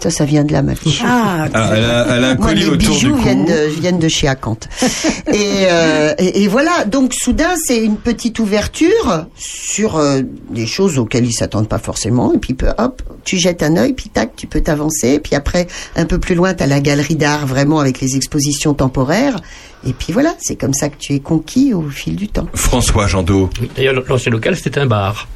[0.00, 0.98] Ça, ça vient de là, ma fille.
[1.04, 3.22] Ah, Ah, elle, a, elle a un Moi, colis les autour du bijoux cou.
[3.22, 4.68] viennent de, viennent de chez Acante.
[5.32, 10.98] et, euh, et, et voilà, donc soudain, c'est une petite ouverture sur euh, des choses
[10.98, 12.32] auxquelles ils s'attendent pas forcément.
[12.34, 15.20] Et puis, hop, tu jettes un œil, puis tac, tu peux t'avancer.
[15.20, 18.74] Puis après, un peu plus loin, tu as la galerie d'art, vraiment, avec les expositions
[18.74, 19.36] temporaires.
[19.86, 22.46] Et puis voilà, c'est comme ça que tu es conquis au fil du temps.
[22.54, 23.48] François Jandot.
[23.76, 25.28] D'ailleurs, l'ancien local, c'était un bar.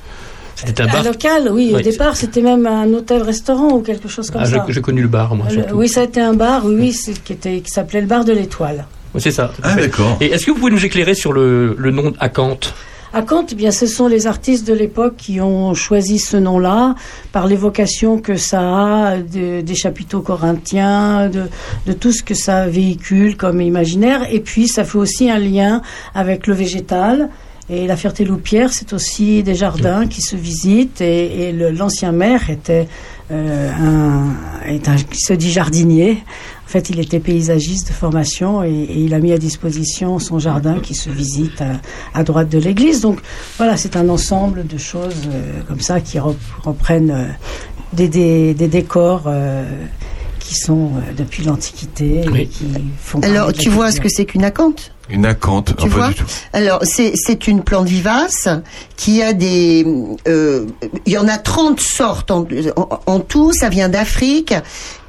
[0.66, 1.04] C'était un Un bar.
[1.04, 1.72] local, oui.
[1.74, 4.64] Au départ, c'était même un hôtel-restaurant ou quelque chose comme Ah, ça.
[4.66, 5.74] j'ai j'ai connu le bar, moi, Le- surtout.
[5.76, 6.94] oui, ça a été un bar, oui,
[7.24, 8.86] qui, était, qui s'appelait le bar de l'Étoile.
[9.14, 9.52] Oui, c'est ça.
[9.62, 10.16] Ah, d'accord.
[10.20, 12.74] Et est-ce que vous pouvez nous éclairer sur le, le nom d'Acante
[13.12, 16.94] À Kant, eh bien, ce sont les artistes de l'époque qui ont choisi ce nom-là
[17.32, 21.44] par l'évocation que ça a de- des chapiteaux corinthiens, de,
[21.86, 24.22] de tout ce que ça véhicule comme imaginaire.
[24.30, 25.80] Et puis, ça fait aussi un lien
[26.14, 27.30] avec le végétal.
[27.70, 31.00] Et la Ferté-Loupière, c'est aussi des jardins qui se visitent.
[31.02, 32.88] Et, et le- l'ancien maire était
[33.30, 34.34] euh, un,
[34.66, 36.22] est un, qui se dit jardinier.
[36.66, 40.38] En fait, il était paysagiste de formation et, et il a mis à disposition son
[40.38, 41.80] jardin qui se visite à,
[42.18, 43.02] à droite de l'église.
[43.02, 43.20] Donc
[43.58, 47.24] voilà, c'est un ensemble de choses euh, comme ça qui rep- reprennent euh,
[47.92, 49.64] des, des, des décors euh,
[50.40, 52.66] qui sont euh, depuis l'Antiquité et qui
[52.98, 54.92] font parler Alors, tu vois ce que c'est qu'une acanthe?
[55.10, 55.74] Une acante.
[55.76, 56.24] Tu Ah, pas du tout.
[56.52, 58.48] Alors, c'est c'est une plante vivace
[58.96, 59.86] qui a des...
[60.26, 60.66] euh,
[61.06, 64.52] Il y en a 30 sortes en, en- en tout, ça vient d'Afrique.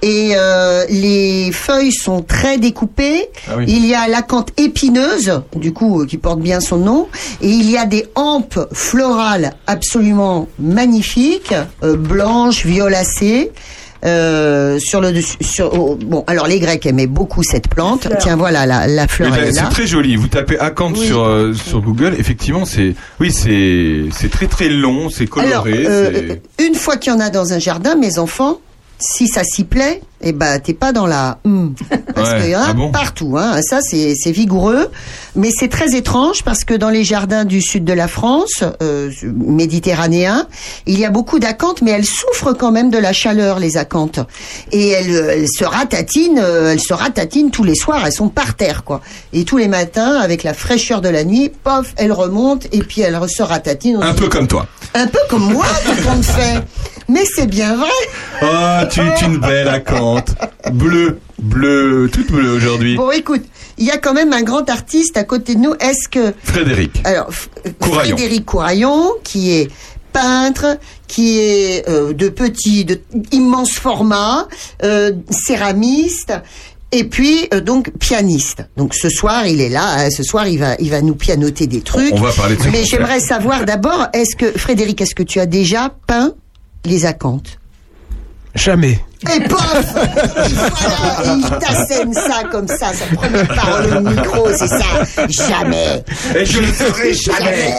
[0.01, 3.27] Et euh, les feuilles sont très découpées.
[3.49, 3.65] Ah oui.
[3.67, 7.09] Il y a l'acanthe épineuse, du coup, euh, qui porte bien son nom.
[7.41, 11.53] Et il y a des hampes florales absolument magnifiques,
[11.83, 13.51] euh, blanches, violacées.
[14.05, 18.07] Euh, sur le dessus, sur, oh, bon, alors les Grecs aimaient beaucoup cette plante.
[18.19, 19.63] Tiens, voilà, la, la Oui, fleur, est là.
[19.65, 20.15] c'est très joli.
[20.15, 21.05] Vous tapez acante Oui.
[21.05, 22.15] sur euh, sur Google.
[22.17, 25.85] Effectivement, c'est oui, c'est c'est très très long, c'est coloré.
[25.85, 26.35] Alors, euh,
[26.65, 28.59] une fois qu'il y en a dans un jardin, mes enfants,
[28.99, 31.73] si ça s'y plaît, eh ben t'es pas dans la hum.
[32.13, 32.41] parce Ouais.
[32.41, 33.35] qu'il y en a Ah bon partout.
[33.37, 33.61] Hein.
[33.61, 34.89] Ça c'est c'est vigoureux,
[35.35, 39.09] mais c'est très étrange parce que dans les jardins du sud de la France, euh,
[39.23, 40.47] méditerranéen,
[40.85, 44.19] il y a beaucoup d'acanthes, mais elles souffrent quand même de la chaleur les acanthes
[44.71, 48.03] et elles, elles se ratatinent, euh, elles se ratatinent tous les soirs.
[48.05, 49.01] Elles sont par terre quoi.
[49.31, 53.01] Et tous les matins avec la fraîcheur de la nuit, pof, elles remontent et puis
[53.01, 54.01] elles se ratatinent.
[54.01, 54.65] Un peu comme toi.
[54.93, 56.61] Un peu comme moi, tout compte fait.
[57.07, 57.89] Mais c'est bien vrai.
[58.41, 60.35] Oh, tu es une belle acante.
[60.71, 62.95] Bleu, bleu, toute bleue aujourd'hui.
[62.95, 63.43] Bon, écoute,
[63.77, 65.73] il y a quand même un grand artiste à côté de nous.
[65.79, 67.01] Est-ce que Frédéric.
[67.05, 67.29] alors
[67.79, 68.15] Couraillon.
[68.15, 69.71] Frédéric Couraillon, qui est
[70.13, 72.99] peintre, qui est euh, de petit, de
[73.31, 74.47] immense format,
[74.83, 76.33] euh, céramiste.
[76.91, 78.63] Et puis euh, donc pianiste.
[78.77, 79.83] Donc ce soir il est là.
[79.99, 82.13] hein, ce soir il va il va nous pianoter des trucs.
[82.13, 85.45] On va parler de Mais j'aimerais savoir d'abord est-ce que Frédéric est-ce que tu as
[85.45, 86.33] déjà peint
[86.85, 87.59] les acanthes
[88.55, 88.99] Jamais.
[89.35, 94.47] Et pof Et voilà, et il t'assène ça comme ça, sa première parole au micro,
[94.55, 95.27] c'est ça.
[95.27, 96.03] Jamais.
[96.37, 97.73] Et je ne ferai jamais.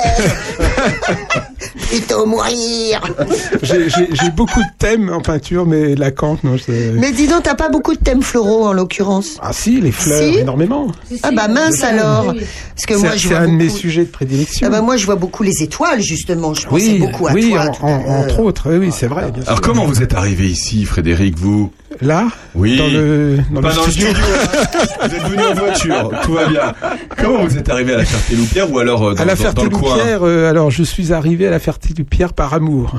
[1.88, 3.00] Plutôt mourir.
[3.62, 6.56] J'ai beaucoup de thèmes en peinture, mais la cante, non.
[6.58, 9.38] c'est- Mais dis donc, t'as pas beaucoup de thèmes floraux en l'occurrence?
[9.42, 10.88] Ah si, les fleurs, Si énormément.
[11.22, 12.26] Ah bah mince alors.
[12.74, 13.78] Parce que moi C'est je c'est vois un de mes beaucoup.
[13.78, 14.66] sujets de prédilection.
[14.66, 16.54] Ah bah moi je vois beaucoup les étoiles justement.
[16.54, 17.60] Je pensais oui, beaucoup à oui, toi.
[17.62, 18.08] en- tout à en- l'heure.
[18.10, 19.30] entre autres, oui, oui, c'est vrai.
[19.32, 19.60] bien Alors sûr.
[19.62, 22.76] comment vous êtes arrivé ici, Frédéric, vous Là Oui.
[22.78, 24.08] Dans le, dans Pas le dans le studio.
[24.10, 24.66] hein.
[25.08, 26.72] vous êtes venu en voiture, tout va bien.
[27.18, 29.64] Comment vous êtes arrivé à la Ferté-Loupière ou alors euh, dans, à la dans- dans
[29.64, 32.96] le coin euh, alors je suis arrivé à la Ferté-Loupière par amour.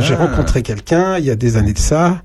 [0.00, 0.18] J'ai Ah.
[0.26, 2.20] rencontré quelqu'un il y a des années de ça,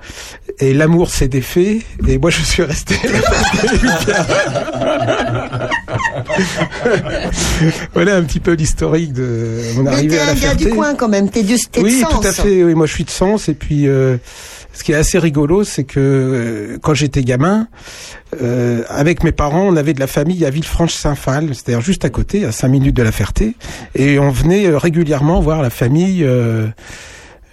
[0.59, 4.25] et l'amour s'est défait, et moi je suis resté à la Ferté-Loupière.
[7.93, 10.65] voilà un petit peu l'historique de mon Mais arrivée t'es à la un gars Ferté.
[10.65, 11.29] du coin quand même.
[11.29, 12.63] T'es t'es de Oui, tout à fait.
[12.63, 14.17] Oui, moi je suis de Sens et puis euh,
[14.73, 17.67] ce qui est assez rigolo, c'est que euh, quand j'étais gamin,
[18.41, 22.43] euh, avec mes parents, on avait de la famille à Villefranche-Saint-Phal, c'est-à-dire juste à côté,
[22.43, 23.55] à 5 minutes de la Ferté,
[23.93, 26.27] et on venait euh, régulièrement voir la famille.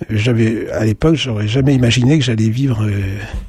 [0.09, 2.91] J'avais à l'époque, j'aurais jamais imaginé que j'allais vivre euh,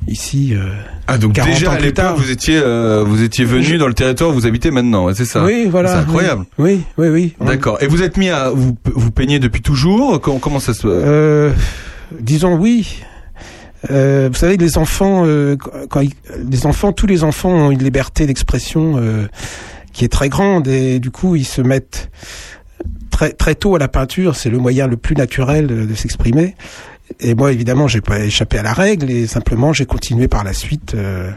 [0.07, 0.53] ici.
[0.53, 0.67] euh,
[1.07, 3.93] Ah donc 40 déjà ans à l'époque vous étiez euh, vous étiez venu dans le
[3.93, 5.89] territoire où vous habitez maintenant, c'est ça Oui, voilà.
[5.89, 6.45] C'est incroyable.
[6.57, 7.33] Oui, oui, oui.
[7.39, 7.47] oui.
[7.47, 7.77] D'accord.
[7.81, 10.19] Et vous êtes mis à vous vous peignez depuis toujours?
[10.19, 11.51] Comment, comment ça se Euh,
[12.19, 13.01] disons oui.
[13.89, 15.55] Euh, vous savez, les enfants, euh,
[15.89, 16.13] quand ils-
[16.49, 19.25] les enfants, tous les enfants ont une liberté d'expression euh,
[19.91, 22.11] qui est très grande et du coup ils se mettent
[23.21, 24.35] très très tôt à la peinture.
[24.35, 26.55] C'est le moyen le plus naturel de, de s'exprimer.
[27.19, 30.53] Et moi, évidemment, j'ai pas échappé à la règle et simplement j'ai continué par la
[30.53, 30.93] suite.
[30.95, 31.29] euh,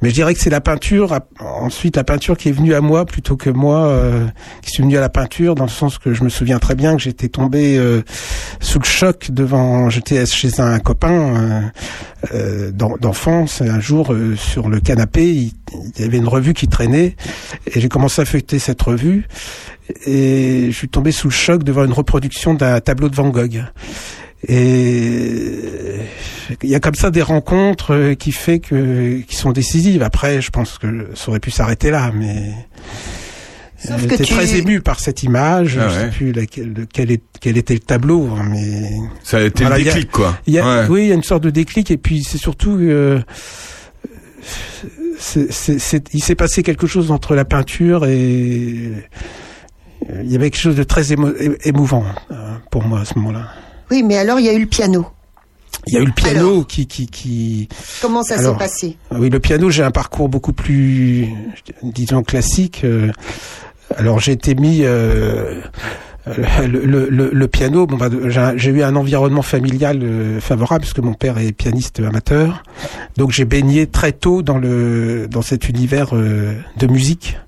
[0.00, 3.04] mais je dirais que c'est la peinture, ensuite la peinture qui est venue à moi
[3.04, 4.26] plutôt que moi euh,
[4.62, 6.94] qui suis venu à la peinture, dans le sens que je me souviens très bien
[6.94, 8.02] que j'étais tombé euh,
[8.60, 11.60] sous le choc devant, j'étais chez un copain euh,
[12.32, 15.52] euh, d'en- d'enfance, un jour euh, sur le canapé, il,
[15.96, 17.16] il y avait une revue qui traînait
[17.66, 19.26] et j'ai commencé à feuilleter cette revue
[20.06, 23.64] et je suis tombé sous le choc devant une reproduction d'un tableau de Van Gogh.
[24.46, 26.00] Et
[26.62, 30.02] il y a comme ça des rencontres euh, qui fait que qui sont décisives.
[30.02, 32.52] Après, je pense que ça aurait pu s'arrêter là, mais
[33.78, 35.78] Sauf que j'étais tu- très ému par cette image.
[35.80, 36.10] Ah je sais ouais.
[36.10, 38.90] plus laquelle- de quel, est- quel était le tableau, hein, mais
[39.24, 40.38] Ça a été Voilà, le il y a- déclic quoi.
[40.46, 40.86] il y a, Ouais.
[40.88, 43.20] Oui, il y a une sorte de déclic, et puis c'est surtout euh,
[45.18, 48.90] c'est- c'est- c'est- il s'est passé quelque chose entre la peinture et
[50.10, 51.34] euh, il y avait quelque chose de très émo-
[51.64, 53.48] émouvant euh, pour moi à ce moment-là.
[53.90, 55.06] Oui, mais alors il y a eu le piano.
[55.86, 57.68] Il y a eu le piano qui, qui, qui.
[58.02, 61.28] Comment ça s'est passé Ah Oui, le piano, j'ai un parcours beaucoup plus,
[61.82, 62.82] disons, classique.
[62.84, 63.10] euh,
[63.96, 64.80] Alors, j'ai été mis.
[64.82, 65.60] euh,
[66.26, 68.10] le, le, le, le piano, bon, bah,
[68.56, 72.62] j'ai eu un environnement familial euh, favorable parce que mon père est pianiste amateur,
[73.16, 77.38] donc j'ai baigné très tôt dans le dans cet univers euh, de musique,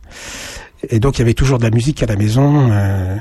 [0.89, 2.71] et donc il y avait toujours de la musique à la maison.
[2.73, 3.17] euh,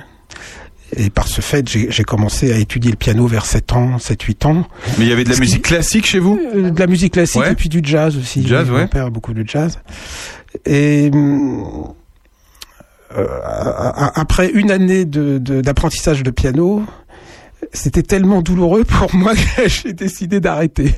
[0.96, 4.68] et par ce fait, j'ai commencé à étudier le piano vers 7 ans, 7-8 ans.
[4.98, 6.40] Mais il y avait de la musique classique chez vous?
[6.56, 7.52] Euh, De la musique classique Ouais.
[7.52, 8.46] et puis du jazz aussi.
[8.48, 8.88] Jazz, Mon ouais.
[8.88, 9.80] père a beaucoup de jazz.
[10.66, 11.12] Et
[13.18, 13.24] euh,
[14.16, 16.84] après une année de- de- d'apprentissage de, piano,
[17.74, 20.94] c'était tellement douloureux pour moi que j'ai décidé d'arrêter.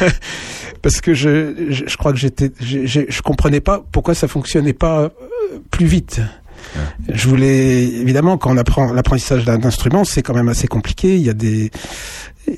[0.82, 4.28] Parce que je, je, je crois que j'étais, je, je, je comprenais pas pourquoi ça
[4.28, 5.08] fonctionnait pas euh,
[5.70, 6.20] plus vite.
[7.08, 11.16] Je voulais évidemment quand on apprend l'apprentissage d'un instrument, c'est quand même assez compliqué.
[11.16, 11.70] Il y a des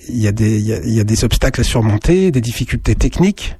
[0.08, 2.40] il y a des il y a, il y a des obstacles à surmonter, des
[2.40, 3.56] difficultés techniques.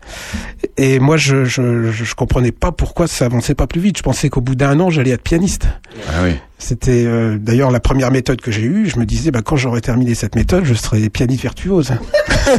[0.76, 3.98] Et moi, je je je, comprenais pas pourquoi ça avançait pas plus vite.
[3.98, 5.66] Je pensais qu'au bout d'un an, j'allais être pianiste.
[6.08, 6.32] Ah oui.
[6.58, 8.86] C'était euh, d'ailleurs la première méthode que j'ai eue.
[8.86, 11.92] Je me disais, bah, quand j'aurai terminé cette méthode, je serai pianiste virtuose.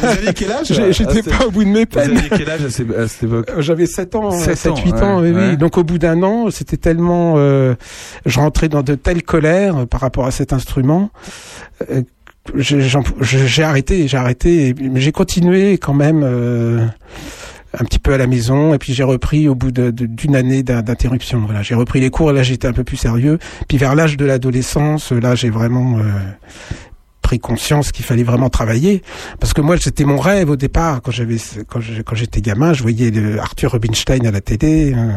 [0.00, 2.10] Vous aviez quel âge J'ai- J'étais à cette- pas au bout de mes peines.
[2.12, 4.72] Vous aviez quel âge à, ces- à cette époque Euh, J'avais 7 ans, Sept 7,
[4.72, 5.56] ans, 8 ouais, ans, oui, oui.
[5.56, 7.34] Donc au bout d'un an, c'était tellement...
[7.36, 7.74] euh,
[8.26, 11.10] je rentrais dans de telles colères euh, par rapport à cet instrument.
[11.90, 12.02] euh,
[12.56, 14.74] j'ai arrêté, j'ai arrêté.
[14.80, 16.84] Mais j'ai continué quand même euh,
[17.78, 18.74] un petit peu à la maison.
[18.74, 21.42] Et puis j'ai repris au bout d'une année d'in- d'interruption.
[21.46, 23.38] Voilà, j'ai repris les cours là j'étais un peu plus sérieux.
[23.68, 25.98] Puis vers l'âge de l'adolescence, là j'ai vraiment...
[25.98, 26.02] euh,
[27.22, 29.00] pris conscience qu'il fallait vraiment travailler
[29.40, 31.80] parce que moi c'était mon rêve au départ quand j'avais quand
[32.14, 33.10] j'étais gamin je voyais
[33.40, 35.08] Arthur Rubinstein à la télé euh,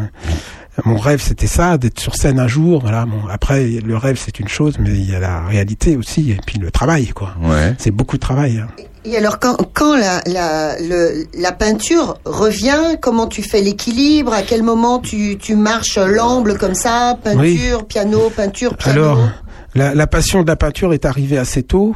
[0.86, 4.40] mon rêve c'était ça d'être sur scène un jour voilà bon après le rêve c'est
[4.40, 7.74] une chose mais il y a la réalité aussi et puis le travail quoi Ouais.
[7.80, 8.68] c'est beaucoup de travail hein.
[9.06, 14.34] Et alors, quand, quand la, la, le- la peinture revient, comment tu fais l'équilibre?
[14.34, 19.02] À quel moment tu, tu marches l'amble comme ça Peinture, piano, peinture, piano?
[19.02, 19.30] Alors,
[19.76, 21.96] la, la passion de la peinture est arrivée assez tôt.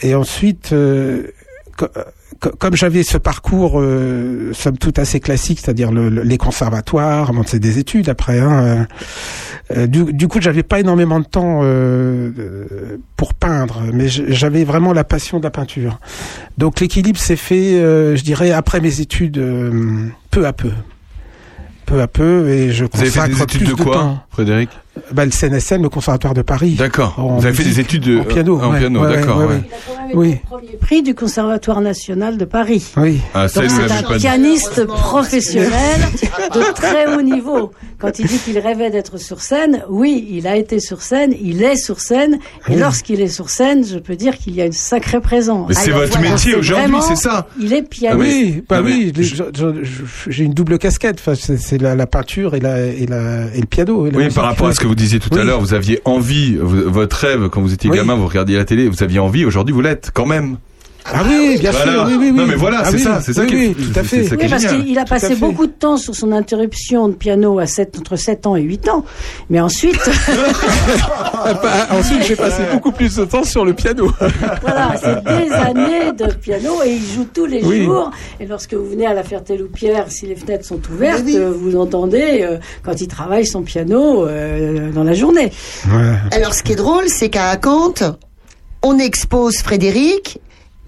[0.00, 1.24] Et ensuite, euh,
[2.58, 7.42] comme j'avais ce parcours, euh, somme toute assez classique, c'est-à-dire le- le- les conservatoires, bon,
[7.46, 8.38] c'est des études après.
[8.40, 8.86] Hein,
[9.76, 14.64] euh, du, du coup, j'avais pas énormément de temps euh, euh, pour peindre, mais j'avais
[14.64, 15.98] vraiment la passion de la peinture.
[16.58, 20.70] Donc l'équilibre s'est fait, euh, je dirais, après mes études, euh, peu à peu.
[21.86, 24.22] Peu à peu, et je Vous avez fait consacre des études plus de quoi, temps.
[24.30, 24.68] Frédéric?
[25.12, 26.72] Bah, le CNSM, le Conservatoire de Paris.
[26.72, 27.14] D'accord.
[27.38, 28.60] Vous avez fait des études de en piano.
[28.60, 29.38] en ouais, piano, ouais, d'accord.
[29.38, 29.52] ouais, ouais.
[29.54, 29.62] ouais.
[30.14, 30.36] Oui.
[30.48, 32.92] Premier prix du Conservatoire national de Paris.
[32.96, 33.20] Oui.
[33.34, 36.00] Ah, Donc c'est un pianiste professionnel
[36.54, 37.72] de très haut niveau.
[37.98, 41.62] Quand il dit qu'il rêvait d'être sur scène, oui, il a été sur scène, il
[41.64, 42.34] est sur scène,
[42.68, 42.76] et Oui.
[42.76, 45.68] lorsqu'il est sur scène, je peux dire qu'il y a une sacrée présence.
[45.68, 48.20] Mais c'est Alors, votre voilà, métier c'est aujourd'hui, vraiment- c'est ça Il est Ah pianiste.
[48.20, 51.16] oui, bah mais oui, les- je- je- je- j'ai une double casquette.
[51.18, 54.06] Enfin, c'est c'est la, la peinture et, la, et, la, et le piano.
[54.06, 54.36] et la Oui, musique.
[54.36, 57.48] par rapport à ce que vous disiez tout à l'heure, vous aviez envie, votre rêve
[57.48, 57.96] quand vous étiez Oui.
[57.96, 60.56] gamin, vous regardiez la télé, vous aviez envie, aujourd'hui vous l'êtes quand même.
[61.12, 61.92] Ah oui, bien Voilà.
[61.92, 62.32] sûr, oui, oui, oui.
[62.32, 64.02] Non, mais voilà, Ah c'est oui, ça, c'est ça oui, qui est- oui, tout à
[64.02, 64.16] fait.
[64.24, 67.08] c'est ça qui Oui, est parce qu'il a passé beaucoup de temps sur son interruption
[67.08, 69.04] de piano à 7, entre 7 ans et 8 ans.
[69.50, 69.98] Mais ensuite,
[71.90, 74.10] ensuite, j'ai passé beaucoup plus de temps sur le piano.
[74.62, 77.84] Voilà, c'est des années de piano et il joue tous les Oui.
[77.84, 78.10] jours.
[78.40, 82.40] Et lorsque vous venez à la Ferté-Loupière, si les fenêtres sont ouvertes, euh, vous entendez
[82.42, 85.50] euh, quand il travaille son piano euh, dans la journée.
[86.32, 88.02] Alors, ce qui est drôle, c'est qu'à Acante,
[88.82, 90.38] on expose Frédéric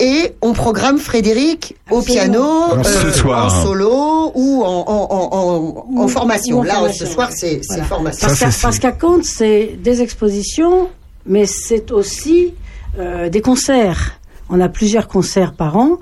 [0.00, 2.42] et on programme Frédéric au piano,
[2.74, 3.46] euh, Ce soir.
[3.46, 6.56] en solo ou en, en, en, en- en Ou- formation.
[6.56, 7.06] ou en Là, formation.
[7.06, 7.84] ce soir, c'est Voilà.
[7.84, 8.26] formation.
[8.26, 10.88] Parce Ça, qu'à c'est- parce qu'à Comte, c'est des expositions,
[11.26, 12.54] mais c'est aussi
[12.98, 14.18] euh, des concerts.
[14.48, 15.98] On a plusieurs concerts par an.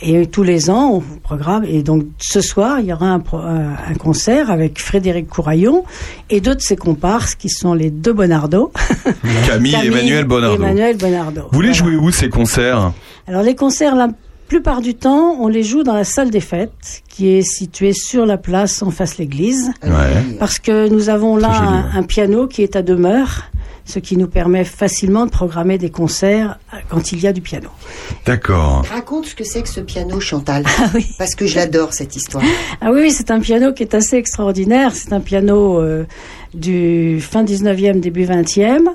[0.00, 1.64] Et tous les ans, on programme.
[1.64, 3.20] Et donc, ce soir, il y aura un,
[3.98, 5.82] concert avec Frédéric Couraillon
[6.30, 8.70] et deux de ses comparses, qui sont les deux Bonardo.
[9.48, 10.62] Camille, et Emmanuel Bonardo.
[10.62, 11.42] Emmanuel Bonardo.
[11.50, 11.82] Vous les Voilà.
[11.90, 12.92] jouez où ces concerts?
[13.28, 14.08] Alors les concerts, la
[14.48, 18.24] plupart du temps, on les joue dans la salle des fêtes, qui est située sur
[18.24, 20.36] la place en face l'église, Ouais.
[20.38, 21.98] parce que nous avons là joli, un, ouais.
[21.98, 23.44] un piano qui est à demeure,
[23.84, 27.68] ce qui nous permet facilement de programmer des concerts quand il y a du piano.
[28.24, 28.84] D'accord.
[28.90, 30.64] Raconte ce que c'est que ce piano, Chantal.
[31.18, 32.44] Parce que je l'adore, cette histoire.
[32.80, 34.92] Ah oui, oui, c'est un piano qui est assez extraordinaire.
[34.94, 36.04] C'est un piano euh,
[36.54, 38.88] du fin 19e, début 20e,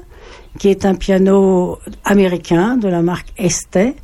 [0.59, 3.95] qui est un piano américain de la marque Estée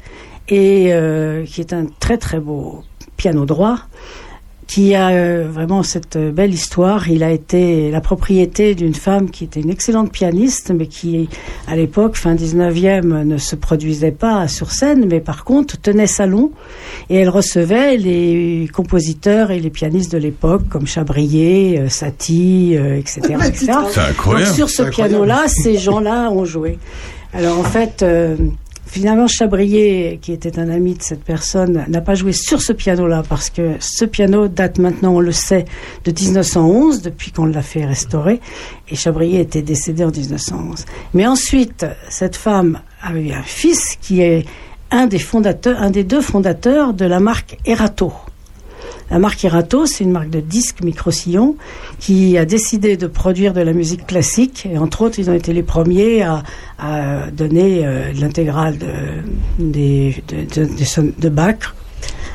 [0.47, 2.84] et euh, qui est un très très beau
[3.17, 3.80] piano droit
[4.69, 7.09] qui a euh, vraiment cette euh, belle histoire.
[7.09, 11.27] Il a été la propriété d'une femme qui était une excellente pianiste, mais qui,
[11.67, 16.51] à l'époque, fin 19e, ne se produisait pas sur scène, mais par contre tenait salon
[17.09, 22.99] et elle recevait les compositeurs et les pianistes de l'époque, comme Chabrier, euh, Satie, euh,
[22.99, 23.21] etc.
[23.47, 23.71] etc.
[23.91, 24.45] C'est incroyable.
[24.49, 26.77] Donc, sur ce piano-là, ces gens-là ont joué.
[27.33, 28.35] Alors en fait, euh,
[28.90, 33.24] finalement, Chabrier, qui était un ami de cette personne, n'a pas joué sur ce piano-là
[33.28, 35.66] parce que ce piano date maintenant, on le sait,
[36.06, 38.40] de 1911, depuis qu'on l'a fait restaurer.
[38.90, 40.86] Et Chabrier était décédé en 1911.
[41.14, 44.45] Mais ensuite, cette femme a eu un fils qui est
[44.91, 48.11] un des fondateurs, un des deux fondateurs de la marque Erato.
[49.11, 51.56] La marque Erato, c'est une marque de disques micro-sillons
[51.99, 54.68] qui a décidé de produire de la musique classique.
[54.72, 56.44] Et entre autres, ils ont été les premiers à,
[57.31, 58.77] donner euh, l'intégrale
[59.60, 60.14] de
[61.30, 61.73] Bach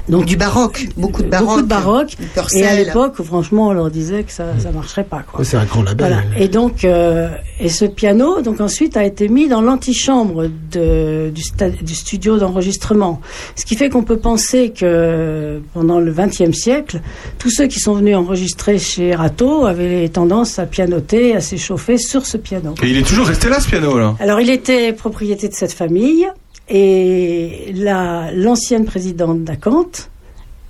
[0.09, 1.49] Donc du baroque, beaucoup de baroque.
[1.49, 2.17] Beaucoup de baroque.
[2.55, 5.23] Et à l'époque, franchement, on leur disait que ça, ça marcherait pas.
[5.31, 5.45] Quoi.
[5.45, 6.07] C'est un grand label.
[6.09, 6.23] Voilà.
[6.39, 7.29] Et donc, euh,
[7.59, 12.37] et ce piano, donc ensuite, a été mis dans l'antichambre de, du, sta- du studio
[12.39, 13.21] d'enregistrement.
[13.57, 17.01] Ce qui fait qu'on peut penser que pendant le XXe siècle,
[17.39, 22.27] tous ceux qui sont venus enregistrer chez Rato avaient tendance à pianoter, à s'échauffer sur
[22.27, 22.75] ce piano.
[22.83, 24.15] Et il est toujours resté là, ce piano, là?
[24.21, 26.27] Alors, il était propriété de cette famille
[26.69, 30.11] et la l'ancienne présidente d'Acante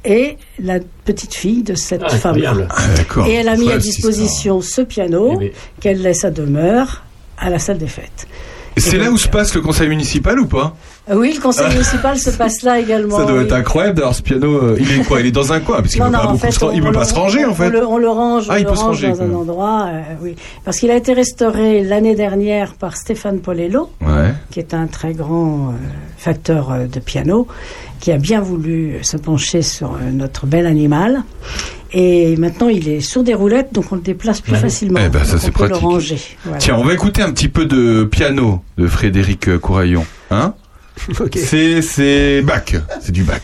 [0.04, 2.50] est la petite fille de cette Ah, femme-là.
[2.50, 2.68] incroyable.
[3.16, 7.02] Ah, et elle a mis à disposition ce piano Eh qu'elle laisse à demeure
[7.38, 8.26] à la salle des fêtes.
[8.76, 10.76] C'est là où se passe le conseil municipal ou pas?
[11.12, 11.72] Oui, le conseil Ah.
[11.72, 13.18] municipal se passe là également.
[13.18, 13.44] Ça doit oui.
[13.44, 14.46] être incroyable d'avoir ce piano.
[14.56, 15.20] euh, Il est quoi?
[15.20, 16.86] Il est dans un coin parce qu'il Non, peut pas fait, se ran- il on
[16.86, 17.68] peut pas le- se ranger en on fait.
[17.70, 19.24] le- On le range, Ah, on il le peut se range ranger, dans quoi.
[19.26, 20.36] un endroit, euh, oui.
[20.64, 24.32] Parce qu'il a été restauré l'année dernière par Stéphane Polello, Ouais.
[24.50, 25.72] qui est un très grand euh,
[26.16, 27.46] facteur euh, de piano,
[28.00, 31.22] qui a bien voulu se pencher sur euh, notre bel animal.
[31.92, 34.98] Et maintenant, il est sur des roulettes, donc on le déplace plus facilement.
[35.04, 35.82] Eh ben, ça, c'est on peut pratique.
[35.82, 36.18] le ranger.
[36.44, 36.58] Voilà.
[36.58, 40.04] Tiens, on va écouter un petit peu de piano de Frédéric euh, Couraillon.
[40.30, 40.54] Hein?
[41.34, 42.74] C'est c'est Bach.
[43.00, 43.40] C'est du Bach.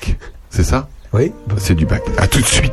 [0.50, 0.88] C'est ça?
[1.12, 1.32] Oui.
[1.58, 2.00] C'est du Bach.
[2.16, 2.72] À tout de suite.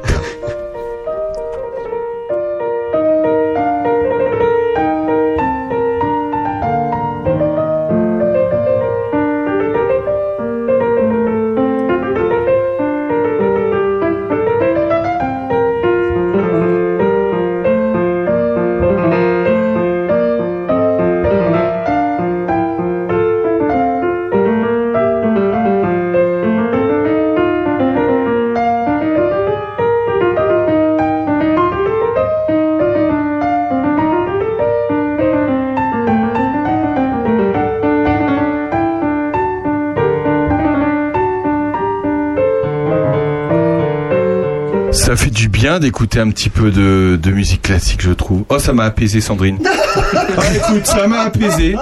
[45.67, 48.43] Bien d'écouter un petit peu de, de musique classique, je trouve.
[48.47, 49.59] Oh, ça m'a apaisé, Sandrine.
[50.39, 51.75] Ah, écoute, ça m'a apaisé.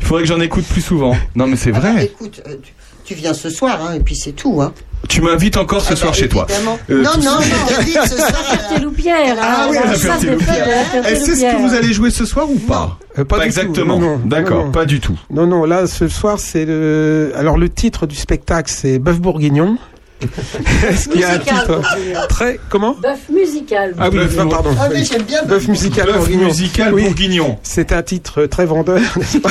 [0.00, 1.16] Il faudrait que j'en écoute plus souvent.
[1.34, 2.04] Non, mais c'est vrai.
[2.04, 2.72] Écoute, euh, tu,
[3.04, 4.60] tu viens ce soir, hein, et puis c'est tout.
[4.62, 4.72] Hein.
[5.08, 6.46] Tu m'invites encore ce Ah bah, soir chez toi.
[6.90, 8.28] Euh, non, non, je t'invite ce soir.
[8.28, 9.36] à la- Ferté-Loupière.
[9.40, 13.40] Ah oui, la Est-ce que vous allez jouer ce soir ou pas Euh, pas du
[13.42, 13.46] tout.
[13.46, 13.98] exactement.
[13.98, 14.20] Non, non.
[14.26, 14.70] D'accord, Non, non.
[14.72, 15.18] pas du tout.
[15.30, 17.32] Non, non, là, ce soir, c'est le.
[17.36, 19.78] Alors, le titre du spectacle, c'est Bœuf Bourguignon.
[20.88, 22.20] Est-ce qu'il y a un Musical, titre Bourguignon.
[22.28, 22.60] très.
[22.70, 22.94] Comment?
[23.02, 23.94] Bœuf musical.
[23.98, 24.70] Ah oui, Bœuf ah, pardon.
[24.80, 25.04] Ah, oui.
[25.04, 26.46] j'aime bien Bœuf musical Bœuf bourguignon.
[26.46, 27.02] musical Oui.
[27.04, 27.58] bourguignon.
[27.62, 29.50] C'est un titre très vendeur, n'est-ce pas?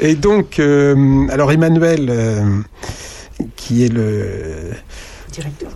[0.00, 2.42] Et donc, euh, alors Emmanuel, euh,
[3.56, 4.70] qui est le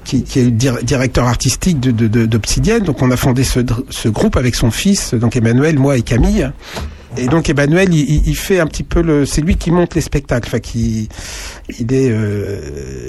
[0.05, 2.83] qui, qui est le dir- directeur artistique de, de, de- d'Obsidienne.
[2.85, 3.61] Donc, on a fondé ce,
[3.91, 6.51] ce groupe avec son fils, donc Emmanuel, moi et Camille.
[7.17, 10.01] Et donc Emmanuel, il, il- fait un petit peu le, c'est lui qui monte les
[10.01, 11.09] spectacles, enfin qui,
[11.79, 12.61] il est, euh,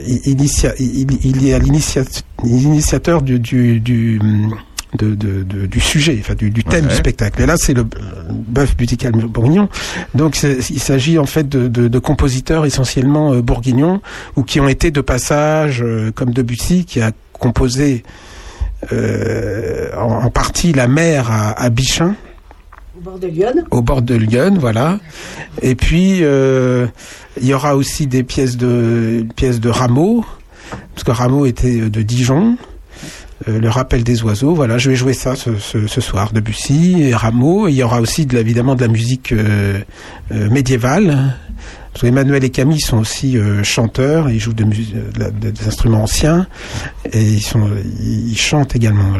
[0.07, 2.03] il, initia- il, il est à l'initia-
[2.43, 4.19] l'initiateur du, du, du,
[4.97, 6.89] de, de- de- du sujet, enfin du, du thème Ouais.
[6.91, 7.41] du spectacle.
[7.43, 7.85] Et là, c'est le
[8.29, 9.69] bœuf musical bourguignon.
[10.15, 14.01] Donc, il s'agit en fait de, de, de compositeurs essentiellement euh, bourguignons
[14.35, 18.03] ou qui ont été de passage, euh, comme Debussy, qui a composé
[18.91, 22.15] euh, en, en partie la mer à, à Bichin
[23.71, 24.57] Au bord de Lyon.
[24.59, 24.99] voilà.
[25.61, 26.87] Et puis euh,
[27.39, 29.25] il y aura aussi des pièces de
[29.69, 30.25] Rameau,
[30.93, 32.57] parce que Rameau était de Dijon.
[33.47, 37.67] Euh, le rappel des oiseaux, voilà, je vais jouer ça ce, soir, Debussy et Rameau.
[37.67, 39.79] Il y aura aussi de, évidemment de la musique euh,
[40.31, 41.35] euh, médiévale.
[41.91, 46.47] Parce qu'Emmanuel et Camille sont aussi euh, chanteurs, ils jouent de des instruments anciens
[47.11, 49.11] et ils, chantent également.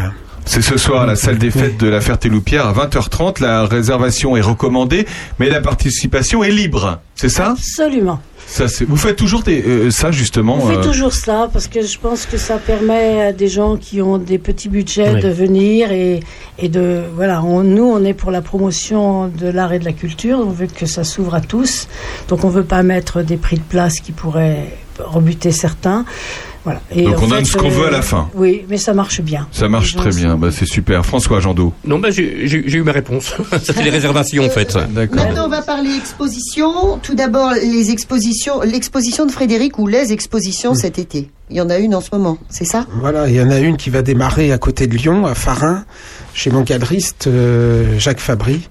[0.45, 3.41] C'est ce soir à la salle des fêtes de la Ferté-Loupière à 20h30.
[3.41, 5.05] La réservation est recommandée,
[5.39, 6.99] mais la participation est libre.
[7.15, 7.51] C'est ça?
[7.51, 8.19] Absolument.
[8.47, 10.57] Ça, vous faites toujours des, euh, ça justement.
[10.61, 13.77] On fait euh, toujours cela parce que je pense que ça permet à des gens
[13.77, 15.22] qui ont des petits budgets Oui.
[15.22, 16.19] de venir et,
[16.59, 17.43] et de voilà.
[17.43, 20.39] On, nous, on est pour la promotion de l'art et de la culture.
[20.39, 21.88] On veut que ça s'ouvre à tous.
[22.27, 26.03] Donc, on veut pas mettre des prix de place qui pourraient rebuter certains.
[26.63, 26.81] Voilà.
[26.91, 28.29] Et Donc en on donne ce qu'on euh, veut à la fin.
[28.35, 29.47] Oui, mais ça marche bien.
[29.51, 30.38] Ça marche très bien.
[30.38, 31.05] Bah, c'est super.
[31.05, 31.73] François Jandot.
[31.85, 33.33] Non, bah, j'ai eu ma réponse.
[33.63, 34.77] C'était les réservations, en fait.
[34.91, 35.25] D'accord.
[35.25, 36.99] Maintenant, on va parler exposition.
[37.01, 41.29] Tout d'abord, les expositions, l'exposition de Frédéric ou les expositions cet été.
[41.49, 42.85] Il y en a une en ce moment, c'est ça?
[43.01, 45.83] Voilà, il y en a une qui va démarrer à côté de Lyon, à Farin,
[46.33, 48.61] chez mon galeriste euh, Jacques Fabry.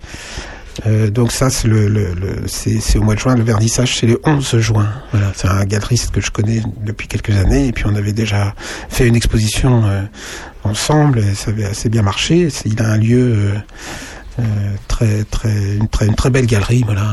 [0.87, 3.35] Euh, donc ça, c'est le, le, le- c'est au mois de juin.
[3.35, 4.89] Le vernissage, c'est le 11 juin.
[5.13, 7.67] Voilà, c'est un galeriste que je connais depuis quelques années.
[7.69, 8.55] Et puis on avait déjà
[8.89, 10.03] fait une exposition euh,
[10.65, 11.19] ensemble.
[11.21, 12.49] Et ça avait assez bien marché.
[12.65, 13.55] Il a un lieu euh,
[14.89, 16.83] très, très, une très, une très belle galerie.
[16.85, 17.05] Voilà.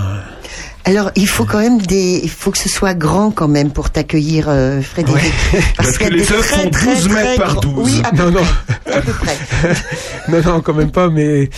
[0.86, 3.90] Alors, il faut quand même des, il faut que ce soit grand quand même pour
[3.90, 5.34] t'accueillir, euh, Frédéric.
[5.76, 7.84] Parce que les œuvres font très, 12 mètres très par grands- 12.
[7.84, 8.42] Oui, à peu Non, non.
[8.86, 8.94] près.
[8.94, 9.36] À peu près.
[10.30, 11.50] non, non, quand même pas, mais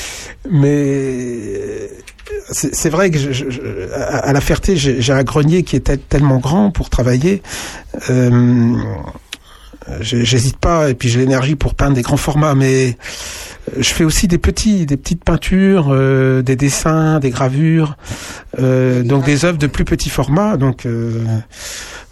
[0.50, 1.88] mais euh,
[2.52, 5.82] c'est vrai que je- je- je- à à la Ferté, j'ai un grenier qui est
[5.82, 7.44] tel- tellement grand pour travailler.
[8.10, 8.76] Euh,
[10.02, 12.98] J'hésite pas, et puis j'ai l'énergie pour peindre des grands formats, mais
[13.70, 17.98] euh, je fais aussi des petits, des petites peintures, euh, des dessins, des gravures,
[18.60, 20.58] euh, donc des œuvres de plus petit format.
[20.58, 21.24] Donc euh,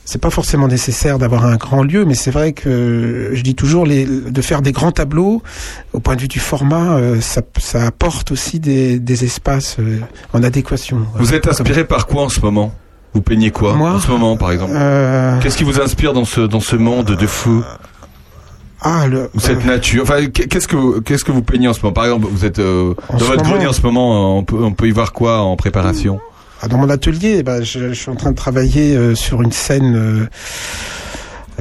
[0.05, 3.85] c'est pas forcément nécessaire d'avoir un grand lieu, mais c'est vrai que je dis toujours
[3.85, 5.43] de faire des grands tableaux
[5.93, 7.41] au point de vue du format, ça,
[7.85, 9.77] apporte aussi des, espaces
[10.31, 11.05] en adéquation.
[11.15, 12.73] Vous êtes inspiré par quoi en ce moment?
[13.17, 14.73] Vous peignez quoi Moi en ce moment, par exemple?
[14.75, 17.63] Euh, Qu'est-ce qui vous inspire dans ce dans ce monde de fou?
[18.79, 20.03] Ah, le, Ou cette nature.
[20.03, 21.93] Enfin, qu'est- qu'est-ce que vous, qu'est-ce que vous peignez en ce moment?
[21.93, 24.13] Par exemple, vous êtes euh, dans votre moment- grenier en ce moment.
[24.35, 26.19] euh, On peut on peut y voir quoi en préparation?
[26.61, 29.51] Ah, Dans mon atelier, bah, je, je suis en train de travailler euh, sur une
[29.51, 30.27] scène euh,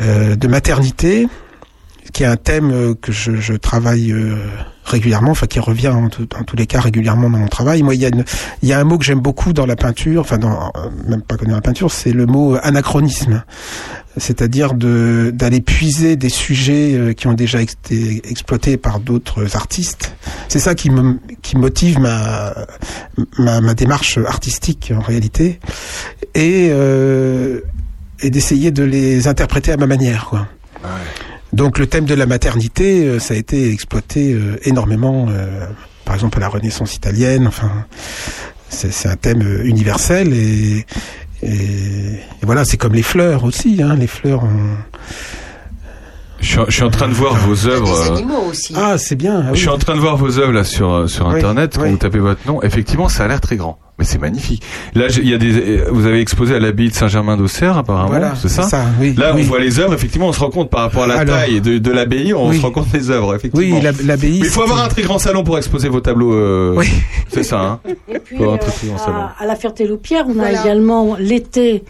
[0.03, 1.27] euh, de maternité,
[2.17, 4.37] qui est un thème euh, que je, travaille euh,
[4.87, 7.83] régulièrement, enfin qui revient en, tous les cas régulièrement dans mon travail.
[7.83, 8.01] Moi, il
[8.63, 11.45] y a, un mot que j'aime beaucoup dans la peinture, enfin euh, même pas que
[11.45, 13.45] dans la peinture, c'est le mot anachronisme,
[14.17, 20.17] c'est-à-dire d'aller puiser des sujets qui ont déjà été exploités par d'autres artistes.
[20.49, 22.55] C'est ça qui motive ma
[23.37, 25.61] ma, ma démarche artistique en réalité
[26.35, 26.71] et
[28.23, 30.49] et d'essayer de les interpréter à ma manière quoi.
[31.53, 35.67] Donc le thème de la maternité, euh, ça a été exploité euh, énormément, euh,
[36.05, 37.47] par exemple à la Renaissance italienne.
[37.47, 37.71] Enfin,
[38.69, 40.85] c'est un thème euh, universel et,
[41.43, 43.81] et, et voilà, c'est comme les fleurs aussi.
[43.83, 44.45] Hein, les fleurs.
[44.45, 44.77] ont-
[46.41, 48.03] je suis, je suis en train de voir vos œuvres.
[48.05, 48.75] Des animaux aussi.
[48.77, 49.43] Ah, c'est bien.
[49.49, 51.85] ah Je suis en train de voir vos œuvres là sur sur Oui, internet quand
[51.85, 51.91] oui.
[51.93, 52.63] vous tapez votre nom.
[52.63, 54.63] Effectivement, ça a l'air très grand, mais c'est magnifique.
[54.95, 55.79] Là, il y a des.
[55.91, 59.15] Vous avez exposé à l'abbaye de Saint-Germain d'Auxerre, apparemment, Voilà, c'est ça, c'est ça, oui,
[59.17, 59.43] Là, oui.
[59.45, 59.95] on voit les œuvres.
[59.95, 62.49] Effectivement, on se rend compte par rapport à la Alors, taille de, de l'abbaye, on
[62.51, 62.59] oui.
[62.59, 63.35] se rend compte des œuvres.
[63.35, 63.77] Effectivement.
[63.77, 64.41] Oui, l'ab- l'abbaye.
[64.41, 66.35] Mais il faut avoir un très grand salon pour exposer vos tableaux.
[66.35, 66.87] euh, Oui.
[67.29, 67.61] C'est ça.
[67.61, 69.17] Hein Et puis, euh, très grand salon.
[69.19, 70.59] à, à la Ferté-Loupière, on Voilà.
[70.59, 71.85] a également l'été,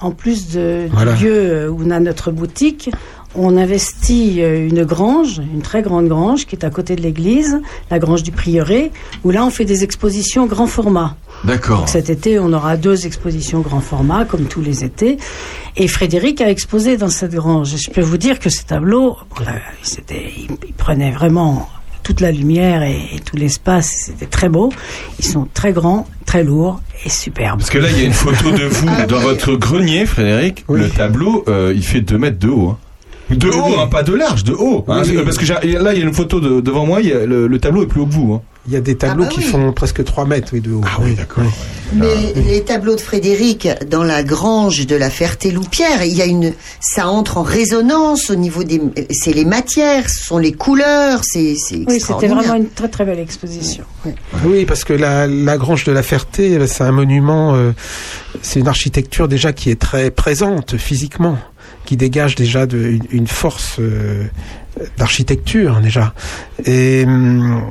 [0.00, 1.14] en plus de, Voilà.
[1.14, 2.88] du lieu où on a notre boutique,
[3.34, 7.60] on investit euh, une grange, une très grande grange qui est à côté de l'église,
[7.90, 8.90] la grange du prieuré,
[9.24, 11.16] où là on fait des expositions grand format.
[11.44, 11.88] D'accord.
[11.88, 15.18] Cet été, on aura deux expositions grand format, comme tous les étés.
[15.76, 17.74] Et Frédéric a exposé dans cette grange.
[17.74, 19.16] Et je peux vous dire que ces tableaux,
[19.82, 21.68] c'était, il, prenait vraiment
[22.02, 24.06] toute la lumière et, et tout l'espace.
[24.06, 24.72] C'était très beau.
[25.20, 27.58] Ils sont très grands, très lourds et superbes.
[27.60, 30.64] Parce que là, il y a une photo de vous Ah dans votre grenier, Frédéric.
[30.66, 30.80] Oui.
[30.80, 32.70] Le tableau, euh, il fait 2 mètres de haut.
[32.70, 32.78] hein.
[33.30, 34.84] De haut, hein, pas de large, de haut.
[34.88, 35.02] hein.
[35.04, 35.22] Oui, oui.
[35.24, 37.46] Parce que là, il y a une photo de- devant moi, il y a- le,
[37.46, 38.32] le tableau est plus haut que vous.
[38.34, 38.42] hein.
[38.66, 40.82] Il y a des tableaux Ah bah qui font presque 3 mètres oui, de haut.
[40.84, 41.42] Ah oui, d'accord.
[41.94, 46.52] Mais les tableaux de Frédéric dans la grange de la Ferté-Loupière, il y a une,
[46.80, 51.54] ça entre en résonance au niveau des, c'est les matières, ce sont les couleurs, c'est,
[51.86, 53.84] Oui, c'était vraiment une très très belle exposition.
[54.44, 57.70] Oui, parce que la, la grange de la Ferté, c'est un monument, euh,
[58.42, 61.38] c'est une architecture déjà qui est très présente physiquement,
[61.88, 62.66] qui dégage déjà
[63.10, 64.24] une, force euh,
[64.98, 66.12] d'architecture déjà.
[66.66, 67.62] Et hum,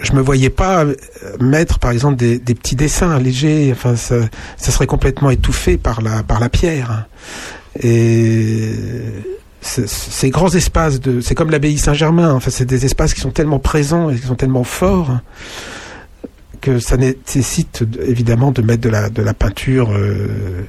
[0.00, 0.94] je me voyais pas euh,
[1.40, 3.70] mettre, par exemple, des, petits dessins légers.
[3.72, 4.20] Enfin, ça,
[4.58, 7.08] serait complètement étouffé par la pierre.
[7.82, 8.74] Et
[9.60, 12.38] ce- ces grands espaces c'est comme l'abbaye Saint-Germain.
[12.46, 15.18] C'est des espaces qui sont tellement présents et qui sont tellement forts
[16.62, 20.64] que ça nécessite de- évidemment de mettre de la de la peinture euh,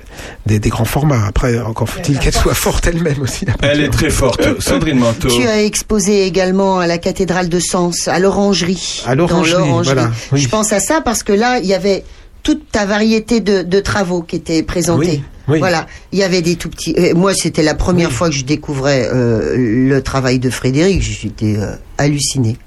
[0.45, 1.25] des, des grands formats.
[1.25, 3.45] Après, encore faut-il qu'elle soit forte elle-même aussi.
[3.45, 3.97] La Elle est peinture.
[3.99, 4.59] très forte.
[4.61, 5.29] Sandrine Manteau.
[5.29, 9.03] Tu as exposé également à la cathédrale de Sens, à l'orangerie.
[9.05, 10.41] À l'Orangerie, voilà, oui.
[10.41, 12.03] Je pense à ça parce que là, il y avait
[12.41, 15.21] toute ta variété de, de travaux qui étaient présentés.
[15.47, 15.59] Oui, oui.
[15.59, 16.95] Voilà, il y avait des tout petits.
[16.97, 21.01] euh, moi, c'était la première fois que je découvrais euh, le travail de Frédéric.
[21.01, 22.57] J'étais euh, halluciné.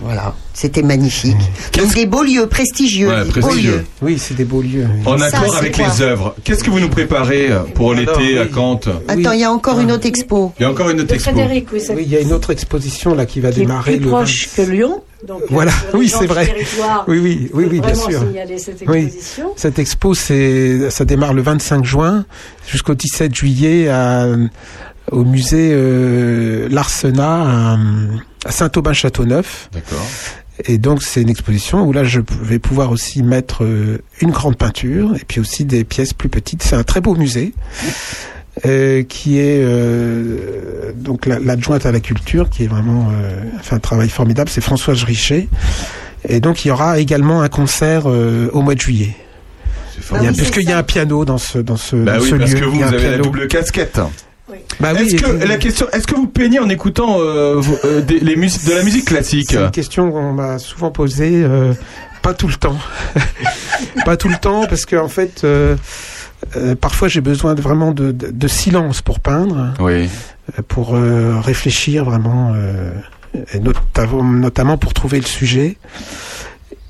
[0.00, 1.36] Voilà, c'était magnifique.
[1.78, 3.72] Donc des beaux lieux prestigieux, Ouais, des beaux prestigieux.
[3.76, 3.84] lieux.
[4.02, 4.86] Oui, c'est des beaux lieux.
[5.06, 6.34] En Ça, accord avec les œuvres.
[6.44, 8.46] Qu'est-ce que vous nous préparez euh, pour l'été à.
[8.46, 10.52] Cantes Attends, il y a encore une autre expo.
[10.58, 11.30] Il y a encore une autre expo.
[11.30, 13.62] Frédéric, oui, c'est Oui, il y a une autre exposition là qui va qui est
[13.62, 15.02] démarrer plus le proche 20 que Lyon.
[15.26, 16.54] Donc, euh, Voilà, oui, c'est vrai.
[17.08, 18.20] Oui, oui, oui, oui, bien sûr.
[18.20, 19.04] signaler cette Oui.
[19.04, 19.52] exposition.
[19.56, 22.26] Cette expo, c'est, ça démarre le 25 juin
[22.70, 24.26] jusqu'au 17 juillet à,
[25.12, 27.76] au musée euh, L'Arsenat
[28.44, 29.68] à, Saint-Aubin-Châteauneuf.
[29.72, 30.06] D'accord.
[30.64, 34.56] Et donc c'est une exposition où là je vais pouvoir aussi mettre euh, une grande
[34.56, 36.62] peinture et puis aussi des pièces plus petites.
[36.62, 37.52] C'est un très beau musée
[38.64, 43.74] euh, qui est euh, donc la- l'adjointe à la culture qui est vraiment euh, fait
[43.74, 44.48] un travail formidable.
[44.48, 45.48] C'est Françoise Richet.
[46.26, 49.14] Et donc il y aura également un concert au mois de juillet.
[50.12, 52.22] Il y a, parce qu'il y a un piano dans ce dans ce, Bah dans
[52.22, 52.60] oui, ce parce lieu.
[52.60, 54.00] que vous, avez la double casquette.
[54.80, 57.78] Bah oui, est-ce que puis- la question, est-ce que vous peignez en écoutant euh, vos-
[57.84, 61.42] euh, des- les musiques de la musique classique C'est une question qu'on m'a souvent posée.
[61.44, 61.72] euh,
[62.22, 62.76] pas tout le temps.
[64.04, 65.76] pas tout le temps, parce qu'en fait, euh,
[66.56, 69.74] euh, parfois j'ai besoin de, vraiment de, de- de silence pour peindre.
[69.80, 70.08] Oui.
[70.58, 72.92] euh, Pour euh, réfléchir vraiment, euh,
[73.52, 75.76] et notamment, notamment pour trouver le sujet.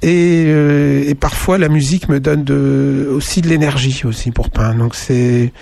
[0.02, 4.78] Et, euh, et parfois la musique me donne de, aussi de l'énergie aussi pour peindre.
[4.78, 5.52] Donc c'est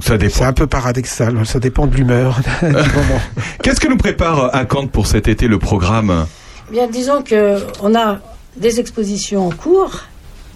[0.00, 1.46] c'est un peu paradoxal.
[1.46, 3.20] Ça dépend de l'humeur du moment.
[3.62, 6.26] Qu'est-ce que nous prépare à Kant pour cet été le programme?
[6.70, 8.18] Bien, disons que on a
[8.56, 10.04] des expositions en cours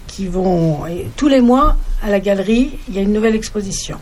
[0.07, 2.79] qui vont et tous les mois à la galerie.
[2.87, 3.97] Il y a une nouvelle exposition.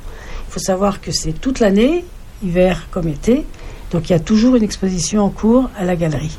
[0.47, 2.05] Il faut savoir que c'est toute l'année,
[2.43, 3.45] hiver comme été.
[3.91, 6.37] Donc il y a toujours une exposition en cours à la galerie.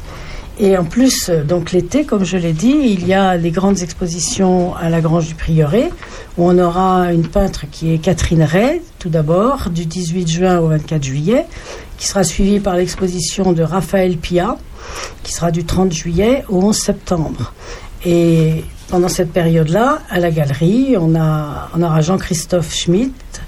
[0.60, 3.80] Et en plus, euh, donc l'été, comme je l'ai dit, il y a des grandes
[3.80, 5.90] expositions à la Grange du Prieuré,
[6.36, 10.66] où on aura une peintre qui est Catherine Ray, tout d'abord, du 18 juin au
[10.68, 11.46] 24 juillet,
[11.96, 14.56] qui sera suivie par l'exposition de Raphaël Pia,
[15.22, 17.52] qui sera du 30 juillet au 11 septembre.
[18.04, 23.40] Et pendant cette période-là, à la galerie, on, a, on aura Jean-Christophe Schmitt,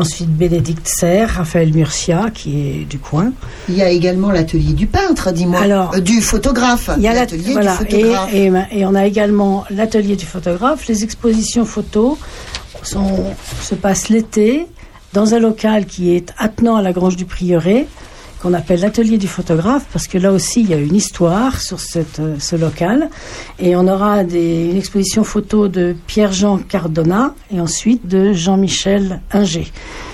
[0.00, 3.32] ensuite Bénédicte Serre, Raphaël Murcia, qui est du coin.
[3.68, 5.60] Il y a également l'atelier du peintre, dis-moi.
[5.60, 6.90] Alors, Euh, du photographe.
[6.96, 8.30] Il y a la- l'atelier voilà, du et, photographe.
[8.34, 10.86] et, et on a également l'atelier du photographe.
[10.88, 12.16] Les expositions photos
[12.82, 13.24] sont,
[13.62, 14.66] se passent l'été
[15.12, 17.86] dans un local qui est attenant à la Grange du Prieuré,
[18.42, 21.78] qu'on appelle l'atelier du photographe, parce que là aussi il y a une histoire sur
[21.80, 23.10] cette, euh, ce local.
[23.58, 29.66] Et on aura des, une exposition photo de Pierre-Jean Cardona et ensuite de Jean-Michel Inger.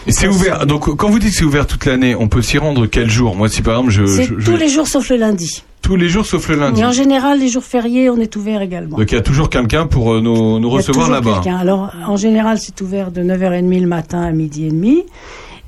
[0.07, 0.67] Et c'est ouvert.
[0.67, 3.37] Donc quand vous dites que c'est ouvert toute l'année, on peut s'y rendre quel jour?
[3.37, 5.63] Moi, si par exemple, je, C'est je- je- tous les jours sauf le lundi.
[5.83, 6.81] tous les jours sauf le lundi.
[6.81, 8.97] Et en général, les jours fériés, on est ouvert également.
[8.99, 11.15] Donc il y a toujours quelqu'un pour euh, nous, nous Il y a recevoir toujours
[11.15, 11.41] là-bas.
[11.45, 11.59] quelqu'un.
[11.59, 15.05] Alors, en général, c'est ouvert de 9h30 le matin à midi et demi.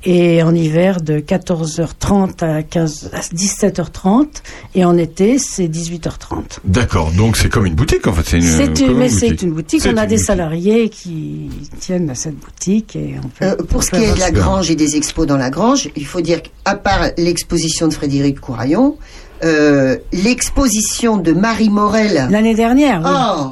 [0.05, 4.27] Et en hiver, de 14h30 à, 15, à 17h30.
[4.75, 6.59] Et en été, c'est 18h30.
[6.63, 7.11] D'accord.
[7.11, 8.23] Donc c'est comme une boutique en fait.
[8.25, 8.43] C'est une.
[8.43, 9.81] C'est une, mais une c'est une boutique.
[9.81, 10.25] C'est On a des boutique.
[10.27, 11.49] salariés qui
[11.79, 12.95] tiennent à cette boutique.
[12.95, 15.27] Et on peut, Euh, pour on ce qui est de la Grange et des expos
[15.27, 18.97] dans la Grange, il faut dire qu'à part l'exposition de Frédéric Couraillon,
[19.43, 22.27] euh, l'exposition de Marie Morel.
[22.29, 23.09] L'année dernière, oui.
[23.13, 23.49] Oh,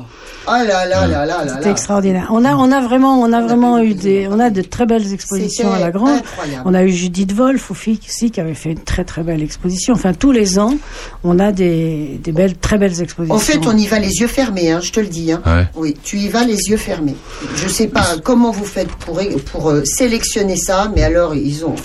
[0.47, 2.27] oh là là là là là C'était extraordinaire.
[2.31, 5.13] On a, on a vraiment, on a vraiment eu des, on a de très belles
[5.13, 6.19] expositions à la Grange.
[6.19, 6.63] incroyable.
[6.65, 9.93] On a eu Judith Wolf aussi, aussi, qui avait fait une très très belle exposition.
[9.93, 10.73] Enfin, tous les ans,
[11.23, 13.35] on a des, des belles, très belles expositions.
[13.35, 15.31] En fait, on y va les yeux fermés, hein, je te le dis.
[15.31, 15.41] Hein.
[15.45, 15.65] Ouais.
[15.75, 17.15] Oui, tu y vas les yeux fermés.
[17.55, 19.19] Je sais pas comment vous faites pour,
[19.51, 21.75] pour euh, sélectionner ça, mais alors ils ont.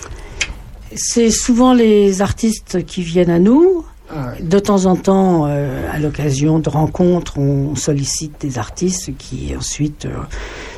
[0.94, 3.84] C'est souvent les artistes qui viennent à nous.
[4.10, 9.54] Ah De temps en temps, euh, à l'occasion de rencontres, on sollicite des artistes qui
[9.56, 10.10] ensuite euh,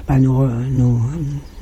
[0.07, 1.01] bah, nous, euh, nous,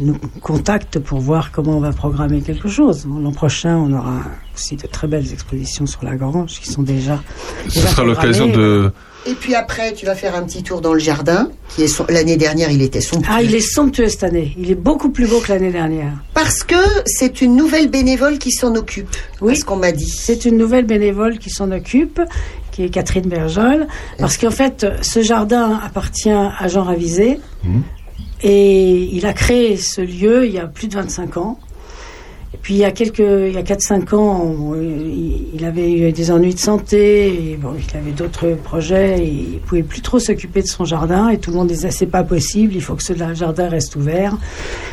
[0.01, 3.07] nous contactent pour voir comment on va programmer quelque chose.
[3.07, 4.21] L'an prochain, on aura
[4.55, 7.23] aussi de très belles expositions sur la Grange qui sont déjà.
[7.69, 8.93] Ce déjà sera l'occasion de.
[9.25, 12.07] Et puis après, tu vas faire un petit tour dans le jardin, qui est son-
[12.09, 13.31] l'année dernière, il était somptueux.
[13.33, 14.53] Ah, il est somptueux cette année.
[14.59, 16.13] Il est beaucoup plus beau que l'année dernière.
[16.35, 16.75] Parce que
[17.07, 19.15] c'est une nouvelle bénévole qui s'en occupe.
[19.41, 19.57] Oui.
[19.57, 20.09] ce qu'on m'a dit.
[20.09, 22.21] C'est une nouvelle bénévole qui s'en occupe,
[22.73, 23.87] qui est Catherine Bergeol.
[24.19, 27.39] Parce qu'en fait, ce jardin appartient à Jean Ravisé.
[28.43, 31.61] Et il a créé ce lieu il y a plus de 25 ans.
[32.63, 36.13] Puis il y a quelques, il y a 4-5 ans, on- il, il avait eu
[36.13, 40.21] des ennuis de santé, et bon, il avait d'autres projets, et il pouvait plus trop
[40.21, 43.03] s'occuper de son jardin, et tout le monde disait c'est pas possible, il faut que
[43.03, 44.37] ce jardin reste ouvert.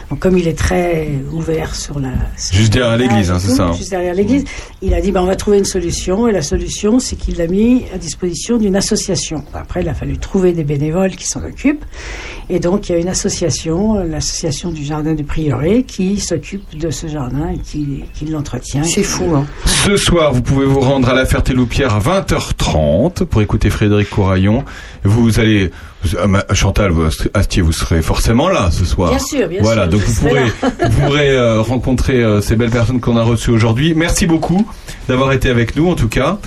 [0.09, 3.67] Donc comme il est très ouvert sur la, sur Juste derrière l'église, hein, c'est ça,
[3.67, 3.73] hein.
[3.73, 4.45] Juste derrière l'église,
[4.81, 7.45] il a dit ben, on va trouver une solution, et la solution c'est qu'il l'a
[7.47, 9.43] mis à disposition d'une association.
[9.53, 11.85] Après il a fallu trouver des bénévoles qui s'en occupent,
[12.49, 16.89] et donc il y a une association, l'association du jardin du prieuré, qui s'occupe de
[16.89, 18.83] ce jardin qui, qui l'entretient.
[18.83, 19.45] C'est fou, hein.
[19.65, 24.63] Ce soir, vous pouvez vous rendre à la Ferté-Loupière à 20h30 pour écouter Frédéric Couraillon.
[25.03, 25.71] Vous allez,
[26.27, 29.09] ma- Chantal vous- Astier, vous serez forcément là ce soir.
[29.11, 30.89] Bien sûr, bien voilà, sûr, donc je vous serai pourrez, là.
[30.89, 33.93] vous pourrez euh, rencontrer euh, ces belles personnes qu'on a reçues aujourd'hui.
[33.95, 34.67] Merci beaucoup
[35.07, 36.37] d'avoir été avec nous, en tout cas.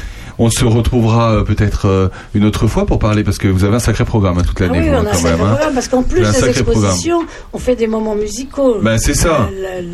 [0.45, 3.77] On se retrouvera euh, peut-être euh, une autre fois pour parler parce que vous avez
[3.77, 4.81] un sacré programme hein, toute Ah l'année.
[4.81, 5.51] oui, on a un sacré même, hein.
[5.53, 6.49] programme, parce qu'en plus des programme.
[6.51, 7.21] expositions,
[7.53, 8.79] on fait des moments musicaux.
[8.83, 9.49] Ben, c'est ça.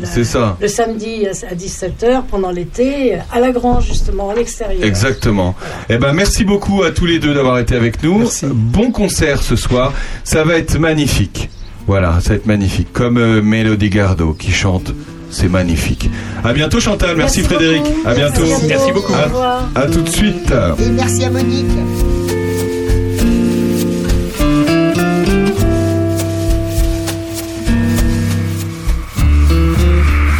[0.05, 0.57] C'est ça.
[0.59, 4.83] Le samedi à 17h, pendant l'été, à la Grange, justement, en extérieur.
[4.83, 5.53] Exactement.
[5.87, 8.27] Eh ben, merci beaucoup à tous les deux d'avoir été avec nous.
[8.51, 9.93] Bon concert ce soir.
[10.23, 11.51] Ça va être magnifique.
[11.85, 12.91] Voilà, ça va être magnifique.
[12.91, 14.93] Comme euh, Mélodie Gardot qui chante
[15.31, 16.09] c'est magnifique.
[16.43, 18.07] À bientôt Chantal, merci, Frédéric, beaucoup.
[18.07, 18.45] à bientôt.
[18.45, 19.13] Merci, merci beaucoup.
[19.13, 20.51] À, à, tout de suite.
[20.79, 21.65] Et merci à Monique.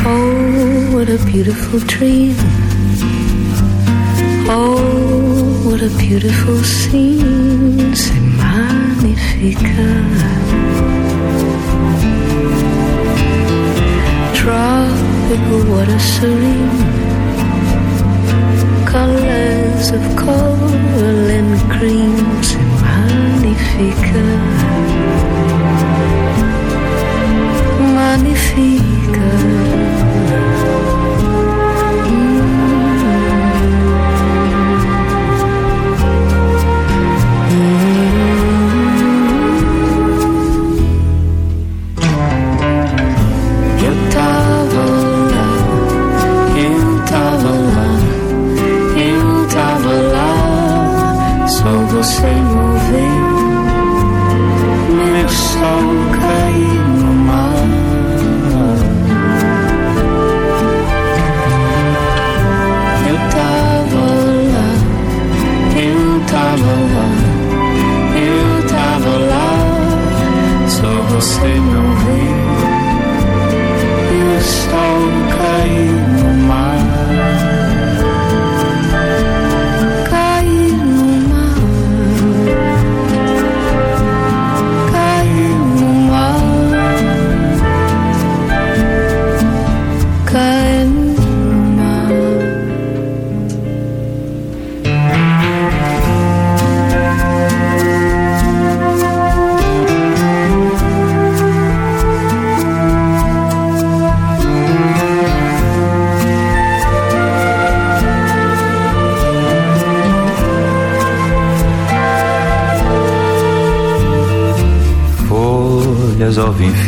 [0.05, 2.35] Oh, what a beautiful dream.
[4.47, 4.75] Oh,
[5.65, 7.93] what a beautiful scene.
[7.93, 9.57] C'est magnifique.
[14.49, 16.79] Tropical water serene.
[18.83, 22.15] Colors of coral and cream.
[22.41, 24.11] C'est magnifique.
[27.93, 28.88] Magnifique.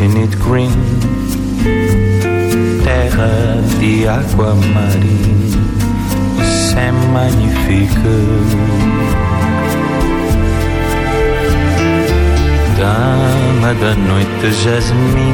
[0.02, 0.72] Of infinite green,
[2.84, 5.60] terra de água marinha,
[6.44, 7.92] c'est magnifique.
[12.78, 15.31] Dama da noite, jasmim,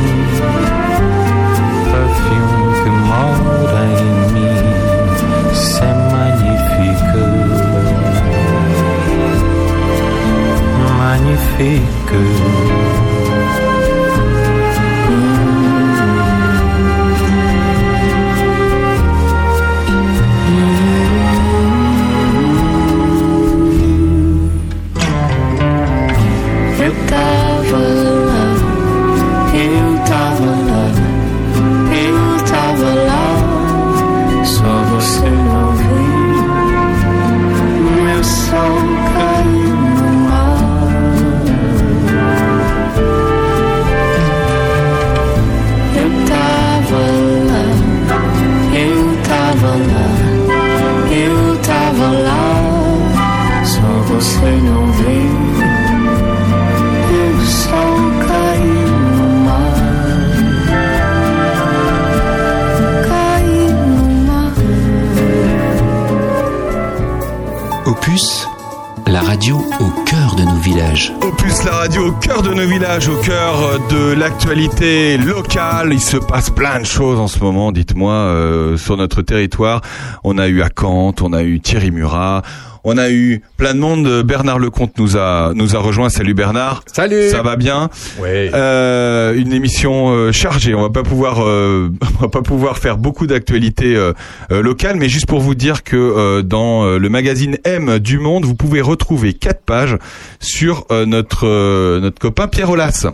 [76.07, 79.81] se passe plein de choses en ce moment, dites-moi, euh, sur notre territoire.
[80.23, 82.43] On a eu à Kant, on a eu Thierry Murat,
[82.85, 84.23] on a eu plein de monde.
[84.23, 86.07] Bernard Lecomte nous a nous a rejoint.
[86.07, 86.84] Salut Bernard.
[86.85, 87.29] Salut.
[87.29, 87.89] Ça va bien
[88.19, 88.29] Oui.
[88.29, 90.73] Euh, une émission euh, chargée.
[90.73, 94.13] On va pas pouvoir euh, on va pas pouvoir faire beaucoup d'actualités euh,
[94.53, 98.45] euh, locales, mais juste pour vous dire que euh, dans le magazine M du Monde,
[98.45, 99.97] vous pouvez retrouver quatre pages
[100.39, 103.07] sur euh, notre euh, notre copain Pierre Olas.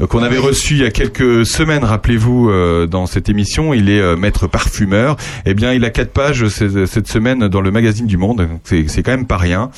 [0.00, 3.88] Euh, qu'on avait reçu il y a quelques semaines, rappelez-vous, euh, dans cette émission, il
[3.90, 5.16] est euh, maître parfumeur.
[5.46, 8.48] Eh bien, il a quatre pages cette, cette semaine dans le magazine du Monde.
[8.64, 9.70] C'est quand même pas rien.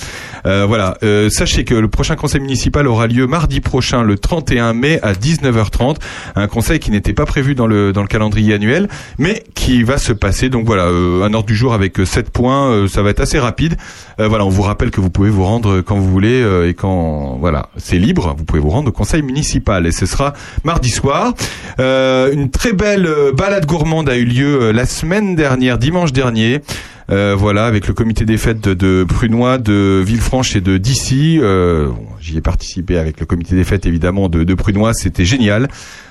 [0.46, 0.96] Euh, voilà.
[1.02, 5.12] Euh, sachez que le prochain conseil municipal aura lieu mardi prochain, le 31 mai à
[5.12, 5.96] 19h30.
[6.34, 8.88] Un conseil qui n'était pas prévu dans le dans le calendrier annuel,
[9.18, 10.48] mais qui va se passer.
[10.48, 12.70] Donc voilà, euh, un ordre du jour avec euh, sept points.
[12.70, 13.76] euh, ça va être assez rapide.
[14.20, 16.74] Euh, voilà, on vous rappelle que vous pouvez vous rendre quand vous voulez euh, et
[16.74, 18.34] quand voilà, c'est libre.
[18.38, 20.32] Vous pouvez vous rendre au conseil municipal ce sera
[20.64, 21.34] mardi soir.
[21.78, 26.12] Euh, une très belle euh, balade gourmande a eu lieu euh, la semaine dernière, dimanche
[26.12, 26.60] dernier.
[27.08, 32.36] Voilà, avec le comité des fêtes de, de Prunois, de Villefranche et de bon, J'y
[32.36, 35.68] ai participé avec le comité des fêtes évidemment de, de Prunois, c'était génial.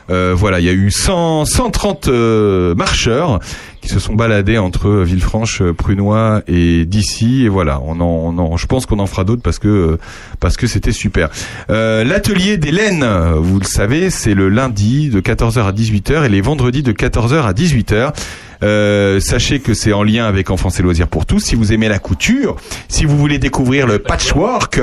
[0.07, 3.39] Voilà, il y a eu 100, 130 euh, marcheurs
[3.85, 7.45] qui se sont baladés entre Villefranche, euh, Prunois et d'ici.
[7.45, 8.05] Et voilà, on en,
[8.35, 9.97] on en- je pense qu'on en fera d'autres parce que euh,
[10.39, 11.29] parce que c'était super.
[11.69, 13.05] Euh, L'atelier d'Hélène,
[13.37, 17.43] vous le savez, c'est le lundi de 14h à 18h et les vendredis de 14h
[17.45, 18.11] à 18h.
[18.63, 21.39] Euh, sachez que c'est en lien avec Enfance et Loisirs pour tous.
[21.41, 22.55] Si vous aimez la couture,
[22.87, 24.79] si vous voulez découvrir le patchwork,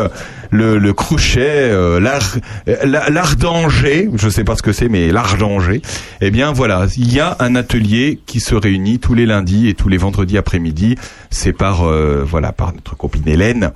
[0.50, 2.36] le, crochet, euh, l'art
[2.84, 5.80] la- l'art d'Angers, je sais pas ce que c'est, mais l'art d'Angers,
[6.20, 9.74] eh bien voilà, il y a un atelier qui se réunit tous les lundis et
[9.74, 10.96] tous les vendredis après-midi.
[11.30, 13.72] C'est par euh, voilà par notre copine Hélène.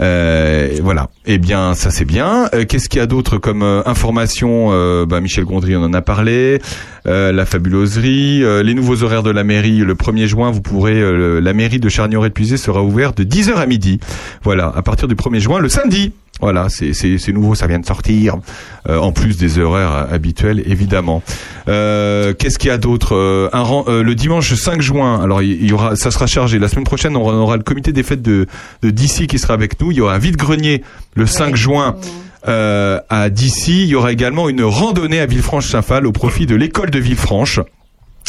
[0.00, 1.08] Euh, voilà.
[1.26, 2.48] Eh bien, ça c'est bien.
[2.54, 4.68] Euh, Qu'est-ce qu'il y a d'autre comme information?
[5.06, 6.60] Bah, Michel Gondry, on en a parlé.
[7.04, 9.78] La fabuloserie, les nouveaux horaires de la mairie.
[9.78, 11.00] Le 1er juin, vous pourrez.
[11.40, 13.98] la mairie de Charnier-Épuisé sera ouverte de 10h à midi.
[14.42, 14.72] Voilà.
[14.76, 16.12] À partir du 1er juin, le samedi.
[16.40, 18.36] Voilà, c'est nouveau, ça vient de sortir.
[18.88, 21.22] Euh, en plus des horaires habituels, évidemment.
[21.68, 23.48] Euh, Qu'est-ce qu'il y a d'autre Euh,
[23.88, 25.20] euh, Le dimanche 5 juin.
[25.22, 26.58] Alors il y aura, ça sera chargé.
[26.58, 28.46] La semaine prochaine, on aura, le comité des fêtes de
[28.82, 29.90] de d'ici qui sera avec nous.
[29.90, 30.82] Il y aura un vide grenier
[31.14, 31.96] le 5 juin.
[32.46, 36.90] Euh, à d'ici, il y aura également une randonnée à Villefranche-Saint-Phal au profit de l'école
[36.90, 37.60] de Villefranche.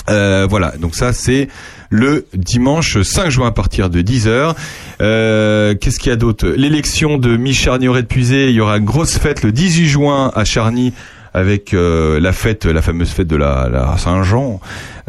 [0.09, 1.47] Euh, voilà, donc ça c'est
[1.89, 4.55] le dimanche 5 juin à partir de 10h.
[5.01, 6.47] Euh, Qu'est-ce qu'il y a d'autre?
[6.47, 10.45] L'élection de Micharnier de Puisé, il y aura une grosse fête le 18 juin à
[10.45, 10.93] Charny
[11.33, 14.59] avec euh, la fête, la fameuse fête de la, Saint-Jean.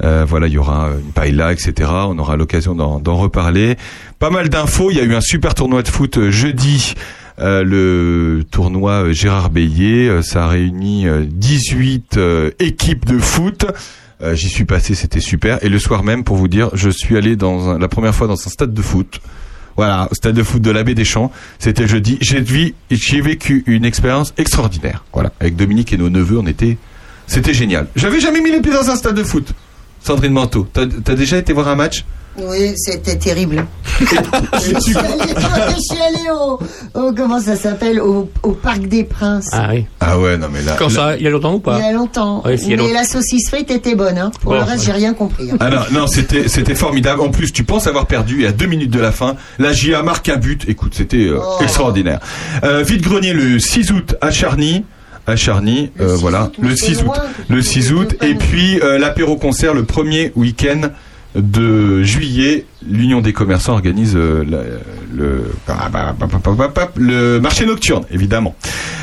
[0.02, 1.90] Euh, voilà, il y aura une paella, etc.
[1.90, 3.77] On aura l'occasion d'en reparler.
[4.18, 4.90] Pas mal d'infos.
[4.90, 6.94] Il y a eu un super tournoi de foot jeudi.
[7.43, 13.64] Le tournoi Gérard Bélier, ça a réuni euh, 18 euh, équipes de foot.
[14.22, 15.64] Euh, J'y suis passé, c'était super.
[15.64, 18.34] Et le soir même, pour vous dire, je suis allé dans la première fois dans
[18.34, 19.20] un stade de foot.
[19.76, 21.32] Voilà, au stade de foot de l'abbé Deschamps.
[21.59, 22.18] C'était jeudi.
[22.20, 25.05] J'ai vécu une expérience extraordinaire.
[25.12, 26.76] Voilà, avec Dominique et nos neveux, on était,
[27.26, 27.86] c'était génial.
[27.97, 29.52] J'avais jamais mis les pieds dans un stade de foot.
[30.02, 32.05] Sandrine Manteau, t'as as déjà été voir un match?
[32.48, 33.66] Oui, c'était terrible.
[34.00, 35.34] je suis allée,
[35.76, 36.58] je suis allée au,
[36.98, 39.48] au- comment ça s'appelle, au, au Parc des Princes.
[39.52, 39.86] Ah oui.
[40.00, 40.76] Ah ouais, non mais là.
[40.78, 42.42] Quand ça, il y a longtemps ou pas Il y a longtemps.
[42.44, 44.18] Ouais, s'il y a Mais la saucisse frite était bonne.
[44.18, 44.30] Hein.
[44.40, 45.50] Pour Bon, le reste, j'ai rien compris.
[45.50, 45.56] hein.
[45.60, 47.20] Ah non, non, c'était c'était formidable.
[47.20, 50.02] En plus, tu penses avoir perdu et à deux minutes de la fin, la GIA
[50.02, 50.68] marque un but.
[50.68, 51.62] Écoute, c'était euh, Oh.
[51.62, 52.20] extraordinaire.
[52.64, 54.84] Euh, Vide grenier le 6 août à Charny.
[55.26, 57.12] À Charny, euh, voilà, le 6 août,
[57.48, 60.88] le 6 août, et puis euh, l'apéro concert le premier week-end
[61.35, 62.66] de juillet.
[62.89, 64.44] L'Union des commerçants organise euh,
[65.15, 66.27] le ah, bah, bah,
[66.74, 68.55] bah, le marché nocturne, évidemment.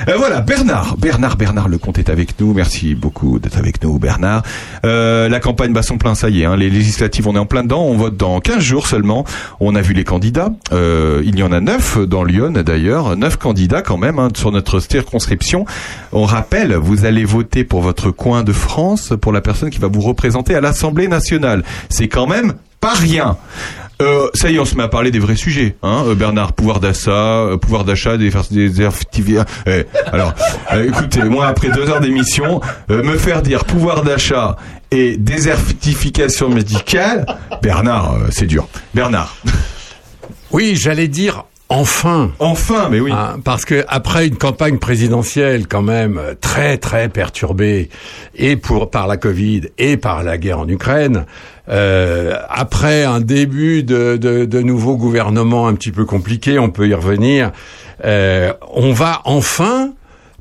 [0.07, 2.53] Euh, voilà, Bernard, Bernard, Bernard Lecomte est avec nous.
[2.53, 4.43] Merci beaucoup d'être avec nous, Bernard.
[4.85, 6.45] Euh, la campagne bat son plein, ça y est.
[6.45, 7.83] Hein, les législatives, on est en plein dedans.
[7.83, 9.25] On vote dans 15 jours seulement.
[9.59, 10.49] On a vu les candidats.
[10.71, 13.17] Euh, il y en a neuf dans Lyon, d'ailleurs.
[13.17, 15.65] Neuf candidats quand même hein, sur notre circonscription.
[16.11, 19.87] On rappelle, vous allez voter pour votre coin de France, pour la personne qui va
[19.87, 21.63] vous représenter à l'Assemblée nationale.
[21.89, 23.37] C'est quand même pas rien.
[24.01, 26.53] Euh, ça y est, on se met à parler des vrais sujets, hein, euh, Bernard.
[26.53, 29.45] Pouvoir d'achat, euh, pouvoir d'achat, des désertifications.
[29.65, 30.33] Eh, alors,
[30.85, 34.55] écoutez, moi après deux heures d'émission, me faire dire pouvoir d'achat
[34.91, 37.25] et désertification médicale,
[37.61, 38.67] Bernard, c'est dur.
[38.93, 39.35] Bernard.
[40.51, 42.31] Oui, j'allais dire enfin.
[42.39, 43.11] Enfin, mais oui.
[43.43, 47.89] parce que après une campagne présidentielle quand même euh, très très perturbée
[48.35, 51.25] et pour par la Covid et par la guerre en Ukraine,
[51.69, 56.87] euh, après un début de, de, de nouveau gouvernement un petit peu compliqué, on peut
[56.87, 57.51] y revenir.
[58.05, 59.91] euh, on va enfin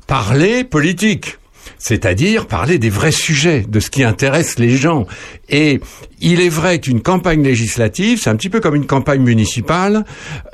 [0.07, 1.37] parler politique.
[1.77, 5.05] C'est-à-dire parler des vrais sujets, de ce qui intéresse les gens.
[5.49, 5.79] Et
[6.19, 10.03] il est vrai qu'une campagne législative, c'est un petit peu comme une campagne municipale,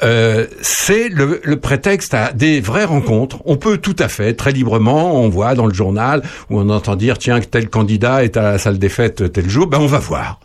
[0.04, 3.40] euh, c'est le, prétexte à des vraies rencontres.
[3.46, 6.96] On peut tout à fait, très librement, on voit dans le journal, où on entend
[6.96, 10.00] dire, tiens, tel candidat est à la salle des fêtes tel jour, ben on va
[10.00, 10.40] voir.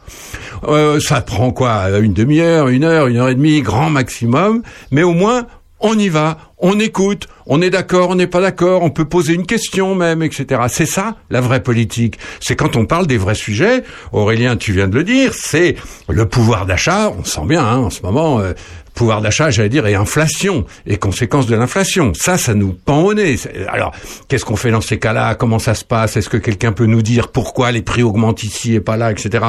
[0.65, 1.89] Euh, ça prend quoi?
[2.01, 5.47] Une demi-heure, une heure, une heure et demie, grand maximum, mais au moins,
[5.81, 9.35] on y va, on écoute, on est d'accord, on n'est pas d'accord, on peut poser
[9.35, 10.63] une question même, etc.
[10.69, 12.19] C'est ça, la vraie politique.
[12.41, 15.77] C'est quand on parle des vrais sujets, Aurélien, tu viens de le dire, c'est
[16.09, 18.53] le pouvoir d'achat, on sent bien hein, en ce moment, euh,
[18.99, 22.13] pouvoir d'achat, j'allais dire, et inflation, et conséquences de l'inflation.
[22.15, 23.37] Ça, ça nous pend au nez.
[23.69, 23.95] Alors,
[24.27, 25.37] qu'est-ce qu'on fait dans ces cas-là?
[25.37, 26.17] Comment ça se passe?
[26.17, 29.45] Est-ce que quelqu'un peut nous dire pourquoi les prix augmentent ici et pas là, etc.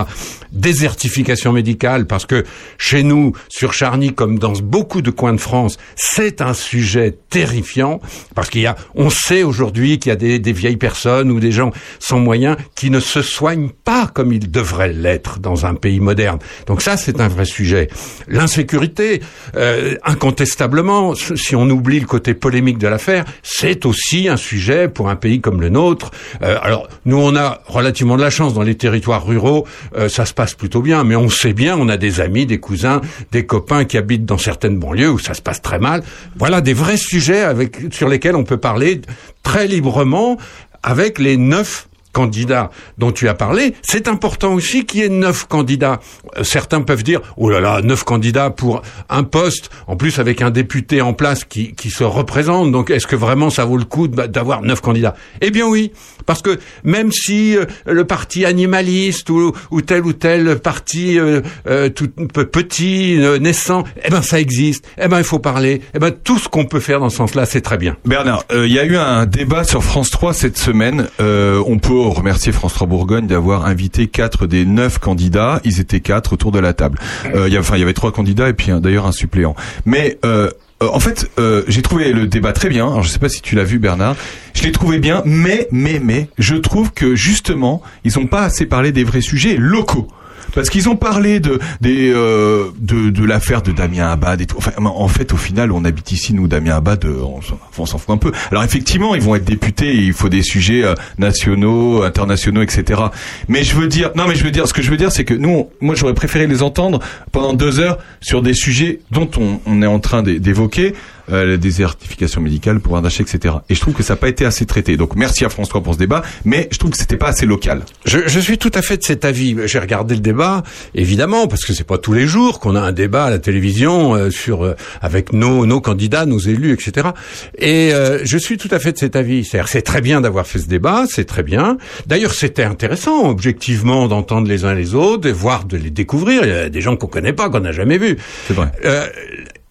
[0.51, 2.45] Désertification médicale, parce que
[2.77, 8.01] chez nous, sur Charny, comme dans beaucoup de coins de France, c'est un sujet terrifiant,
[8.35, 11.51] parce qu'il y a, on sait aujourd'hui qu'il y a des vieilles personnes ou des
[11.51, 15.99] gens sans moyens qui ne se soignent pas comme ils devraient l'être dans un pays
[15.99, 16.37] moderne.
[16.67, 17.89] Donc ça, c'est un vrai sujet.
[18.27, 19.21] L'insécurité,
[19.55, 25.09] euh, incontestablement, si on oublie le côté polémique de l'affaire, c'est aussi un sujet pour
[25.09, 26.11] un pays comme le nôtre.
[26.41, 29.67] Euh, alors, nous, on a relativement de la chance dans les territoires ruraux,
[29.97, 32.59] euh, ça se passe plutôt bien, mais on sait bien, on a des amis, des
[32.59, 33.01] cousins,
[33.31, 36.03] des copains qui habitent dans certaines banlieues où ça se passe très mal.
[36.37, 39.01] Voilà des vrais sujets avec sur lesquels on peut parler
[39.43, 40.37] très librement
[40.83, 45.45] avec les neuf candidats dont tu as parlé, c'est important aussi qu'il y ait neuf
[45.47, 45.99] candidats.
[46.37, 50.41] Euh, Certains peuvent dire, oh là là, neuf candidats pour un poste, en plus avec
[50.41, 53.85] un député en place qui, qui se représente, donc est-ce que vraiment ça vaut le
[53.85, 55.15] coup d'avoir neuf candidats?
[55.41, 55.91] Eh bien oui,
[56.25, 61.41] parce que même si euh, le parti animaliste ou, ou tel ou tel parti euh,
[61.89, 66.11] tout pe- petit, naissant, eh ben ça existe, eh ben il faut parler, eh ben
[66.11, 67.95] tout ce qu'on peut faire dans ce sens-là, c'est très bien.
[68.05, 71.07] Bernard, il y a eu un débat sur France 3 cette semaine.
[71.19, 75.59] On peut remercier France 3 Bourgogne d'avoir invité quatre des neuf candidats.
[75.65, 76.97] Ils étaient quatre autour de la table.
[77.35, 79.55] Euh, y a- enfin, il y avait trois candidats et puis un- d'ailleurs un suppléant.
[79.85, 80.49] Mais euh,
[80.81, 82.87] euh, en fait, euh, j'ai trouvé le débat très bien.
[82.87, 84.15] Alors, je sais pas si tu l'as vu, Bernard.
[84.53, 88.65] Je l'ai trouvé bien, mais mais mais je trouve que justement, ils ont pas assez
[88.65, 90.07] parlé des vrais sujets locaux.
[90.53, 94.57] Parce qu'ils ont parlé de des euh, de, de l'affaire de Damien Abad et tout.
[94.57, 97.41] Enfin, en fait, au final, on habite ici, nous, Damien Abad, euh, on,
[97.85, 98.31] s'en- fout un peu.
[98.51, 103.01] Alors effectivement, ils vont être députés, il faut des sujets euh, nationaux, internationaux, etc.
[103.47, 105.25] Mais je veux dire, non, mais je veux dire, ce que je veux dire, c'est
[105.25, 106.99] que nous, moi, j'aurais préféré les entendre
[107.31, 109.29] pendant deux heures sur des sujets dont
[109.65, 110.93] on, est en train d'é- d'évoquer.
[111.31, 113.55] Euh, la désertification médicale, le pouvoir d'achat, etc.
[113.69, 114.97] Et je trouve que ça n'a pas été assez traité.
[114.97, 117.83] Donc merci à François pour ce débat, mais je trouve que c'était pas assez local.
[118.05, 119.55] Je, je suis tout à fait de cet avis.
[119.65, 120.63] J'ai regardé le débat,
[120.95, 124.15] évidemment, parce que c'est pas tous les jours qu'on a un débat à la télévision
[124.15, 127.09] euh, sur euh, avec nos nos candidats, nos élus, etc.
[127.57, 129.45] Et euh, je suis tout à fait de cet avis.
[129.45, 131.77] C'est-à-dire, c'est très bien d'avoir fait ce débat, c'est très bien.
[132.07, 136.43] D'ailleurs, c'était intéressant, objectivement, d'entendre les uns les autres, de voir, de les découvrir.
[136.43, 138.17] Il y a des gens qu'on connaît pas, qu'on n'a jamais vus.
[138.47, 138.71] C'est vrai.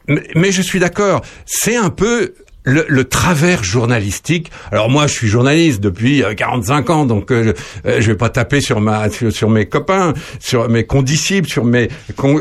[0.08, 1.22] Euh, mais, mais je suis d'accord.
[1.46, 4.50] C'est un peu le, le travers journalistique.
[4.70, 7.54] Alors moi, je suis journaliste depuis euh, 45 ans, donc euh,
[7.84, 11.64] je, euh, je vais pas taper sur ma sur, mes copains, sur mes condisciples, sur
[11.64, 11.88] mes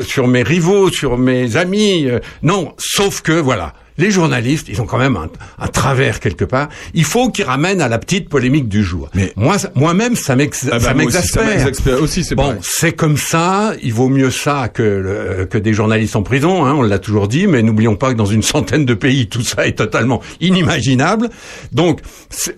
[0.01, 2.07] sur mes rivaux, sur mes amis.
[2.07, 3.73] euh, non, sauf que voilà.
[3.97, 5.29] Les journalistes, ils ont quand même un,
[5.59, 6.69] un travers quelque part.
[6.93, 9.09] Il faut qu'ils ramènent à la petite polémique du jour.
[9.15, 11.45] Mais moi, moi-même, ça Ah bah, aussi, ça m'exaspère.
[11.47, 13.73] m'exaspère aussi, c'est bon, c'est comme ça.
[13.81, 16.65] Il vaut mieux ça que le- que des journalistes en prison.
[16.65, 19.41] Hein, on l'a toujours dit, mais n'oublions pas que dans une centaine de pays, tout
[19.41, 21.29] ça est totalement inimaginable.
[21.71, 22.55] Donc, c'est-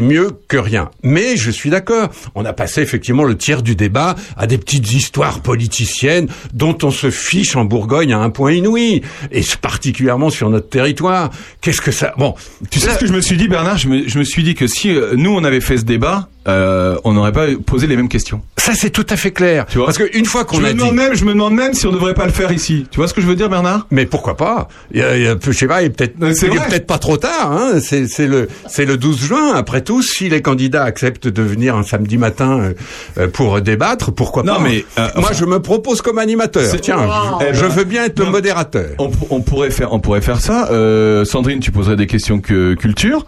[0.00, 0.90] mieux que rien.
[1.02, 2.10] Mais je suis d'accord.
[2.34, 6.90] On a passé effectivement le tiers du débat à des petites histoires politiciennes dont on
[6.90, 9.02] se fiche en Bourgogne à un point inouï,
[9.32, 11.30] et particulièrement sur notre territoire.
[11.60, 12.34] Qu'est-ce que ça Bon,
[12.70, 13.78] Tu sais ce que je me suis dit, Bernard?
[13.78, 16.28] je me, je me suis dit que si euh, nous on avait fait ce débat,
[16.48, 18.40] euh, on n'aurait pas posé les mêmes questions.
[18.56, 19.66] Ça c'est tout à fait clair.
[19.68, 21.54] Tu vois Parce qu'une fois qu'on je a me dit, demande même, je me demande
[21.54, 22.86] même si on devrait pas le faire ici.
[22.90, 23.86] Tu vois ce que je veux dire, Bernard?
[23.90, 24.68] Mais pourquoi pas?
[24.92, 26.56] Il y a, il y a- Je sais pas, il est peut-être c'est il est
[26.56, 26.68] vrai.
[26.68, 27.52] peut-être pas trop tard.
[27.52, 29.54] Hein c'est c'est le c'est le 12 juin.
[29.54, 32.72] Après tout, si les candidats acceptent de venir un samedi matin euh,
[33.18, 34.60] euh, pour débattre, pourquoi Non, pas?
[34.60, 36.64] mais, euh, moi enfin- je me propose comme animateur.
[36.80, 37.40] Tiens, Wow.
[37.40, 38.90] je, Eh je ben, veux bien être le modérateur.
[38.98, 40.68] On, pour- on pourrait faire, on pourrait faire ça.
[40.72, 43.24] Euh, Sandrine, tu poserais des questions que culture.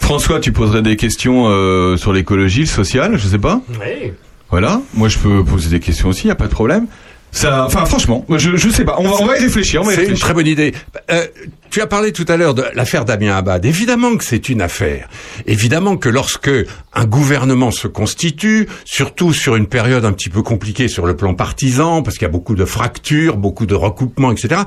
[0.00, 3.60] François, tu poserais des questions euh, sur l'écologie, le social, je sais pas.
[3.80, 4.12] Oui.
[4.50, 4.80] Voilà.
[4.94, 6.86] Moi, je peux poser des questions aussi, y a pas de problème.
[7.32, 8.96] Ça, enfin, franchement, je, je sais pas.
[8.98, 9.82] On va, on va y réfléchir.
[9.82, 10.24] On va y C'est une réfléchir.
[10.24, 10.72] très bonne idée.
[11.10, 11.26] Euh,
[11.70, 13.64] tu as parlé tout à l'heure de l'affaire Damien Abad.
[13.66, 15.08] Évidemment que c'est une affaire.
[15.44, 16.48] Évidemment que lorsque
[16.94, 21.34] un gouvernement se constitue, surtout sur une période un petit peu compliquée sur le plan
[21.34, 24.62] partisan, parce qu'il y a beaucoup de fractures, beaucoup de recoupements, etc.,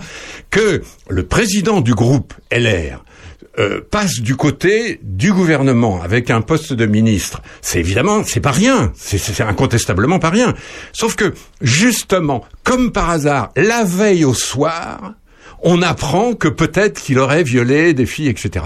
[0.51, 3.03] que le président du groupe LR
[3.59, 8.51] euh, passe du côté du gouvernement avec un poste de ministre, c'est évidemment, c'est pas
[8.51, 10.53] rien, c'est- incontestablement pas rien.
[10.93, 15.13] Sauf que, justement, comme par hasard, la veille au soir,
[15.61, 18.65] on apprend que peut-être qu'il aurait violé des filles, etc.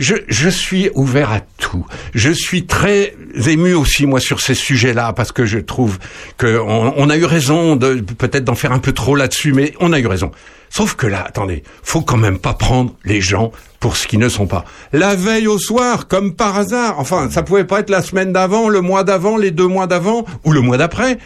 [0.00, 1.86] Je, je suis ouvert à tout.
[2.12, 3.14] Je suis très
[3.46, 5.98] ému aussi, moi, sur ces sujets-là, parce que je trouve
[6.36, 9.92] qu'on on a eu raison de peut-être d'en faire un peu trop là-dessus, mais on
[9.92, 10.32] a eu raison.
[10.76, 14.28] Sauf que là, attendez, faut quand même pas prendre les gens pour ce qu'ils ne
[14.28, 14.64] sont pas.
[14.92, 18.68] La veille au soir, comme par hasard, enfin, ça pouvait pas être la semaine d'avant,
[18.68, 21.18] le mois d'avant, les deux mois d'avant, ou le mois d'après.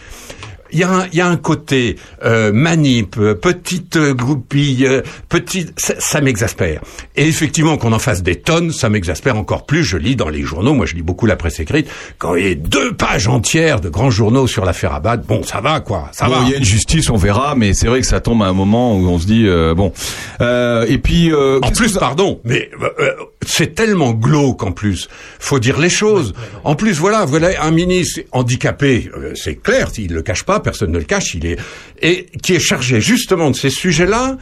[0.73, 5.73] Il y, a un, il y a un côté euh, manip, petite groupille, euh, petite,
[5.79, 6.83] ça, ça m'exaspère.
[7.17, 9.85] Et effectivement, qu'on en fasse des tonnes, ça m'exaspère encore plus.
[9.85, 11.89] Je lis dans les journaux, moi je lis beaucoup la presse écrite,
[12.19, 15.61] quand il y a deux pages entières de grands journaux sur l'affaire Abad, bon, ça
[15.61, 16.43] va quoi, ça Bon, va.
[16.45, 18.53] il y a une justice, on verra, mais c'est vrai que ça tombe à un
[18.53, 19.93] moment où on se dit euh, bon.
[20.41, 22.71] Euh, et puis euh, En plus, pardon, mais
[23.01, 23.11] euh,
[23.47, 25.09] c'est tellement glauque en plus.
[25.39, 26.35] Faut dire les choses.
[26.65, 30.91] En plus, voilà, voilà un ministre handicapé, euh, c'est clair, il le cache pas, personne
[30.91, 31.57] ne le cache, il est
[32.03, 34.37] et qui est chargé justement de ces sujets-là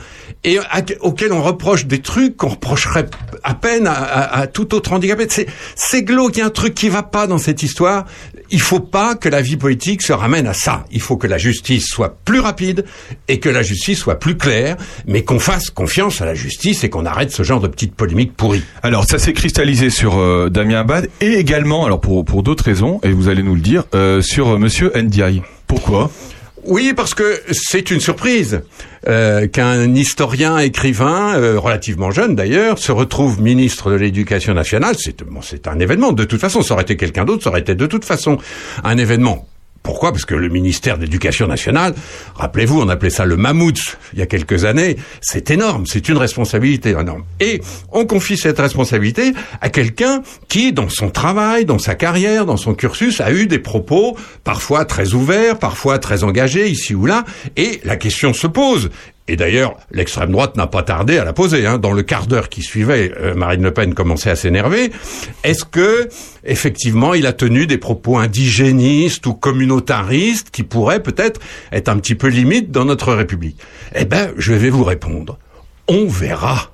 [0.44, 3.06] et à- auquel on reproche des trucs qu'on reprocherait
[3.42, 5.26] à peine à, à- à tout autre handicapé.
[5.28, 8.06] C'est c'est glauque, il y a un truc qui va pas dans cette histoire.
[8.50, 10.84] Il faut pas que la vie politique se ramène à ça.
[10.92, 12.84] Il faut que la justice soit plus rapide
[13.28, 16.88] et que la justice soit plus claire, mais qu'on fasse confiance à la justice et
[16.90, 18.62] qu'on arrête ce genre de petites polémiques pourries.
[18.86, 23.00] Alors ça s'est cristallisé sur euh, Damien Abad et également, alors pour, pour d'autres raisons,
[23.02, 25.42] et vous allez nous le dire, euh, sur euh, Monsieur Ndiaye.
[25.66, 26.08] Pourquoi?
[26.66, 28.62] Oui, parce que c'est une surprise
[29.08, 34.94] euh, qu'un historien écrivain, euh, relativement jeune d'ailleurs, se retrouve ministre de l'Éducation nationale.
[34.96, 36.12] C'est bon, c'est un événement.
[36.12, 38.38] De toute façon, ça aurait été quelqu'un d'autre, ça aurait été de toute façon
[38.84, 39.48] un événement.
[39.86, 40.10] Pourquoi?
[40.10, 41.94] Parce que le ministère de l'Éducation nationale,
[42.34, 46.16] rappelez-vous, on appelait ça le mammouth il y a quelques années, c'est énorme, c'est une
[46.16, 47.22] responsabilité énorme.
[47.38, 52.56] Et on confie cette responsabilité à quelqu'un qui, dans son travail, dans sa carrière, dans
[52.56, 57.24] son cursus, a eu des propos parfois très ouverts, parfois très engagés, ici ou là,
[57.56, 58.90] et la question se pose.
[59.28, 61.66] Et d'ailleurs, l'extrême droite n'a pas tardé à la poser.
[61.66, 61.78] Hein.
[61.78, 64.92] Dans le quart d'heure qui suivait, euh, Marine Le Pen commençait à s'énerver.
[65.42, 66.08] Est-ce que,
[66.44, 71.40] effectivement, il a tenu des propos indigénistes ou communautaristes qui pourraient peut-être
[71.72, 73.58] être un petit peu limites dans notre République?
[73.94, 75.38] Eh ben, je vais vous répondre.
[75.88, 76.70] On verra.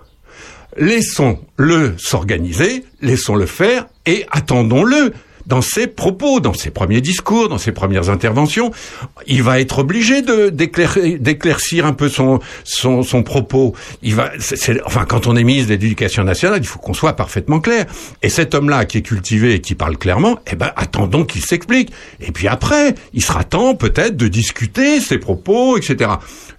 [0.77, 5.13] Laissons-le s'organiser, laissons-le faire et attendons-le
[5.53, 8.71] dans ses propos, dans ses premiers discours, dans ses premières interventions.
[9.27, 13.75] Il va être obligé de d'éclair- d'éclaircir un peu son son, son propos.
[14.03, 17.13] Il va, c'est- enfin, quand on est ministre de l'Éducation nationale, il faut qu'on soit
[17.17, 17.85] parfaitement clair.
[18.23, 21.93] Et cet homme-là qui est cultivé et qui parle clairement, eh ben, attendons qu'il s'explique.
[22.27, 26.13] Et puis après, il sera temps peut-être de discuter ses propos, etc.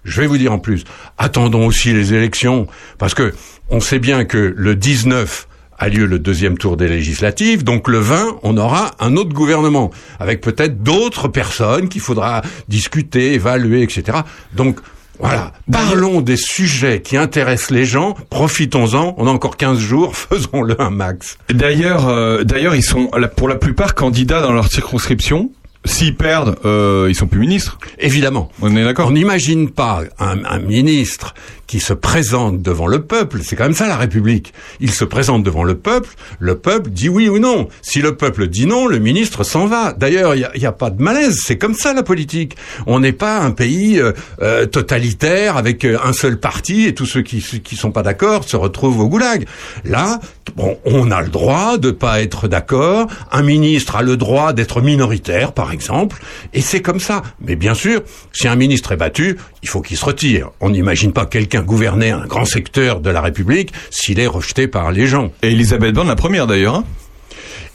[0.04, 0.84] Je vais vous dire en plus,
[1.18, 2.68] attendons aussi les élections,
[2.98, 3.34] parce que
[3.70, 7.98] on sait bien que le 19 a lieu le deuxième tour des législatives, donc le
[7.98, 14.18] 20, on aura un autre gouvernement, avec peut-être d'autres personnes qu'il faudra discuter, évaluer, etc.
[14.54, 14.80] Donc,
[15.20, 20.80] voilà, parlons des sujets qui intéressent les gens, profitons-en, on a encore 15 jours, faisons-le
[20.80, 21.38] un max.
[21.50, 25.50] D'ailleurs, euh, d'ailleurs, ils sont pour la plupart candidats dans leur circonscription.
[25.86, 27.78] S'ils perdent, euh, ils sont plus ministres.
[27.98, 28.50] Évidemment.
[28.62, 29.08] On est d'accord.
[29.08, 31.34] On n'imagine pas un, un ministre
[31.66, 33.40] qui se présente devant le peuple.
[33.42, 34.52] C'est quand même ça la République.
[34.80, 36.10] Il se présente devant le peuple.
[36.38, 37.68] Le peuple dit oui ou non.
[37.82, 39.92] Si le peuple dit non, le ministre s'en va.
[39.92, 41.40] D'ailleurs, il n'y a, pas de malaise.
[41.44, 42.56] C'est comme ça la politique.
[42.86, 44.12] On n'est pas un pays euh,
[44.42, 48.44] euh, totalitaire avec euh, un seul parti et tous ceux qui qui sont pas d'accord
[48.44, 49.46] se retrouvent au goulag.
[49.84, 50.20] Là,
[50.56, 53.06] bon, on a le droit de pas être d'accord.
[53.30, 56.22] Un ministre a le droit d'être minoritaire, par exemple,
[56.52, 57.22] et c'est comme ça.
[57.40, 60.50] Mais bien sûr, si un ministre est battu, il faut qu'il se retire.
[60.60, 64.92] On n'imagine pas quelqu'un gouverner un grand secteur de la République s'il est rejeté par
[64.92, 65.32] les gens.
[65.42, 66.76] Et Elisabeth Borne, la première d'ailleurs.
[66.76, 66.84] hein.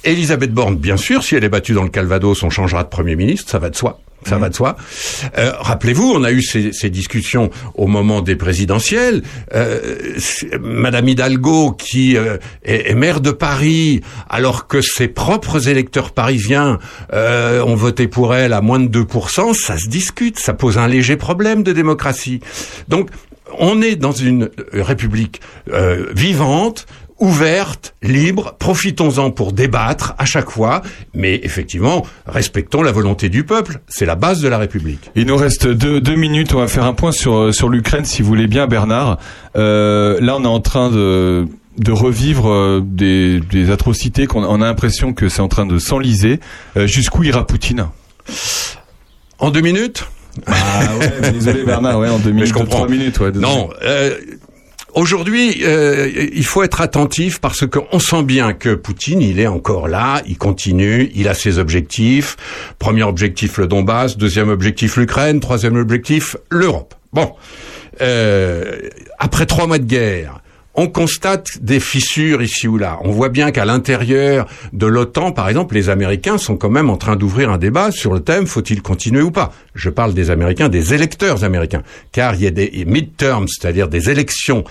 [0.03, 3.15] Elisabeth Borne, bien sûr, si elle est battue dans le Calvados, on changera de Premier
[3.17, 3.99] ministre, ça va de soi.
[4.25, 4.75] Ça va de soi.
[5.37, 9.23] Euh, Rappelez-vous, on a eu ces, ces discussions au moment des présidentielles.
[9.55, 9.79] Euh,
[10.59, 16.79] Madame Hidalgo, qui euh, est, est maire de Paris, alors que ses propres électeurs parisiens
[17.13, 20.87] euh, ont voté pour elle à moins de 2%, ça se discute, ça pose un
[20.89, 22.41] léger problème de démocratie.
[22.89, 23.09] Donc,
[23.57, 24.43] on est dans une
[24.73, 26.85] euh, république euh, vivante,
[27.19, 30.81] ouverte, libre, profitons-en pour débattre à chaque fois,
[31.13, 35.11] mais effectivement, respectons la volonté du peuple, c'est la base de la République.
[35.15, 36.53] Il nous reste deux, deux minutes.
[36.53, 39.17] On va faire un point sur euh, sur l'Ukraine, si vous voulez bien, Bernard.
[39.55, 41.47] Euh, là, on est en train de
[41.77, 46.41] de revivre des, des atrocités qu'on on a l'impression que c'est en train de s'enliser.
[46.75, 47.87] Euh, Jusqu'où ira Poutine?
[49.39, 50.05] En deux minutes?
[50.47, 52.77] Ah ouais, désolé Bernard, ouais, en deux Mais minutes, je comprends.
[52.77, 53.31] trois minutes, ouais.
[53.33, 54.15] Non, euh,
[54.93, 59.87] aujourd'hui, euh, il faut être attentif parce qu'on sent bien que Poutine, il est encore
[59.87, 62.37] là, il continue, il a ses objectifs.
[62.79, 64.17] Premier objectif, le Donbass.
[64.17, 65.39] Deuxième objectif, l'Ukraine.
[65.39, 66.93] Troisième objectif, l'Europe.
[67.13, 67.31] Bon,
[68.01, 68.81] euh,
[69.17, 70.41] après trois mois de guerre,
[70.79, 72.99] on constate des fissures ici ou là.
[73.01, 76.95] On voit bien qu'à l'intérieur de l'OTAN, par exemple, les Américains sont quand même en
[76.95, 79.51] train d'ouvrir un débat sur le thème faut-il continuer ou pas?
[79.75, 81.83] Je parle des Américains, des électeurs américains,
[82.13, 84.63] car il y a des midterms, c'est-à-dire des élections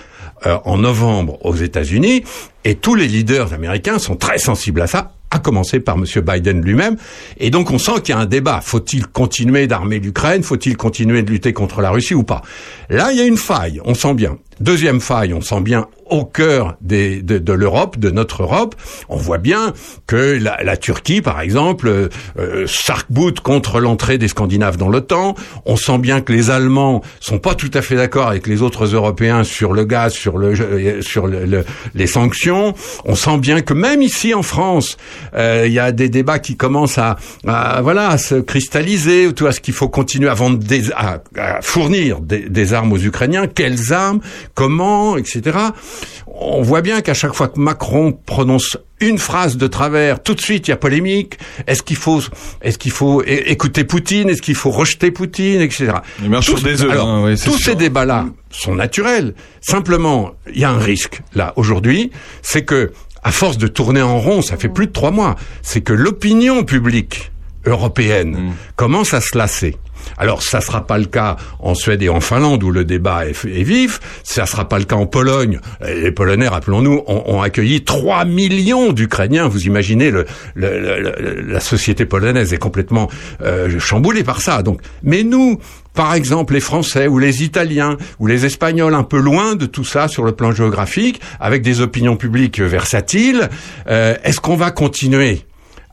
[0.47, 2.23] euh, en novembre aux États-Unis,
[2.65, 6.05] et tous les leaders américains sont très sensibles à ça à commencer par M.
[6.23, 6.95] Biden lui-même.
[7.37, 8.61] Et donc on sent qu'il y a un débat.
[8.61, 10.41] Faut-il continuer d'armer l'Ukraine?
[10.41, 12.41] Faut-il continuer de lutter contre la Russie ou pas?
[12.89, 14.39] Là, il y a une faille, on sent bien.
[14.59, 18.75] Deuxième faille, on sent bien au cœur de, de l'Europe, de notre Europe,
[19.09, 19.73] on voit bien
[20.07, 22.09] que la, Turquie, par exemple, euh,
[22.39, 25.35] euh, s'arc-boute contre l'entrée des Scandinaves dans l'OTAN.
[25.65, 28.85] On sent bien que les Allemands sont pas tout à fait d'accord avec les autres
[28.95, 31.63] Européens sur le gaz, sur le, euh, sur le- le-
[31.93, 32.73] les sanctions.
[33.05, 34.97] On sent bien que même ici en France,
[35.35, 39.31] euh, il y a des débats qui commencent à, à, voilà à se cristalliser.
[39.33, 41.21] Tout à ce qu'il faut continuer à vendre des, à,
[41.61, 43.45] fournir des armes aux Ukrainiens.
[43.45, 44.21] Quelles armes
[44.59, 45.57] Comment Etc.
[46.27, 50.41] On voit bien qu'à chaque fois que Macron prononce une phrase de travers, tout de
[50.41, 51.39] suite il y a polémique.
[51.65, 52.21] Est-ce qu'il faut,
[52.61, 54.29] est-ce qu'il faut écouter Poutine?
[54.29, 55.93] Est-ce qu'il faut rejeter Poutine, etc.
[56.21, 57.71] Il marche sur des œufs, alors, hein, oui, tous sûr.
[57.71, 59.33] ces débats-là sont naturels.
[59.61, 62.11] Simplement, il y a un risque là aujourd'hui,
[62.41, 62.91] c'est que
[63.23, 66.65] à force de tourner en rond, ça fait plus de trois mois, c'est que l'opinion
[66.65, 67.31] publique
[67.65, 68.51] européenne Mm.
[68.75, 69.77] commence à se lasser?
[70.17, 73.31] Alors, ça sera pas le cas en Suède et en Finlande où le débat est,
[73.45, 73.99] est vif.
[74.23, 75.59] Ça sera pas le cas en Pologne.
[75.85, 79.49] Les Polonais, rappelons-nous, ont, ont accueilli 3 millions d'Ukrainiens.
[79.49, 80.25] Vous imaginez, le-
[80.55, 83.09] le- la société polonaise est complètement
[83.41, 84.63] euh, chamboulée par ça.
[84.63, 85.59] Donc, mais nous,
[85.93, 89.83] par exemple, les Français ou les Italiens ou les Espagnols, un peu loin de tout
[89.83, 93.49] ça sur le plan géographique, avec des opinions publiques versatiles,
[93.89, 95.41] euh, est-ce qu'on va continuer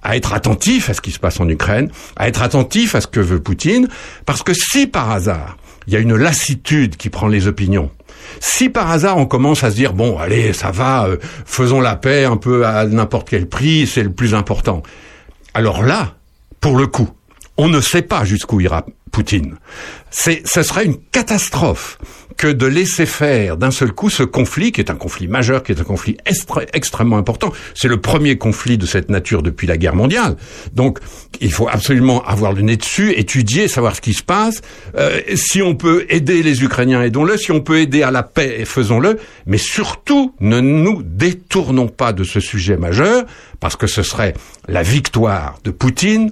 [0.07, 3.09] à être attentif à ce qui se passe en Ukraine, à être attentif à ce
[3.09, 3.89] que veut Poutine,
[4.24, 5.57] parce que si par hasard,
[5.89, 7.91] il y a une lassitude qui prend les opinions,
[8.39, 11.97] si par hasard on commence à se dire bon allez ça va, euh, faisons la
[11.97, 14.85] paix un peu à n'importe quel prix, c'est le plus important.
[15.55, 16.15] Alors là,
[16.61, 17.11] pour le coup,
[17.57, 19.57] on ne sait pas jusqu'où ira Poutine.
[20.11, 21.99] C'est, ce serait une catastrophe
[22.37, 25.73] que de laisser faire d'un seul coup ce conflit, qui est un conflit majeur, qui
[25.73, 26.16] est un conflit
[26.74, 27.53] extrêmement important.
[27.74, 30.37] C'est le premier conflit de cette nature depuis la guerre mondiale.
[30.74, 30.99] Donc,
[31.41, 34.61] il faut absolument avoir le nez dessus, étudier, savoir ce qui se passe.
[34.99, 37.39] Euh, si on peut aider les Ukrainiens, aidons-le.
[37.39, 39.19] Si on peut aider à la paix, faisons-le.
[39.47, 43.24] Mais surtout, ne nous détournons pas de ce sujet majeur,
[43.61, 44.35] parce que ce serait
[44.69, 46.31] la victoire de Poutine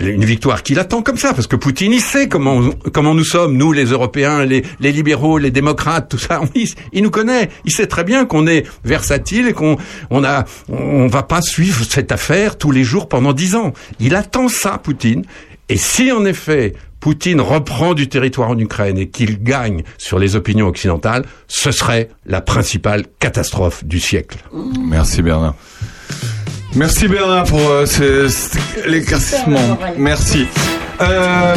[0.00, 3.56] une victoire qu'il attend comme ça, parce que Poutine, il sait comment comment nous sommes,
[3.56, 6.40] nous les Européens, les, libéraux, les démocrates, tout ça.
[6.54, 9.76] Il, il nous connaît, il sait très bien qu'on est versatile et qu'on
[10.10, 13.72] on a on va pas suivre cette affaire tous les jours pendant dix ans.
[14.00, 15.24] Il attend ça, Poutine.
[15.68, 20.36] Et si en effet Poutine reprend du territoire en Ukraine et qu'il gagne sur les
[20.36, 24.38] opinions occidentales, ce serait la principale catastrophe du siècle.
[24.88, 25.54] Merci Bernard.
[26.74, 29.78] Merci Bernard pour euh, ce- ce- l'éclaircissement.
[29.96, 30.46] Merci.
[31.00, 31.54] Euh,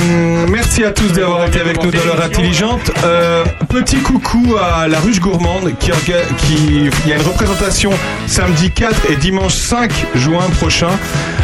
[0.49, 2.91] merci à tous d'avoir été avec nous dans l'heure intelligente.
[3.03, 7.91] Euh, petit coucou à la ruche gourmande qui, qui il y a une représentation
[8.27, 10.89] samedi 4 et dimanche 5 juin prochain.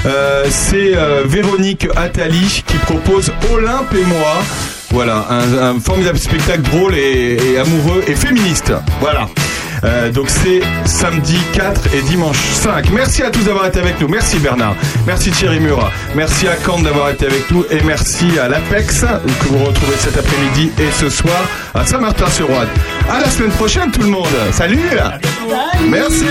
[0.06, 0.94] Euh, C'est
[1.26, 4.42] Véronique Attali qui propose Olympe et moi.
[4.92, 8.72] Voilà, un, un formidable spectacle drôle et, et amoureux et féministe.
[9.02, 9.28] Voilà.
[9.84, 12.90] Euh, donc c'est samedi 4 et dimanche 5.
[12.92, 14.08] Merci à tous d'avoir été avec nous.
[14.08, 14.76] Merci Bernard.
[15.06, 15.92] Merci Thierry Murat.
[16.16, 17.66] Merci à Kant d'avoir été avec nous.
[17.70, 21.42] Et merci à l'Apex que vous retrouvez cet après-midi et ce soir
[21.74, 22.68] à Saint-Martin-sur-Ouane.
[23.10, 24.28] À la semaine prochaine tout le monde.
[24.52, 24.80] Salut
[25.90, 26.26] Merci